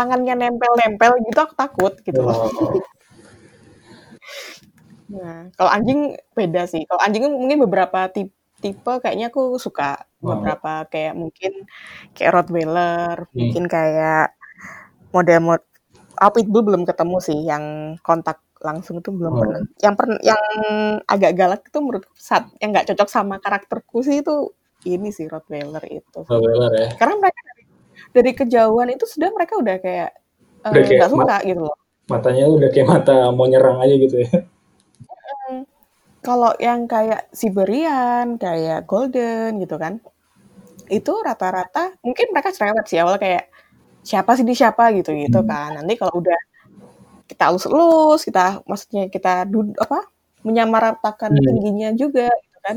tangannya 0.00 0.34
nempel-nempel 0.40 1.12
gitu 1.28 1.40
aku 1.44 1.54
takut 1.60 1.92
gitu 2.00 2.20
loh. 2.24 2.48
Oh, 2.48 2.80
Nah, 5.10 5.50
kalau 5.58 5.70
anjing 5.74 6.14
beda 6.38 6.70
sih. 6.70 6.86
Kalau 6.86 7.02
anjing 7.02 7.26
mungkin 7.26 7.58
beberapa 7.66 8.06
tipe, 8.14 8.30
tipe 8.62 8.92
kayaknya 9.02 9.34
aku 9.34 9.58
suka 9.58 10.06
oh. 10.22 10.38
beberapa 10.38 10.86
kayak 10.86 11.18
mungkin 11.18 11.66
kayak 12.14 12.30
Rottweiler, 12.30 13.26
Hmm. 13.26 13.34
mungkin 13.34 13.64
kayak 13.66 14.38
model 15.10 15.40
mod 15.42 15.62
oh, 16.22 16.30
Pitbull 16.30 16.62
belum 16.62 16.82
ketemu 16.86 17.16
sih 17.18 17.38
yang 17.42 17.96
kontak 18.06 18.38
langsung 18.62 19.02
itu 19.02 19.10
belum 19.10 19.32
Oh. 19.34 19.40
pernah. 19.42 19.60
Yang 19.82 19.94
pernah 19.98 20.18
yang 20.22 20.42
agak 21.10 21.32
galak 21.34 21.60
itu 21.66 21.78
menurut 21.82 22.04
saat 22.14 22.46
yang 22.62 22.70
nggak 22.70 22.86
cocok 22.94 23.08
sama 23.10 23.36
karakterku 23.42 24.06
sih 24.06 24.22
itu 24.22 24.54
ini 24.86 25.10
sih 25.10 25.26
Rottweiler 25.26 25.82
itu. 25.90 26.20
Rottweiler 26.22 26.70
ya 26.76 26.88
Karena 27.00 27.14
mereka 27.18 27.40
dari, 27.50 27.59
dari 28.10 28.30
kejauhan 28.34 28.90
itu 28.94 29.04
sudah 29.06 29.30
mereka 29.30 29.54
udah 29.58 29.76
kayak 29.78 30.10
eh, 30.66 30.72
kayak 30.72 30.88
nggak 30.88 31.10
mat 31.10 31.14
suka 31.14 31.36
gitu 31.46 31.60
loh. 31.66 31.76
matanya 32.10 32.44
udah 32.50 32.68
kayak 32.68 32.88
mata 32.90 33.16
mau 33.30 33.46
nyerang 33.46 33.78
aja 33.80 33.94
gitu 33.96 34.16
ya 34.24 34.30
Hmm. 35.50 35.62
Kalau 36.20 36.52
yang 36.60 36.84
kayak 36.84 37.30
Siberian, 37.32 38.36
kayak 38.36 38.84
Golden 38.86 39.56
gitu 39.58 39.76
kan, 39.80 39.98
itu 40.90 41.12
rata-rata 41.22 41.96
mungkin 42.04 42.30
mereka 42.34 42.50
cerewet 42.52 42.86
sih 42.86 42.98
awal 43.00 43.16
kayak 43.16 43.48
siapa 44.04 44.34
sih 44.38 44.44
di 44.46 44.54
siapa 44.54 44.90
gitu 44.94 45.10
gitu 45.16 45.40
Hmm. 45.42 45.48
kan. 45.50 45.70
Nanti 45.80 45.94
kalau 45.98 46.18
udah 46.20 46.38
kita 47.26 47.50
elus-elus, 47.50 48.20
kita 48.26 48.60
maksudnya 48.68 49.06
kita 49.08 49.46
dud 49.48 49.74
apa 49.78 50.06
menyamaratakan 50.44 51.30
Hmm. 51.34 51.44
tingginya 51.46 51.90
juga 51.94 52.26
gitu 52.30 52.58
kan. 52.62 52.76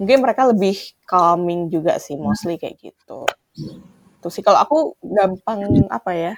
Mungkin 0.00 0.18
mereka 0.24 0.42
lebih 0.50 0.76
calming 1.04 1.68
juga 1.68 2.00
sih 2.00 2.16
mostly 2.16 2.56
kayak 2.56 2.80
gitu. 2.80 3.28
Gitu 4.20 4.28
sih. 4.28 4.44
Kalau 4.44 4.60
aku 4.60 5.00
gampang 5.00 5.88
apa 5.88 6.12
ya? 6.12 6.34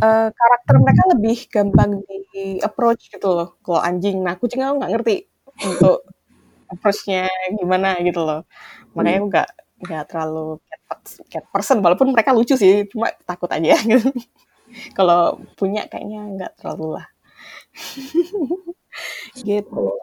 Uh, 0.00 0.32
karakter 0.32 0.74
mereka 0.80 1.02
lebih 1.12 1.36
gampang 1.52 2.00
di 2.32 2.56
approach 2.64 3.12
gitu 3.12 3.28
loh. 3.28 3.48
Kalau 3.60 3.84
anjing, 3.84 4.24
nah 4.24 4.40
kucing 4.40 4.64
aku 4.64 4.80
nggak 4.80 4.92
ngerti 4.96 5.16
untuk 5.68 6.08
approach-nya 6.72 7.28
gimana 7.60 8.00
gitu 8.00 8.24
loh. 8.24 8.48
Makanya 8.96 9.18
aku 9.20 9.28
nggak 9.28 9.48
nggak 9.80 10.04
terlalu 10.08 10.60
cat, 10.64 11.00
cat 11.28 11.44
person, 11.52 11.84
walaupun 11.84 12.16
mereka 12.16 12.32
lucu 12.32 12.56
sih, 12.56 12.88
cuma 12.88 13.12
takut 13.28 13.52
aja 13.52 13.76
gitu. 13.84 14.08
Kalau 14.96 15.36
punya 15.60 15.84
kayaknya 15.84 16.24
nggak 16.32 16.52
terlalu 16.64 16.96
lah. 16.96 17.06
gitu. 19.48 20.00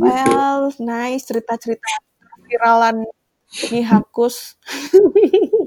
Well, 0.00 0.72
nice 0.80 1.28
cerita-cerita 1.28 1.88
viralan 2.48 3.04
Hakus. 3.84 4.56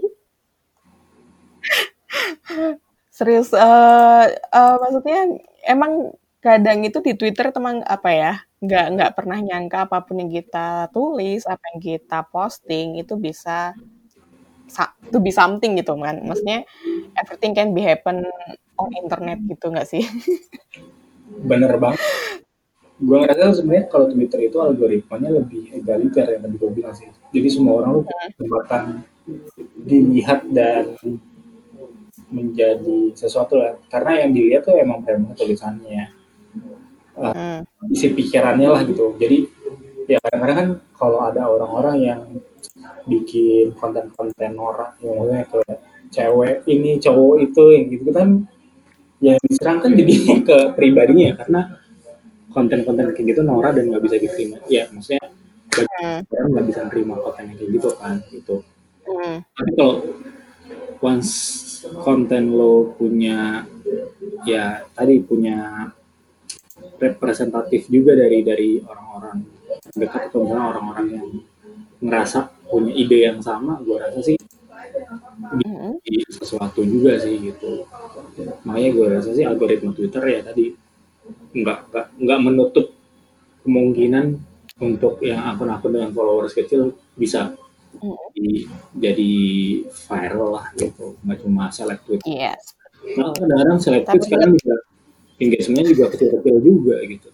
Serius, 3.12 3.53
uh, 3.53 4.26
uh, 4.32 4.76
maksudnya 4.82 5.20
emang 5.68 6.16
kadang 6.41 6.82
itu 6.82 6.97
di 7.05 7.14
Twitter 7.14 7.53
teman 7.53 7.86
apa 7.86 8.09
ya, 8.09 8.34
nggak 8.64 8.86
nggak 8.97 9.12
pernah 9.14 9.38
nyangka 9.38 9.86
apa 9.86 10.01
pun 10.01 10.22
yang 10.22 10.32
kita 10.32 10.89
tulis, 10.89 11.45
apa 11.45 11.62
yang 11.76 11.80
kita 11.80 12.26
posting 12.34 12.97
itu 12.97 13.14
bisa 13.20 13.78
to 15.12 15.20
be 15.20 15.30
something 15.30 15.78
gitu 15.78 15.93
kan. 15.99 16.24
Maksudnya 16.24 16.64
everything 17.20 17.53
can 17.53 17.76
be 17.76 17.84
happen 17.84 18.26
on 18.80 18.89
internet 18.97 19.38
gitu 19.45 19.70
nggak 19.70 19.86
sih? 19.86 20.01
Bener 21.49 21.78
banget 21.78 22.01
gue 23.01 23.18
ngerasa 23.18 23.57
sebenarnya 23.57 23.86
kalau 23.89 24.05
Twitter 24.14 24.39
itu 24.45 24.57
algoritmanya 24.62 25.41
lebih 25.41 25.74
egaliter 25.74 26.38
yang 26.38 26.41
tadi 26.45 26.55
gue 26.62 26.72
bilang 26.72 26.93
sih. 26.93 27.09
Jadi 27.34 27.47
semua 27.49 27.82
orang 27.82 27.89
lu 27.97 28.01
kesempatan 28.05 28.84
dilihat 29.82 30.45
dan 30.53 30.93
menjadi 32.32 33.13
sesuatu 33.13 33.59
lah. 33.59 33.77
Karena 33.91 34.25
yang 34.25 34.32
dilihat 34.32 34.65
tuh 34.65 34.79
emang 34.79 35.03
memang 35.03 35.36
tulisannya, 35.36 36.09
uh, 37.19 37.59
isi 37.91 38.15
pikirannya 38.15 38.67
lah 38.71 38.82
gitu. 38.88 39.15
Jadi 39.19 39.45
ya 40.09 40.17
kadang-kadang 40.23 40.57
kan 40.57 40.69
kalau 40.97 41.19
ada 41.23 41.47
orang-orang 41.47 41.97
yang 42.01 42.21
bikin 43.05 43.73
konten-konten 43.77 44.51
norak 44.53 44.97
yang 45.01 45.17
maksudnya 45.17 45.45
ke 45.47 45.61
cewek 46.11 46.55
ini 46.67 46.99
cowok 46.99 47.36
itu 47.41 47.63
yang 47.73 47.84
gitu 47.89 48.09
kan 48.11 48.29
yang 49.21 49.38
diserang 49.45 49.79
kan 49.79 49.91
jadi 49.95 50.13
ke 50.49 50.57
pribadinya 50.75 51.38
karena 51.41 51.61
konten-konten 52.51 53.15
kayak 53.15 53.27
gitu 53.32 53.41
norak 53.41 53.77
dan 53.79 53.88
nggak 53.88 54.03
bisa 54.03 54.15
diterima 54.19 54.57
ya 54.67 54.86
maksudnya 54.91 55.23
hmm. 55.23 56.19
orang 56.27 56.49
nggak 56.51 56.65
bisa 56.67 56.82
terima 56.91 57.15
konten 57.17 57.55
kayak 57.55 57.69
gitu 57.71 57.89
kan 57.95 58.15
gitu 58.29 58.55
hmm. 59.07 59.38
tapi 59.55 59.71
kalau 59.79 59.95
once 60.99 61.32
konten 62.01 62.53
lo 62.53 62.93
punya 62.95 63.65
ya 64.45 64.86
tadi 64.93 65.21
punya 65.21 65.89
representatif 67.01 67.89
juga 67.89 68.13
dari 68.13 68.45
dari 68.45 68.69
orang-orang 68.82 69.38
dekat 69.97 70.29
atau 70.29 70.45
misalnya 70.45 70.65
orang-orang 70.77 71.07
yang 71.09 71.27
ngerasa 72.01 72.49
punya 72.69 72.93
ide 72.93 73.17
yang 73.29 73.39
sama 73.41 73.77
gue 73.82 73.97
rasa 73.97 74.19
sih 74.21 74.38
hmm. 74.38 76.01
sesuatu 76.29 76.82
juga 76.86 77.17
sih 77.17 77.38
gitu 77.41 77.86
makanya 78.65 78.89
gue 78.93 79.05
rasa 79.17 79.29
sih 79.34 79.45
algoritma 79.45 79.93
Twitter 79.93 80.23
ya 80.25 80.39
tadi 80.45 80.73
nggak 81.51 81.79
nggak 81.91 82.07
nggak 82.21 82.39
menutup 82.41 82.88
kemungkinan 83.61 84.25
untuk 84.82 85.21
yang 85.21 85.53
akun-akun 85.53 85.93
dengan 85.93 86.11
followers 86.13 86.57
kecil 86.57 86.97
bisa 87.13 87.53
di, 88.33 88.65
jadi 88.97 89.33
viral 89.85 90.49
lah 90.57 90.67
gitu 90.77 91.17
nggak 91.21 91.39
cuma 91.43 91.69
seleb 91.69 91.99
tweet. 92.07 92.21
Yes. 92.25 92.75
Nah, 93.17 93.33
kadang-kadang 93.35 93.77
seleb 93.81 94.03
tweet 94.07 94.23
sekarang 94.25 94.51
juga 94.55 94.75
engagementnya 95.41 95.85
juga 95.91 96.05
kecil-kecil 96.13 96.57
juga 96.61 96.95
gitu. 97.05 97.27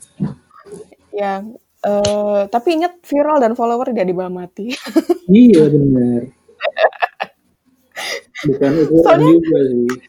Ya, 1.11 1.43
uh, 1.83 2.41
tapi 2.47 2.77
ingat 2.79 3.01
viral 3.03 3.41
dan 3.41 3.53
follower 3.53 3.91
tidak 3.91 4.07
dibawa 4.07 4.31
mati. 4.31 4.73
iya 5.31 5.63
benar. 5.67 6.21
Bukan 8.45 8.71
itu 8.77 8.93
juga 9.01 9.59
sih 9.65 10.07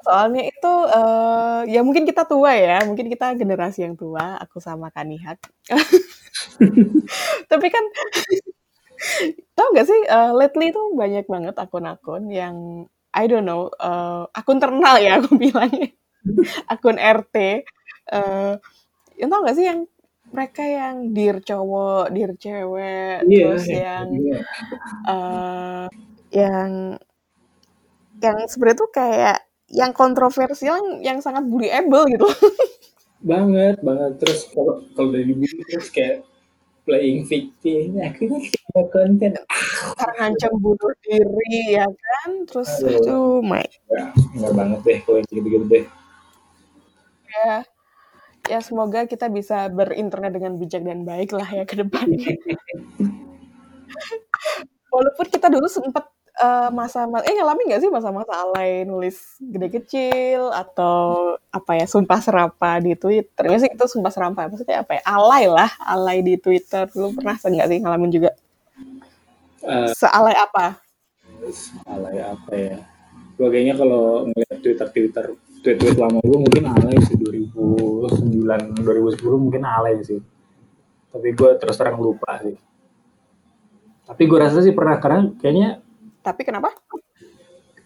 soalnya 0.00 0.42
itu 0.48 0.72
uh, 0.90 1.62
ya 1.68 1.80
mungkin 1.84 2.08
kita 2.08 2.24
tua 2.24 2.56
ya, 2.56 2.82
mungkin 2.88 3.06
kita 3.12 3.36
generasi 3.36 3.84
yang 3.84 3.94
tua, 3.94 4.40
aku 4.40 4.58
sama 4.62 4.88
Kanihat. 4.90 5.38
Tapi 7.50 7.66
kan 7.68 7.84
tau 9.56 9.68
gak 9.72 9.88
sih 9.88 10.00
uh, 10.08 10.32
lately 10.36 10.72
itu 10.72 10.82
banyak 10.92 11.24
banget 11.26 11.54
akun-akun 11.56 12.28
yang 12.28 12.86
I 13.10 13.26
don't 13.26 13.48
know 13.48 13.72
uh, 13.80 14.28
akun 14.36 14.60
terkenal 14.62 15.00
ya 15.00 15.18
aku 15.18 15.36
bilangnya 15.42 15.90
akun 16.68 17.00
RT 17.00 17.64
uh, 18.12 18.54
yang 19.16 19.28
tau 19.28 19.40
gak 19.44 19.56
sih 19.56 19.66
yang 19.66 19.88
mereka 20.30 20.62
yang 20.62 21.10
dir 21.10 21.42
cowok, 21.42 22.14
dir 22.14 22.30
cewek, 22.38 23.26
yeah, 23.26 23.50
terus 23.50 23.66
yeah, 23.66 23.82
yang 23.82 24.06
yeah. 24.14 24.42
Uh, 25.02 25.86
yang 26.30 26.70
yang 28.22 28.38
sebenarnya 28.46 28.78
tuh 28.78 28.90
kayak 28.94 29.38
yang 29.70 29.90
kontroversial 29.90 31.02
yang 31.02 31.18
sangat 31.18 31.42
bullyable 31.46 32.06
gitu. 32.06 32.26
banget, 33.30 33.82
banget. 33.82 34.22
Terus 34.22 34.40
kalau 34.54 34.86
kalau 34.94 35.10
dari 35.10 35.34
bully 35.34 35.62
terus 35.66 35.90
kayak 35.90 36.22
playing 36.90 37.22
victim, 37.22 37.94
akhirnya 38.02 38.40
kayak 38.50 38.86
konten. 38.90 39.30
Ngancam 40.18 40.52
bunuh 40.58 40.92
diri 41.06 41.78
ya 41.78 41.86
kan, 41.86 42.30
terus 42.50 42.82
itu 42.82 43.18
my. 43.46 43.62
Ya, 43.62 44.10
enggak 44.34 44.52
banget 44.58 44.80
deh 44.82 44.98
kalau 45.06 45.22
gitu-gitu 45.30 45.64
deh. 45.70 45.84
Ya, 47.30 47.62
ya 48.50 48.58
semoga 48.58 49.06
kita 49.06 49.30
bisa 49.30 49.70
berinternet 49.70 50.34
dengan 50.34 50.58
bijak 50.58 50.82
dan 50.82 51.06
baik 51.06 51.30
lah 51.30 51.46
ya 51.46 51.62
ke 51.62 51.78
depannya. 51.78 52.34
Walaupun 54.90 55.26
kita 55.30 55.46
dulu 55.46 55.70
sempat 55.70 56.10
uh, 56.40 56.68
masa 56.72 57.04
eh 57.04 57.34
ngalamin 57.36 57.64
nggak 57.70 57.82
sih 57.84 57.92
masa-masa 57.92 58.32
alay 58.32 58.88
nulis 58.88 59.36
gede 59.38 59.68
kecil 59.68 60.50
atau 60.50 61.36
apa 61.52 61.76
ya 61.76 61.86
sumpah 61.86 62.18
serapa 62.18 62.80
di 62.80 62.96
Twitter? 62.96 63.44
Ya 63.46 63.58
sih 63.60 63.70
itu 63.70 63.84
sumpah 63.86 64.10
serapa 64.10 64.48
maksudnya 64.48 64.82
apa 64.82 64.98
ya? 64.98 65.02
Alay 65.04 65.44
lah, 65.46 65.70
alay 65.84 66.24
di 66.24 66.40
Twitter. 66.40 66.88
Lu 66.96 67.12
pernah 67.12 67.36
nggak 67.36 67.68
sih 67.68 67.78
ngalamin 67.84 68.10
juga? 68.10 68.30
Uh, 69.60 69.92
Sealay 69.92 70.34
apa? 70.34 70.80
Alay 71.84 72.16
apa 72.24 72.52
ya? 72.56 72.78
Gue 73.36 73.48
kayaknya 73.48 73.76
kalau 73.76 74.28
ngeliat 74.28 74.56
Twitter 74.60 74.88
Twitter 74.92 75.24
tweet-tweet 75.60 75.96
lama 76.00 76.20
gue 76.24 76.38
mungkin 76.40 76.64
alay 76.72 76.96
sih 77.04 77.16
2009 77.20 78.80
2010 78.80 79.44
mungkin 79.44 79.62
alay 79.64 80.00
sih. 80.00 80.20
Tapi 81.10 81.28
gue 81.36 81.50
terus 81.60 81.76
terang 81.76 82.00
lupa 82.00 82.40
sih. 82.40 82.56
Tapi 84.08 84.22
gue 84.26 84.38
rasa 84.40 84.64
sih 84.64 84.72
pernah 84.72 84.96
karena 84.98 85.30
kayaknya 85.38 85.84
tapi 86.20 86.44
kenapa? 86.44 86.72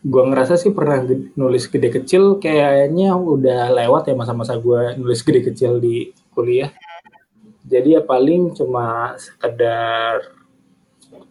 Gue 0.04 0.22
ngerasa 0.28 0.60
sih 0.60 0.74
pernah 0.76 1.00
nulis 1.38 1.64
gede 1.70 1.88
kecil 1.88 2.36
kayaknya 2.36 3.16
udah 3.16 3.72
lewat 3.72 4.12
ya 4.12 4.14
masa-masa 4.14 4.60
gue 4.60 5.00
nulis 5.00 5.24
gede 5.24 5.48
kecil 5.48 5.80
di 5.80 6.12
kuliah. 6.36 6.74
Jadi 7.64 7.96
ya 7.96 8.04
paling 8.04 8.52
cuma 8.52 9.16
sekedar 9.16 10.36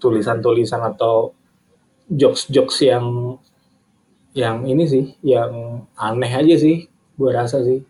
tulisan-tulisan 0.02 0.82
atau 0.82 1.38
jokes-jokes 2.10 2.82
yang 2.82 3.38
yang 4.34 4.66
ini 4.66 4.90
sih, 4.90 5.06
yang 5.22 5.86
aneh 5.94 6.34
aja 6.34 6.58
sih, 6.58 6.90
gue 6.90 7.30
rasa 7.30 7.62
sih. 7.62 7.86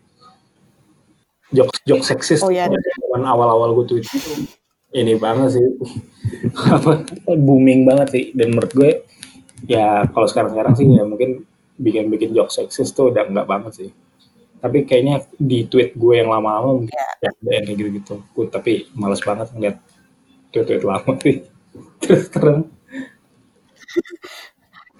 Jokes-jokes 1.56 2.12
seksis. 2.12 2.40
Oh 2.44 2.52
iya. 2.52 2.68
Awal-awal 3.14 3.72
gue 3.72 3.84
tuh 3.88 3.98
ini 4.94 5.18
banget 5.18 5.58
sih 5.58 5.66
apa 6.74 7.02
booming 7.34 7.82
banget 7.84 8.08
sih 8.14 8.24
dan 8.32 8.54
menurut 8.54 8.72
gue 8.72 8.90
ya 9.64 10.04
kalau 10.12 10.26
sekarang-sekarang 10.28 10.74
sih 10.76 10.86
ya 10.88 11.04
mungkin 11.04 11.44
bikin-bikin 11.74 12.30
joke 12.36 12.52
seksis 12.54 12.94
tuh 12.94 13.10
udah 13.10 13.26
enggak 13.26 13.48
banget 13.48 13.72
sih. 13.74 13.90
Tapi 14.62 14.88
kayaknya 14.88 15.24
di 15.36 15.68
tweet 15.68 15.92
gue 15.92 16.14
yang 16.24 16.32
lama-lama 16.32 16.80
mungkin 16.80 16.96
yeah. 16.96 17.32
ya 17.44 17.60
yang 17.60 17.64
kayak 17.68 17.78
gitu-gitu. 17.80 18.14
Gue 18.32 18.46
tapi 18.48 18.88
males 18.96 19.20
banget 19.20 19.52
ngeliat 19.52 19.76
tweet-tweet 20.54 20.84
lama 20.86 21.12
sih. 21.20 21.36
Terus 22.02 22.24
terang. 22.30 22.70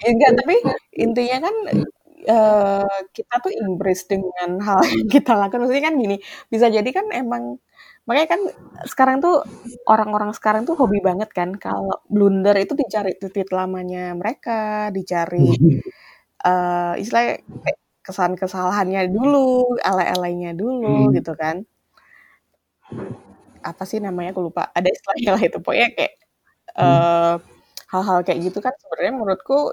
Enggak 0.04 0.32
tapi 0.36 0.56
intinya 1.00 1.38
kan 1.48 1.56
uh, 2.28 2.98
kita 3.14 3.34
tuh 3.40 3.52
embrace 3.56 4.04
dengan 4.04 4.60
hal 4.60 4.80
yang 4.84 5.08
kita 5.08 5.32
lakukan. 5.32 5.64
Maksudnya 5.64 5.84
kan 5.88 5.96
gini 5.96 6.16
bisa 6.52 6.66
jadi 6.68 6.90
kan 6.92 7.08
emang 7.14 7.56
Makanya 8.04 8.28
kan 8.36 8.40
sekarang 8.84 9.16
tuh 9.24 9.40
orang-orang 9.88 10.30
sekarang 10.36 10.62
tuh 10.68 10.76
hobi 10.76 11.00
banget 11.00 11.32
kan 11.32 11.56
kalau 11.56 11.96
blunder 12.12 12.52
itu 12.60 12.76
dicari 12.76 13.16
titik 13.16 13.48
lamanya 13.48 14.12
mereka, 14.12 14.92
dicari 14.92 15.48
uh, 16.44 16.92
istilahnya 17.00 17.40
kesan 18.04 18.36
kesalahannya 18.36 19.08
dulu, 19.08 19.80
alay-alaynya 19.80 20.52
dulu 20.52 21.08
hmm. 21.08 21.12
gitu 21.16 21.32
kan. 21.32 21.64
Apa 23.64 23.82
sih 23.88 23.98
namanya 24.04 24.36
aku 24.36 24.52
lupa. 24.52 24.68
Ada 24.76 24.88
istilahnya 24.92 25.30
lah 25.36 25.42
itu 25.48 25.58
pokoknya 25.64 25.88
kayak 25.96 26.14
uh, 26.76 27.40
hal-hal 27.88 28.18
kayak 28.26 28.38
gitu 28.52 28.58
kan 28.60 28.74
sebenarnya 28.76 29.12
menurutku 29.16 29.72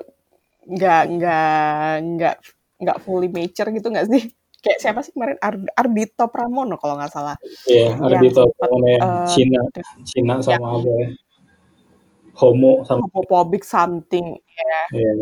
nggak 0.72 1.04
nggak 1.18 1.92
nggak 2.16 2.36
nggak 2.82 2.98
fully 3.02 3.28
mature 3.34 3.70
gitu 3.74 3.88
nggak 3.90 4.08
sih 4.08 4.24
kayak 4.62 4.80
siapa 4.80 5.01
sih 5.01 5.12
kemarin? 5.12 5.38
Ar 5.41 5.57
Ardito 5.74 6.26
Pramono 6.30 6.78
kalau 6.78 6.95
nggak 6.95 7.12
salah. 7.12 7.36
Iya 7.66 7.97
yeah, 7.97 8.05
Ardito 8.05 8.45
Pramono 8.53 8.88
yang 8.88 9.01
uh, 9.01 9.28
Cina 9.28 9.62
Cina 10.05 10.34
sama 10.39 10.78
apa 10.78 10.89
ya? 10.89 11.07
Homo 12.38 12.86
sama 12.88 13.05
homophobic 13.09 13.66
something 13.66 14.38
ya. 14.38 14.82
Yeah. 14.93 15.16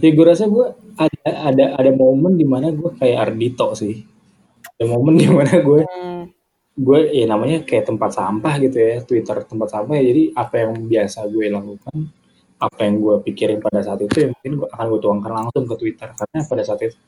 ya 0.00 0.10
gue 0.12 0.26
rasa 0.26 0.48
gue 0.48 0.66
ada 0.98 1.30
ada 1.54 1.64
ada 1.78 1.90
momen 1.94 2.36
di 2.36 2.44
mana 2.44 2.74
gue 2.74 2.90
kayak 2.98 3.30
Ardito 3.30 3.72
sih. 3.78 4.02
Ada 4.76 4.84
momen 4.90 5.14
di 5.16 5.28
mana 5.30 5.54
gue 5.62 5.80
hmm. 5.86 6.22
gue 6.78 7.00
ya 7.10 7.26
namanya 7.26 7.66
kayak 7.66 7.90
tempat 7.90 8.14
sampah 8.14 8.54
gitu 8.62 8.78
ya 8.78 9.02
Twitter 9.06 9.38
tempat 9.46 9.68
sampah 9.70 9.94
ya. 9.98 10.04
Jadi 10.10 10.22
apa 10.34 10.54
yang 10.66 10.72
biasa 10.82 11.30
gue 11.30 11.46
lakukan 11.46 11.96
apa 12.58 12.78
yang 12.82 12.98
gue 12.98 13.14
pikirin 13.22 13.62
pada 13.62 13.86
saat 13.86 14.02
itu 14.02 14.18
ya 14.18 14.28
mungkin 14.34 14.52
gue 14.58 14.68
akan 14.74 14.86
gue 14.90 15.00
tuangkan 15.00 15.32
langsung 15.32 15.64
ke 15.64 15.74
Twitter. 15.78 16.08
Karena 16.10 16.38
pada 16.42 16.62
saat 16.66 16.82
itu 16.82 16.98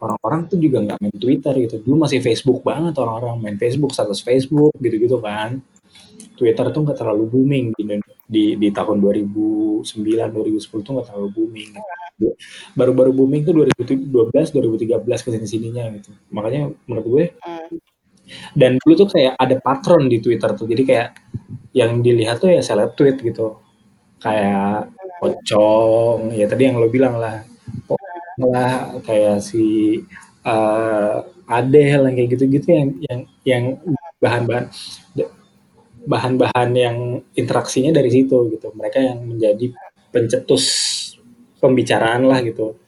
orang-orang 0.00 0.40
tuh 0.50 0.58
juga 0.60 0.78
nggak 0.84 0.98
main 1.02 1.16
Twitter 1.16 1.54
gitu. 1.64 1.74
Dulu 1.82 1.96
masih 2.06 2.18
Facebook 2.20 2.60
banget 2.62 2.94
orang-orang 3.00 3.36
main 3.40 3.56
Facebook 3.58 3.92
status 3.92 4.20
Facebook 4.20 4.74
gitu-gitu 4.80 5.18
kan. 5.20 5.60
Twitter 6.36 6.66
tuh 6.68 6.80
nggak 6.84 6.98
terlalu 7.00 7.24
booming 7.32 7.66
di, 7.72 7.82
di 8.28 8.44
di 8.60 8.68
tahun 8.68 9.00
2009 9.00 9.82
2010 9.82 10.84
tuh 10.84 10.92
nggak 10.96 11.06
terlalu 11.08 11.28
booming. 11.32 11.70
Baru-baru 12.76 13.10
booming 13.12 13.42
tuh 13.44 13.52
2012 13.56 14.08
2013 14.52 15.24
ke 15.24 15.28
sini 15.32 15.46
sininya 15.48 15.84
gitu. 15.96 16.12
Makanya 16.32 16.72
menurut 16.88 17.06
gue 17.08 17.24
dan 18.58 18.76
dulu 18.82 19.06
tuh 19.06 19.08
kayak 19.14 19.38
ada 19.38 19.56
patron 19.62 20.10
di 20.10 20.18
Twitter 20.20 20.50
tuh. 20.52 20.66
Jadi 20.68 20.82
kayak 20.84 21.08
yang 21.76 22.00
dilihat 22.04 22.42
tuh 22.42 22.52
ya 22.52 22.60
seleb 22.60 22.92
tweet 22.98 23.16
gitu. 23.22 23.60
Kayak 24.20 24.92
pocong 25.20 26.36
ya 26.36 26.44
tadi 26.44 26.62
yang 26.68 26.76
lo 26.76 26.88
bilang 26.92 27.16
lah 27.16 27.40
lah 28.40 29.00
kayak 29.02 29.40
si 29.40 30.00
uh, 30.44 31.24
Adele 31.46 32.10
yang 32.10 32.14
kayak 32.18 32.30
gitu-gitu 32.36 32.68
yang 32.74 32.88
yang 33.06 33.20
yang 33.46 33.64
bahan-bahan 34.18 34.66
bahan-bahan 36.06 36.70
yang 36.74 36.96
interaksinya 37.34 37.90
dari 37.90 38.10
situ 38.10 38.36
gitu. 38.54 38.70
Mereka 38.74 38.98
yang 39.02 39.18
menjadi 39.26 39.74
pencetus 40.14 40.64
pembicaraan 41.58 42.26
lah 42.26 42.40
gitu. 42.46 42.78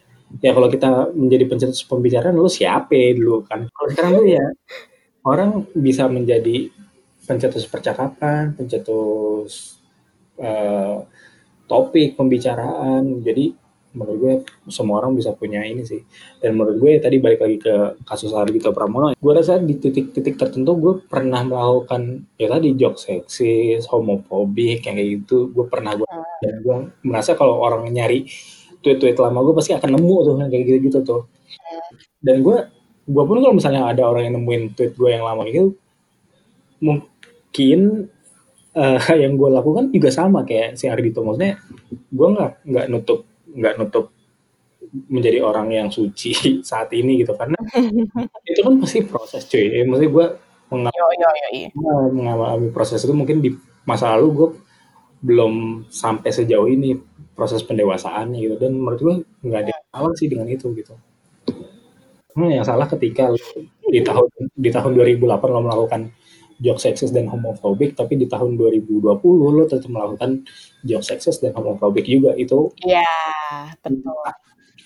Ya 0.44 0.52
kalau 0.52 0.68
kita 0.68 1.10
menjadi 1.16 1.44
pencetus 1.48 1.82
pembicaraan 1.88 2.36
lu 2.36 2.50
siapa 2.50 3.16
dulu 3.16 3.42
kan. 3.48 3.66
Kalau 3.70 3.88
sekarang 3.90 4.12
tuh 4.22 4.26
ya 4.28 4.44
orang 5.26 5.66
bisa 5.74 6.06
menjadi 6.06 6.70
pencetus 7.26 7.68
percakapan 7.68 8.54
pencetus 8.56 9.82
uh, 10.38 11.02
topik 11.68 12.14
pembicaraan. 12.14 13.22
Jadi 13.22 13.67
menurut 13.98 14.18
gue 14.22 14.34
semua 14.70 15.02
orang 15.02 15.18
bisa 15.18 15.34
punya 15.34 15.66
ini 15.66 15.82
sih. 15.82 15.98
Dan 16.38 16.54
menurut 16.54 16.78
gue 16.78 17.02
tadi 17.02 17.18
balik 17.18 17.42
lagi 17.42 17.58
ke 17.58 17.74
kasus 18.06 18.30
Ardhito 18.30 18.70
Pramono 18.70 19.18
gue 19.18 19.32
rasa 19.34 19.58
di 19.58 19.74
titik-titik 19.74 20.38
tertentu 20.38 20.78
gue 20.78 20.94
pernah 21.10 21.42
melakukan 21.42 22.22
ya 22.38 22.46
tadi 22.46 22.78
jok 22.78 22.94
seksis 22.94 23.82
homofobik 23.90 24.86
yang 24.86 24.94
kayak 24.94 25.08
gitu 25.18 25.50
gue 25.50 25.66
pernah 25.66 25.98
gue 25.98 26.06
dan 26.38 26.54
gue 26.62 26.76
merasa 27.02 27.34
kalau 27.34 27.58
orang 27.58 27.90
nyari 27.90 28.22
tweet-tweet 28.78 29.18
lama 29.18 29.42
gue 29.42 29.54
pasti 29.58 29.74
akan 29.74 29.98
nemu 29.98 30.16
tuh 30.22 30.34
kayak 30.38 30.64
gitu-gitu 30.64 30.98
tuh. 31.02 31.22
Dan 32.22 32.46
gue 32.46 32.78
gue 33.08 33.24
pun 33.24 33.36
kalau 33.40 33.56
misalnya 33.56 33.88
ada 33.88 34.04
orang 34.04 34.28
yang 34.28 34.34
nemuin 34.38 34.62
tweet 34.76 34.92
gue 34.94 35.10
yang 35.10 35.24
lama 35.24 35.48
gitu 35.48 35.72
mungkin 36.84 38.12
uh, 38.76 39.00
yang 39.22 39.34
gue 39.34 39.48
lakukan 39.48 39.88
juga 39.88 40.12
sama 40.12 40.44
kayak 40.44 40.76
si 40.76 40.86
Ardhito 40.86 41.24
maksudnya 41.24 41.56
gue 41.88 42.28
nggak 42.28 42.52
nggak 42.68 42.86
nutup 42.92 43.24
nggak 43.58 43.74
nutup 43.82 44.14
menjadi 45.10 45.44
orang 45.44 45.68
yang 45.74 45.88
suci 45.90 46.32
saat 46.68 46.88
ini 46.94 47.20
gitu. 47.22 47.34
Karena 47.34 47.58
itu 48.50 48.60
kan 48.62 48.74
pasti 48.80 48.98
proses 49.04 49.42
cuy. 49.50 49.66
Ya, 49.68 49.84
maksudnya 49.84 50.10
gue 50.10 50.26
mengalami, 50.68 51.72
mengalami 52.12 52.68
proses 52.70 53.02
itu 53.02 53.12
mungkin 53.12 53.40
di 53.40 53.50
masa 53.88 54.14
lalu 54.16 54.28
gue 54.32 54.48
belum 55.18 55.84
sampai 55.90 56.30
sejauh 56.30 56.68
ini 56.70 56.94
proses 57.34 57.60
pendewasaannya 57.66 58.38
gitu. 58.38 58.56
Dan 58.56 58.78
menurut 58.78 59.00
gue 59.00 59.14
nggak 59.44 59.60
ada 59.66 59.74
salah 59.90 60.12
sih 60.14 60.28
dengan 60.30 60.46
itu 60.48 60.70
gitu. 60.72 60.94
Hmm, 62.38 62.54
yang 62.54 62.62
salah 62.62 62.86
ketika 62.86 63.34
di 63.90 63.98
tahun 64.04 64.30
di 64.54 64.70
tahun 64.70 64.94
2008 64.94 65.26
lo 65.50 65.60
melakukan 65.64 66.14
joke 66.58 66.82
seksis 66.82 67.14
dan 67.14 67.30
homofobik 67.30 67.94
tapi 67.94 68.18
di 68.18 68.26
tahun 68.26 68.58
2020 68.58 69.00
lo 69.24 69.62
tetap 69.66 69.90
melakukan 69.90 70.42
joke 70.82 71.06
seksis 71.06 71.38
dan 71.38 71.54
homofobik 71.54 72.06
juga 72.06 72.34
itu 72.34 72.70
ya 72.82 73.06
betul. 73.82 74.14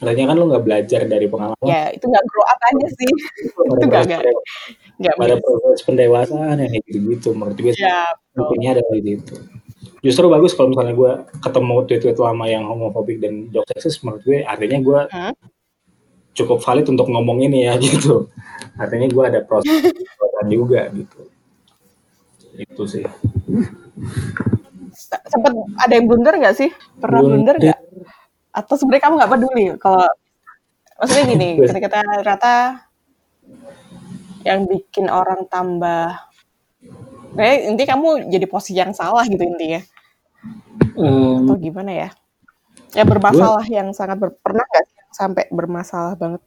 Katanya 0.02 0.34
kan 0.34 0.36
lo 0.42 0.50
nggak 0.50 0.66
belajar 0.66 1.00
dari 1.06 1.30
pengalaman. 1.30 1.62
Ya 1.62 1.94
itu 1.94 2.02
nggak 2.10 2.26
grow 2.26 2.42
up 2.42 2.58
aja 2.58 2.86
sih. 2.90 3.06
Itu 3.70 3.86
nggak 3.86 4.18
nggak 5.02 5.14
pada 5.18 5.36
proses 5.42 5.80
pendewasaan 5.82 6.56
yang 6.62 6.72
gitu 6.86 6.98
gitu 7.10 7.28
menurut 7.34 7.58
gue 7.58 7.74
ya, 7.74 8.14
ada 8.70 8.82
dari 8.86 9.18
itu 9.18 9.34
justru 10.02 10.26
bagus 10.30 10.54
kalau 10.54 10.70
misalnya 10.70 10.94
gue 10.94 11.12
ketemu 11.42 11.74
tweet-tweet 11.90 12.18
lama 12.22 12.44
yang 12.46 12.64
homofobik 12.66 13.18
dan 13.18 13.50
joke 13.50 13.66
seksis 13.74 13.98
menurut 14.06 14.22
gue 14.22 14.38
artinya 14.46 14.78
gue 14.78 15.00
hmm? 15.10 15.34
cukup 16.38 16.58
valid 16.62 16.86
untuk 16.86 17.06
ngomong 17.10 17.44
ini 17.44 17.68
ya 17.68 17.76
gitu. 17.82 18.30
Artinya 18.78 19.08
gue 19.10 19.24
ada 19.26 19.40
proses 19.44 19.90
juga 20.50 20.90
gitu 20.90 21.31
itu 22.62 22.82
sih. 22.86 23.04
Sempat 25.28 25.52
ada 25.82 25.92
yang 25.92 26.06
blunder 26.06 26.34
nggak 26.38 26.56
sih? 26.56 26.70
Pernah 26.98 27.20
blunder. 27.20 27.56
nggak? 27.58 27.80
Atau 28.52 28.74
sebenarnya 28.76 29.02
kamu 29.08 29.14
nggak 29.18 29.32
peduli 29.32 29.64
kalau 29.80 30.06
maksudnya 31.00 31.24
gini 31.34 31.48
ketika 31.68 32.00
rata 32.22 32.56
yang 34.42 34.66
bikin 34.66 35.06
orang 35.06 35.46
tambah 35.46 36.18
kayak 37.38 37.72
inti 37.72 37.84
kamu 37.86 38.28
jadi 38.28 38.46
posisi 38.50 38.78
yang 38.78 38.92
salah 38.92 39.24
gitu 39.26 39.42
intinya. 39.42 39.80
Um, 40.98 41.46
atau 41.46 41.56
gimana 41.56 41.92
ya? 41.94 42.08
Ya 42.92 43.08
bermasalah 43.08 43.64
gue, 43.64 43.76
yang 43.78 43.88
sangat 43.96 44.20
ber, 44.20 44.36
pernah 44.42 44.66
nggak 44.66 44.86
sampai 45.14 45.44
bermasalah 45.48 46.18
banget? 46.18 46.42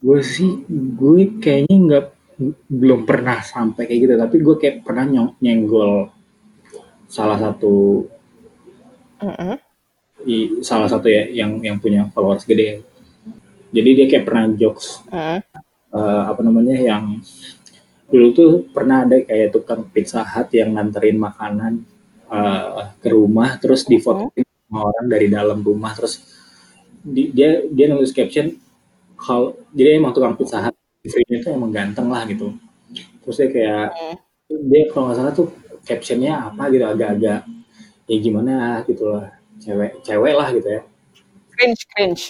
Gue 0.00 0.20
sih 0.20 0.64
gue 0.68 1.40
kayaknya 1.40 1.76
nggak 1.76 2.06
belum 2.66 3.04
pernah 3.04 3.44
sampai 3.44 3.84
kayak 3.84 4.00
gitu 4.00 4.14
tapi 4.16 4.36
gue 4.40 4.56
kayak 4.56 4.76
pernah 4.80 5.04
nyenggol 5.44 6.08
salah 7.04 7.36
satu 7.36 8.08
-hmm. 9.20 9.56
i, 10.24 10.64
salah 10.64 10.88
satu 10.88 11.04
ya 11.12 11.28
yang 11.28 11.60
yang 11.60 11.76
punya 11.76 12.08
followers 12.08 12.48
gede 12.48 12.80
jadi 13.70 13.88
dia 13.92 14.06
kayak 14.08 14.24
pernah 14.24 14.48
jokes 14.56 15.04
-hmm. 15.12 15.38
uh, 15.92 16.22
apa 16.32 16.40
namanya 16.40 16.80
yang 16.80 17.20
dulu 18.08 18.26
tuh 18.32 18.50
pernah 18.72 19.04
ada 19.04 19.20
kayak 19.20 19.52
tukang 19.52 19.84
pizza 19.92 20.24
hut 20.24 20.48
yang 20.56 20.74
nganterin 20.80 21.20
makanan 21.20 21.84
uh, 22.32 22.96
ke 23.04 23.08
rumah 23.12 23.60
terus 23.60 23.84
di 23.84 24.00
foto 24.00 24.32
-hmm. 24.32 24.64
sama 24.64 24.88
orang 24.88 25.06
dari 25.12 25.28
dalam 25.28 25.60
rumah 25.60 25.92
terus 25.92 26.24
di, 27.04 27.36
dia 27.36 27.68
dia 27.68 27.92
nulis 27.92 28.16
caption 28.16 28.48
kalau 29.20 29.60
jadi 29.76 30.00
emang 30.00 30.16
tukang 30.16 30.40
pizza 30.40 30.56
hut 30.64 30.79
Free-nya 31.10 31.38
tuh 31.42 31.50
emang 31.54 31.70
ganteng 31.74 32.08
lah 32.08 32.22
gitu. 32.30 32.54
Terus 33.26 33.36
dia 33.36 33.48
kayak 33.50 33.86
hmm. 33.90 34.16
dia 34.70 34.82
kalau 34.90 35.10
nggak 35.10 35.18
salah 35.18 35.32
tuh 35.34 35.48
captionnya 35.82 36.50
apa 36.50 36.70
gitu 36.70 36.84
agak-agak 36.86 37.40
ya 38.10 38.16
gimana 38.18 38.82
gitu 38.86 39.06
lah 39.06 39.30
cewek 39.58 40.00
cewek 40.06 40.34
lah 40.34 40.48
gitu 40.54 40.68
ya. 40.68 40.80
Cringe 41.52 41.82
cringe. 41.90 42.22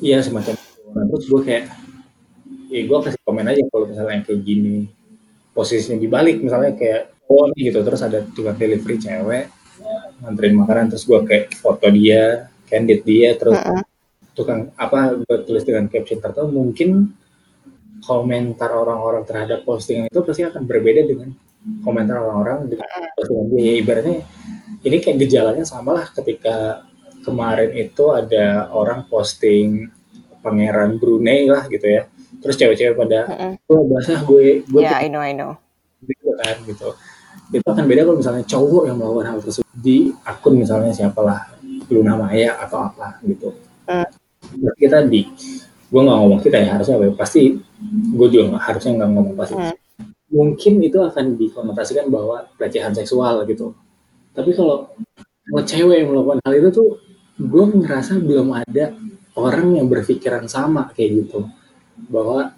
Iya 0.00 0.18
semacam 0.24 0.54
itu. 0.56 0.80
Nah, 0.92 1.04
terus 1.08 1.24
gue 1.30 1.40
kayak 1.44 1.64
ya 2.72 2.80
gue 2.88 2.98
kasih 3.04 3.20
komen 3.24 3.46
aja 3.48 3.60
kalau 3.68 3.84
misalnya 3.84 4.24
kayak 4.24 4.40
gini 4.44 4.88
posisinya 5.52 6.00
dibalik 6.00 6.40
misalnya 6.40 6.72
kayak 6.72 7.12
oh 7.28 7.48
nih 7.52 7.68
gitu 7.68 7.84
terus 7.84 8.00
ada 8.00 8.24
tukang 8.32 8.56
delivery 8.56 8.96
cewek 8.96 9.52
nganterin 10.24 10.56
makanan 10.56 10.86
terus 10.88 11.04
gue 11.04 11.20
kayak 11.28 11.52
foto 11.60 11.86
dia 11.92 12.48
candid 12.68 13.04
dia 13.04 13.36
terus 13.36 13.60
uh 13.60 13.76
-uh. 13.76 13.82
tukang 14.32 14.72
apa 14.80 15.20
gue 15.20 15.36
tulis 15.44 15.64
dengan 15.68 15.84
caption 15.92 16.20
tertentu 16.20 16.48
mungkin 16.48 17.12
komentar 18.02 18.70
orang-orang 18.74 19.22
terhadap 19.22 19.62
postingan 19.62 20.10
itu 20.10 20.20
pasti 20.26 20.42
akan 20.42 20.66
berbeda 20.66 21.06
dengan 21.06 21.30
komentar 21.86 22.18
orang-orang 22.18 22.66
dengan 22.66 22.86
postingan 23.14 23.46
dia. 23.54 23.62
Ya, 23.62 23.72
ibaratnya 23.78 24.16
ini 24.82 24.96
kayak 24.98 25.18
gejalanya 25.22 25.64
sama 25.64 25.94
lah 25.94 26.06
ketika 26.10 26.82
kemarin 27.22 27.70
itu 27.78 28.10
ada 28.10 28.66
orang 28.74 29.06
posting 29.06 29.86
pangeran 30.42 30.98
Brunei 30.98 31.46
lah 31.46 31.70
gitu 31.70 31.86
ya. 31.86 32.10
Terus 32.42 32.58
cewek-cewek 32.58 32.98
pada, 32.98 33.20
oh 33.70 33.86
basah 33.86 34.18
gue, 34.26 34.66
gue 34.66 34.80
yeah, 34.82 34.98
I 34.98 35.06
know, 35.06 35.22
I 35.22 35.30
know. 35.30 35.54
Gitu 36.02 36.34
kan 36.42 36.58
gitu. 36.66 36.90
Itu 37.54 37.66
akan 37.70 37.86
beda 37.86 38.02
kalau 38.02 38.18
misalnya 38.18 38.42
cowok 38.42 38.82
yang 38.90 38.96
melakukan 38.98 39.26
hal 39.30 39.38
tersebut 39.38 39.70
di 39.78 40.10
akun 40.26 40.58
misalnya 40.58 40.90
siapalah 40.90 41.54
Luna 41.86 42.18
Maya 42.18 42.58
atau 42.58 42.90
apa 42.90 43.22
gitu. 43.22 43.54
Mm. 43.86 44.08
Kita 44.74 45.06
di 45.06 45.22
gue 45.92 46.00
nggak 46.00 46.18
ngomong 46.24 46.40
kita 46.40 46.56
ya 46.56 46.68
harusnya 46.72 46.96
apa 46.96 47.04
ya, 47.04 47.12
pasti 47.12 47.42
gue 48.16 48.28
juga 48.32 48.56
harusnya 48.56 48.92
nggak 48.96 49.10
ngomong 49.12 49.36
pasti. 49.36 49.54
Hmm. 49.60 49.76
mungkin 50.32 50.80
itu 50.80 50.96
akan 50.96 51.36
dikonotasikan 51.36 52.08
bahwa 52.08 52.48
pelecehan 52.56 52.96
seksual 52.96 53.44
gitu. 53.44 53.76
Tapi 54.32 54.56
kalau 54.56 54.88
kalau 55.44 55.62
cewek 55.68 56.00
yang 56.00 56.08
melakukan 56.08 56.40
hal 56.40 56.52
itu 56.56 56.68
tuh 56.72 56.88
gue 57.36 57.64
ngerasa 57.68 58.16
belum 58.16 58.48
ada 58.56 58.96
orang 59.36 59.76
yang 59.76 59.92
berpikiran 59.92 60.48
sama 60.48 60.88
kayak 60.96 61.28
gitu. 61.28 61.44
Bahwa 62.08 62.48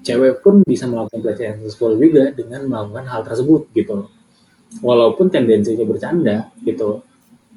cewek 0.00 0.40
pun 0.40 0.64
bisa 0.64 0.88
melakukan 0.88 1.20
pelecehan 1.20 1.60
seksual 1.68 2.00
juga 2.00 2.32
dengan 2.32 2.64
melakukan 2.64 3.04
hal 3.12 3.20
tersebut 3.28 3.68
gitu. 3.76 4.08
Walaupun 4.80 5.28
tendensinya 5.28 5.84
bercanda 5.84 6.48
gitu. 6.64 7.04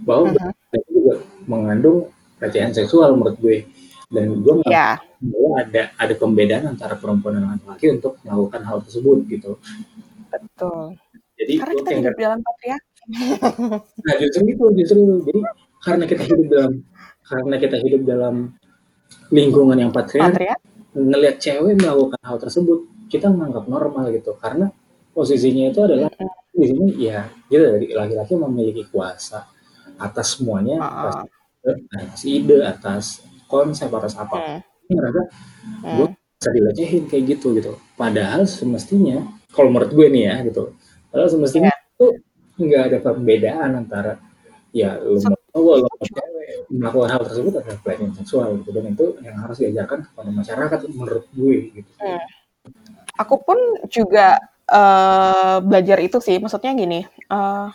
Bahwa 0.03 0.35
uh 0.35 0.51
-huh. 0.51 0.83
juga 0.91 1.23
mengandung 1.47 2.11
pelecehan 2.43 2.75
seksual 2.75 3.15
menurut 3.15 3.39
gue 3.39 3.63
dan 4.10 4.41
gue 4.41 4.53
nggak 4.66 4.74
yeah. 4.74 4.97
bahwa 5.22 5.53
ada 5.62 5.82
ada 5.93 6.14
pembedaan 6.18 6.66
antara 6.74 6.97
perempuan 6.97 7.38
dan 7.38 7.45
laki-laki 7.45 7.86
untuk 7.93 8.18
melakukan 8.26 8.62
hal 8.66 8.78
tersebut 8.82 9.18
gitu. 9.30 9.51
Betul. 10.34 10.97
Jadi 11.38 11.53
karena 11.62 11.74
kita 11.78 11.91
hidup 11.93 12.16
dalam 12.18 12.39
patriarki. 12.41 12.88
Nah 14.05 14.14
justru 14.18 14.41
itu 14.49 14.66
justru 14.82 14.97
itu. 14.97 15.16
Jadi 15.30 15.39
karena 15.80 16.03
kita 16.10 16.24
hidup 16.26 16.47
dalam 16.49 16.74
karena 17.22 17.55
kita 17.62 17.78
hidup 17.78 18.01
dalam 18.01 18.36
lingkungan 19.30 19.78
yang 19.78 19.91
patriarki 19.93 20.34
Patria? 20.34 20.55
ngelihat 20.97 21.38
cewek 21.38 21.78
melakukan 21.78 22.22
hal 22.26 22.38
tersebut 22.41 22.80
kita 23.14 23.30
menganggap 23.30 23.70
normal 23.70 24.10
gitu. 24.10 24.34
Karena 24.41 24.74
posisinya 25.14 25.70
itu 25.70 25.86
adalah 25.86 26.10
di 26.49 26.66
sini 26.66 26.97
ya 26.97 27.30
gitu. 27.45 27.62
Dari 27.62 27.93
laki-laki 27.93 28.34
memiliki 28.34 28.89
kuasa 28.89 29.45
atas 30.01 30.41
semuanya 30.41 30.82
uh 30.82 30.86
-uh. 30.89 30.97
atas, 30.97 31.16
atas 31.93 32.22
ide 32.26 32.57
atas 32.66 33.05
konsep 33.49 33.89
atas 33.89 34.13
apa 34.15 34.37
mm. 34.37 34.59
ini 34.85 34.93
ngerasa 34.93 35.21
mm. 35.81 35.95
gue 35.97 36.07
bisa 36.13 36.49
dilecehin 36.53 37.03
kayak 37.09 37.23
gitu 37.35 37.57
gitu 37.57 37.71
padahal 37.97 38.45
semestinya 38.45 39.25
kalau 39.51 39.73
menurut 39.73 39.91
gue 39.91 40.07
nih 40.07 40.23
ya 40.29 40.35
gitu 40.45 40.77
padahal 41.09 41.29
semestinya 41.33 41.73
yeah. 41.73 42.13
itu 42.55 42.61
nggak 42.61 42.83
ada 42.93 42.97
perbedaan 43.01 43.69
antara 43.81 44.21
ya 44.69 45.01
lu 45.01 45.17
mau 45.17 45.41
cowok 45.49 45.75
lu 45.81 45.85
mau 45.89 45.97
cewek 46.05 46.29
melakukan 46.69 47.09
hal 47.09 47.21
tersebut 47.25 47.53
adalah 47.57 47.79
pelecehan 47.81 48.13
seksual 48.13 48.47
gitu 48.61 48.69
dan 48.69 48.85
itu 48.93 49.05
yang 49.25 49.35
harus 49.41 49.57
diajarkan 49.57 50.05
kepada 50.05 50.29
masyarakat 50.29 50.79
menurut 50.93 51.25
gue 51.33 51.57
gitu. 51.73 51.91
Hmm. 51.97 52.21
Aku 53.19 53.41
pun 53.41 53.57
juga 53.89 54.39
uh, 54.69 55.57
belajar 55.59 55.97
itu 55.99 56.21
sih, 56.21 56.37
maksudnya 56.39 56.71
gini, 56.77 57.03
uh, 57.33 57.67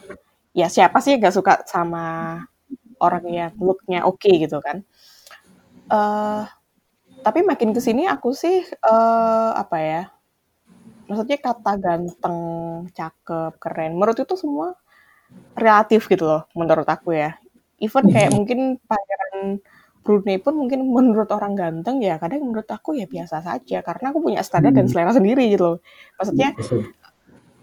ya 0.57 0.71
siapa 0.71 1.03
sih 1.03 1.19
gak 1.19 1.35
suka 1.35 1.67
sama 1.69 2.39
orang 3.03 3.25
yang 3.29 3.53
looknya 3.59 4.07
oke 4.07 4.23
okay, 4.23 4.41
gitu 4.41 4.63
kan? 4.63 4.87
Uh, 5.89 6.49
tapi 7.25 7.41
makin 7.41 7.73
ke 7.73 7.81
sini 7.81 8.05
aku 8.09 8.37
sih 8.37 8.65
uh, 8.85 9.53
apa 9.57 9.77
ya? 9.81 10.03
Maksudnya 11.05 11.39
kata 11.41 11.73
ganteng, 11.77 12.39
cakep, 12.97 13.53
keren, 13.61 13.93
menurut 13.97 14.17
itu 14.17 14.37
semua 14.41 14.73
relatif 15.57 16.07
gitu 16.11 16.25
loh 16.25 16.43
menurut 16.53 16.87
aku 16.89 17.17
ya. 17.17 17.37
Even 17.81 18.09
kayak 18.11 18.31
mungkin 18.37 18.79
pangeran 18.85 19.61
Brunei 20.05 20.37
pun 20.37 20.53
mungkin 20.61 20.85
menurut 20.85 21.33
orang 21.33 21.57
ganteng 21.57 21.97
ya 22.05 22.21
kadang 22.21 22.45
menurut 22.45 22.69
aku 22.69 22.93
ya 22.93 23.09
biasa 23.09 23.41
saja 23.41 23.81
karena 23.81 24.13
aku 24.13 24.21
punya 24.21 24.45
standar 24.45 24.77
dan 24.77 24.85
mm-hmm. 24.85 24.93
selera 24.93 25.17
sendiri 25.17 25.49
gitu 25.49 25.65
loh. 25.65 25.79
Maksudnya 26.21 26.53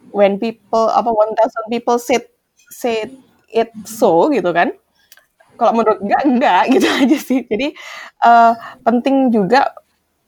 when 0.10 0.42
people 0.42 0.90
apa 0.90 1.14
one 1.14 1.38
thousand 1.38 1.66
people 1.70 2.02
said 2.02 2.26
said 2.74 3.14
it 3.54 3.70
so 3.86 4.34
gitu 4.34 4.50
kan. 4.50 4.74
Kalau 5.62 5.78
menurut 5.78 6.01
enggak 6.01 6.22
enggak 6.26 6.64
gitu 6.74 6.88
aja 7.05 7.18
sih. 7.22 7.45
Jadi 7.45 7.78
uh, 8.26 8.57
penting 8.82 9.30
juga 9.30 9.78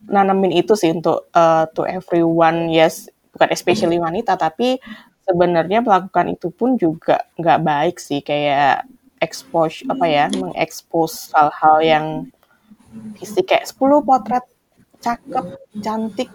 nanamin 0.06 0.54
itu 0.62 0.78
sih 0.78 0.94
untuk 0.94 1.32
uh, 1.34 1.66
to 1.74 1.88
everyone 1.90 2.70
yes 2.70 3.10
bukan 3.34 3.50
especially 3.50 3.98
wanita 3.98 4.36
tapi 4.36 4.78
sebenarnya 5.24 5.80
melakukan 5.80 6.36
itu 6.36 6.52
pun 6.52 6.76
juga 6.76 7.24
nggak 7.40 7.60
baik 7.64 7.96
sih 7.98 8.20
kayak 8.20 8.84
expose 9.24 9.88
apa 9.88 10.06
ya 10.06 10.26
mengekspos 10.36 11.32
hal-hal 11.32 11.78
yang 11.80 12.06
fisik 13.16 13.50
kayak 13.50 13.66
10 13.66 14.04
potret 14.04 14.46
cakep 15.00 15.46
cantik 15.80 16.30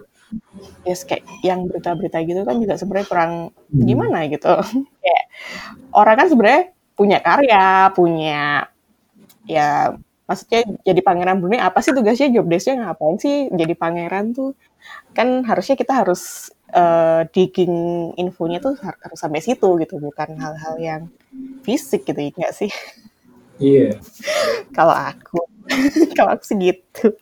yes 0.83 1.05
kayak 1.05 1.25
yang 1.45 1.69
berita-berita 1.69 2.21
gitu 2.25 2.41
kan 2.41 2.57
juga 2.57 2.75
sebenarnya 2.75 3.07
kurang 3.07 3.33
hmm. 3.53 3.85
gimana 3.85 4.25
gitu 4.27 4.53
kayak 5.05 5.23
orang 5.93 6.15
kan 6.17 6.27
sebenarnya 6.27 6.63
punya 6.97 7.17
karya 7.23 7.93
punya 7.93 8.67
ya 9.49 9.97
maksudnya 10.29 10.61
jadi 10.85 11.01
pangeran 11.01 11.41
Brunei 11.41 11.57
apa 11.57 11.81
sih 11.81 11.89
tugasnya 11.89 12.29
job 12.29 12.45
desknya? 12.45 12.85
Ngapain 12.85 13.17
sih 13.17 13.49
jadi 13.49 13.73
pangeran 13.73 14.37
tuh? 14.37 14.53
Kan 15.17 15.41
harusnya 15.41 15.73
kita 15.73 16.05
harus 16.05 16.53
uh, 16.69 17.25
digging 17.33 18.13
infonya 18.21 18.61
tuh 18.61 18.77
harus 18.77 19.17
sampai 19.17 19.41
situ 19.41 19.65
gitu 19.81 19.97
bukan 19.97 20.37
hal-hal 20.37 20.75
yang 20.77 21.01
fisik 21.65 22.05
gitu 22.05 22.21
ya 22.21 22.29
nggak 22.29 22.53
sih? 22.53 22.69
Iya. 23.57 23.89
Yeah. 23.89 23.93
kalau 24.77 24.93
aku 24.93 25.41
kalau 26.17 26.37
aku 26.37 26.45
segitu 26.45 27.17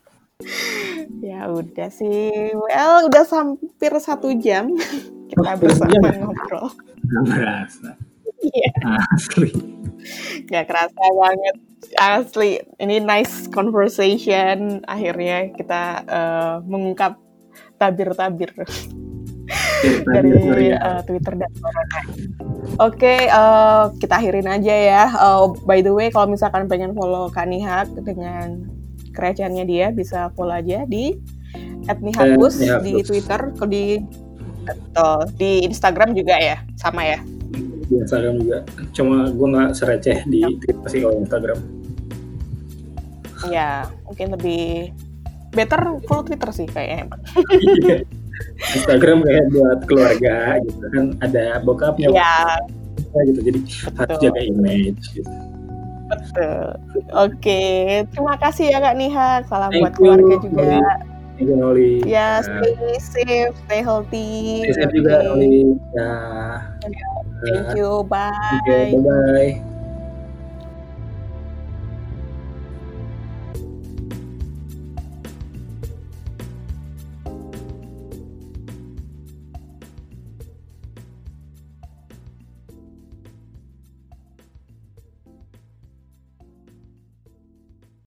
ya 1.17 1.49
udah 1.49 1.89
sih 1.89 2.53
well 2.53 3.09
udah 3.09 3.25
hampir 3.25 3.89
satu 3.97 4.29
jam 4.37 4.69
kita 5.31 5.55
bersama 5.55 6.11
ngobrol. 6.11 6.75
Nggak 7.07 7.23
merasa 7.23 7.89
iya. 8.43 8.71
Asli 9.15 9.76
nggak 10.47 10.65
kerasa 10.67 11.03
banget. 11.13 11.55
Asli 11.97 12.51
ini 12.81 12.97
nice 13.01 13.47
conversation. 13.49 14.81
Akhirnya 14.85 15.53
kita 15.53 15.83
uh, 16.07 16.55
mengungkap 16.65 17.17
tabir-tabir. 17.77 18.51
Dari 20.09 20.73
uh, 20.73 21.01
Twitter 21.05 21.33
dan 21.37 21.51
Oke, 22.77 22.99
okay, 22.99 23.19
uh, 23.31 23.39
eh, 23.39 23.83
kita 24.03 24.19
akhirin 24.19 24.49
aja 24.49 24.75
ya. 24.75 25.03
Uh, 25.15 25.55
by 25.63 25.79
the 25.79 25.93
way, 25.93 26.11
kalau 26.11 26.27
misalkan 26.27 26.67
pengen 26.67 26.91
follow 26.91 27.31
Kanihak 27.31 27.87
dengan 28.03 28.67
kerajaannya 29.15 29.63
dia, 29.63 29.87
bisa 29.95 30.33
follow 30.35 30.51
aja 30.51 30.83
di 30.83 31.15
@nihakus 31.87 32.59
di 32.59 32.99
Twitter, 33.07 33.55
di 33.71 34.03
atau 34.67 35.23
di 35.39 35.63
Instagram 35.63 36.11
juga 36.11 36.35
ya, 36.35 36.59
sama 36.75 37.07
ya. 37.07 37.23
Di 37.87 37.95
Instagram 38.03 38.33
juga. 38.43 38.59
Cuma 38.91 39.31
gue 39.31 39.47
nggak 39.47 39.71
sereceh 39.75 40.17
di 40.27 40.41
Twitter 40.63 40.87
sih 40.91 40.99
kalau 41.03 41.15
Instagram. 41.23 41.59
Ya, 43.47 43.87
mungkin 44.03 44.33
lebih 44.33 44.91
better 45.55 46.01
follow 46.05 46.23
Twitter 46.27 46.49
sih 46.51 46.67
kayaknya. 46.67 47.07
Iya. 47.47 48.03
Instagram 48.77 49.25
kayak 49.25 49.45
buat 49.53 49.79
keluarga 49.89 50.61
gitu 50.65 50.85
kan 50.93 51.05
ada 51.25 51.61
bokapnya 51.61 52.13
ya. 52.13 52.57
gitu 53.25 53.39
jadi 53.41 53.59
Betul. 53.61 53.97
harus 53.97 54.17
jaga 54.21 54.41
image 54.45 55.03
gitu. 55.13 55.31
Betul. 56.07 56.67
Oke, 57.11 57.61
terima 58.15 58.35
kasih 58.39 58.71
ya 58.71 58.79
Kak 58.79 58.95
Niha. 58.95 59.43
Salam 59.43 59.69
Thank 59.75 59.83
buat 59.83 59.93
you, 59.93 59.99
keluarga 59.99 60.35
juga. 60.39 60.63
Thank 61.35 61.49
you 61.51 61.57
Noli. 61.59 61.93
Ya, 62.07 62.39
stay 62.41 62.73
uh, 62.73 62.99
safe, 63.01 63.55
stay 63.67 63.81
healthy. 63.83 64.63
Stay 64.71 64.75
safe 64.87 64.93
juga 64.95 65.27
Noli. 65.27 65.75
Ya. 65.97 66.11
Thank 67.41 67.75
you. 67.77 68.03
Bye. 68.03 68.31
Oke, 68.51 68.67
okay, 68.67 68.91
bye 68.91 69.01
bye. 69.01 69.76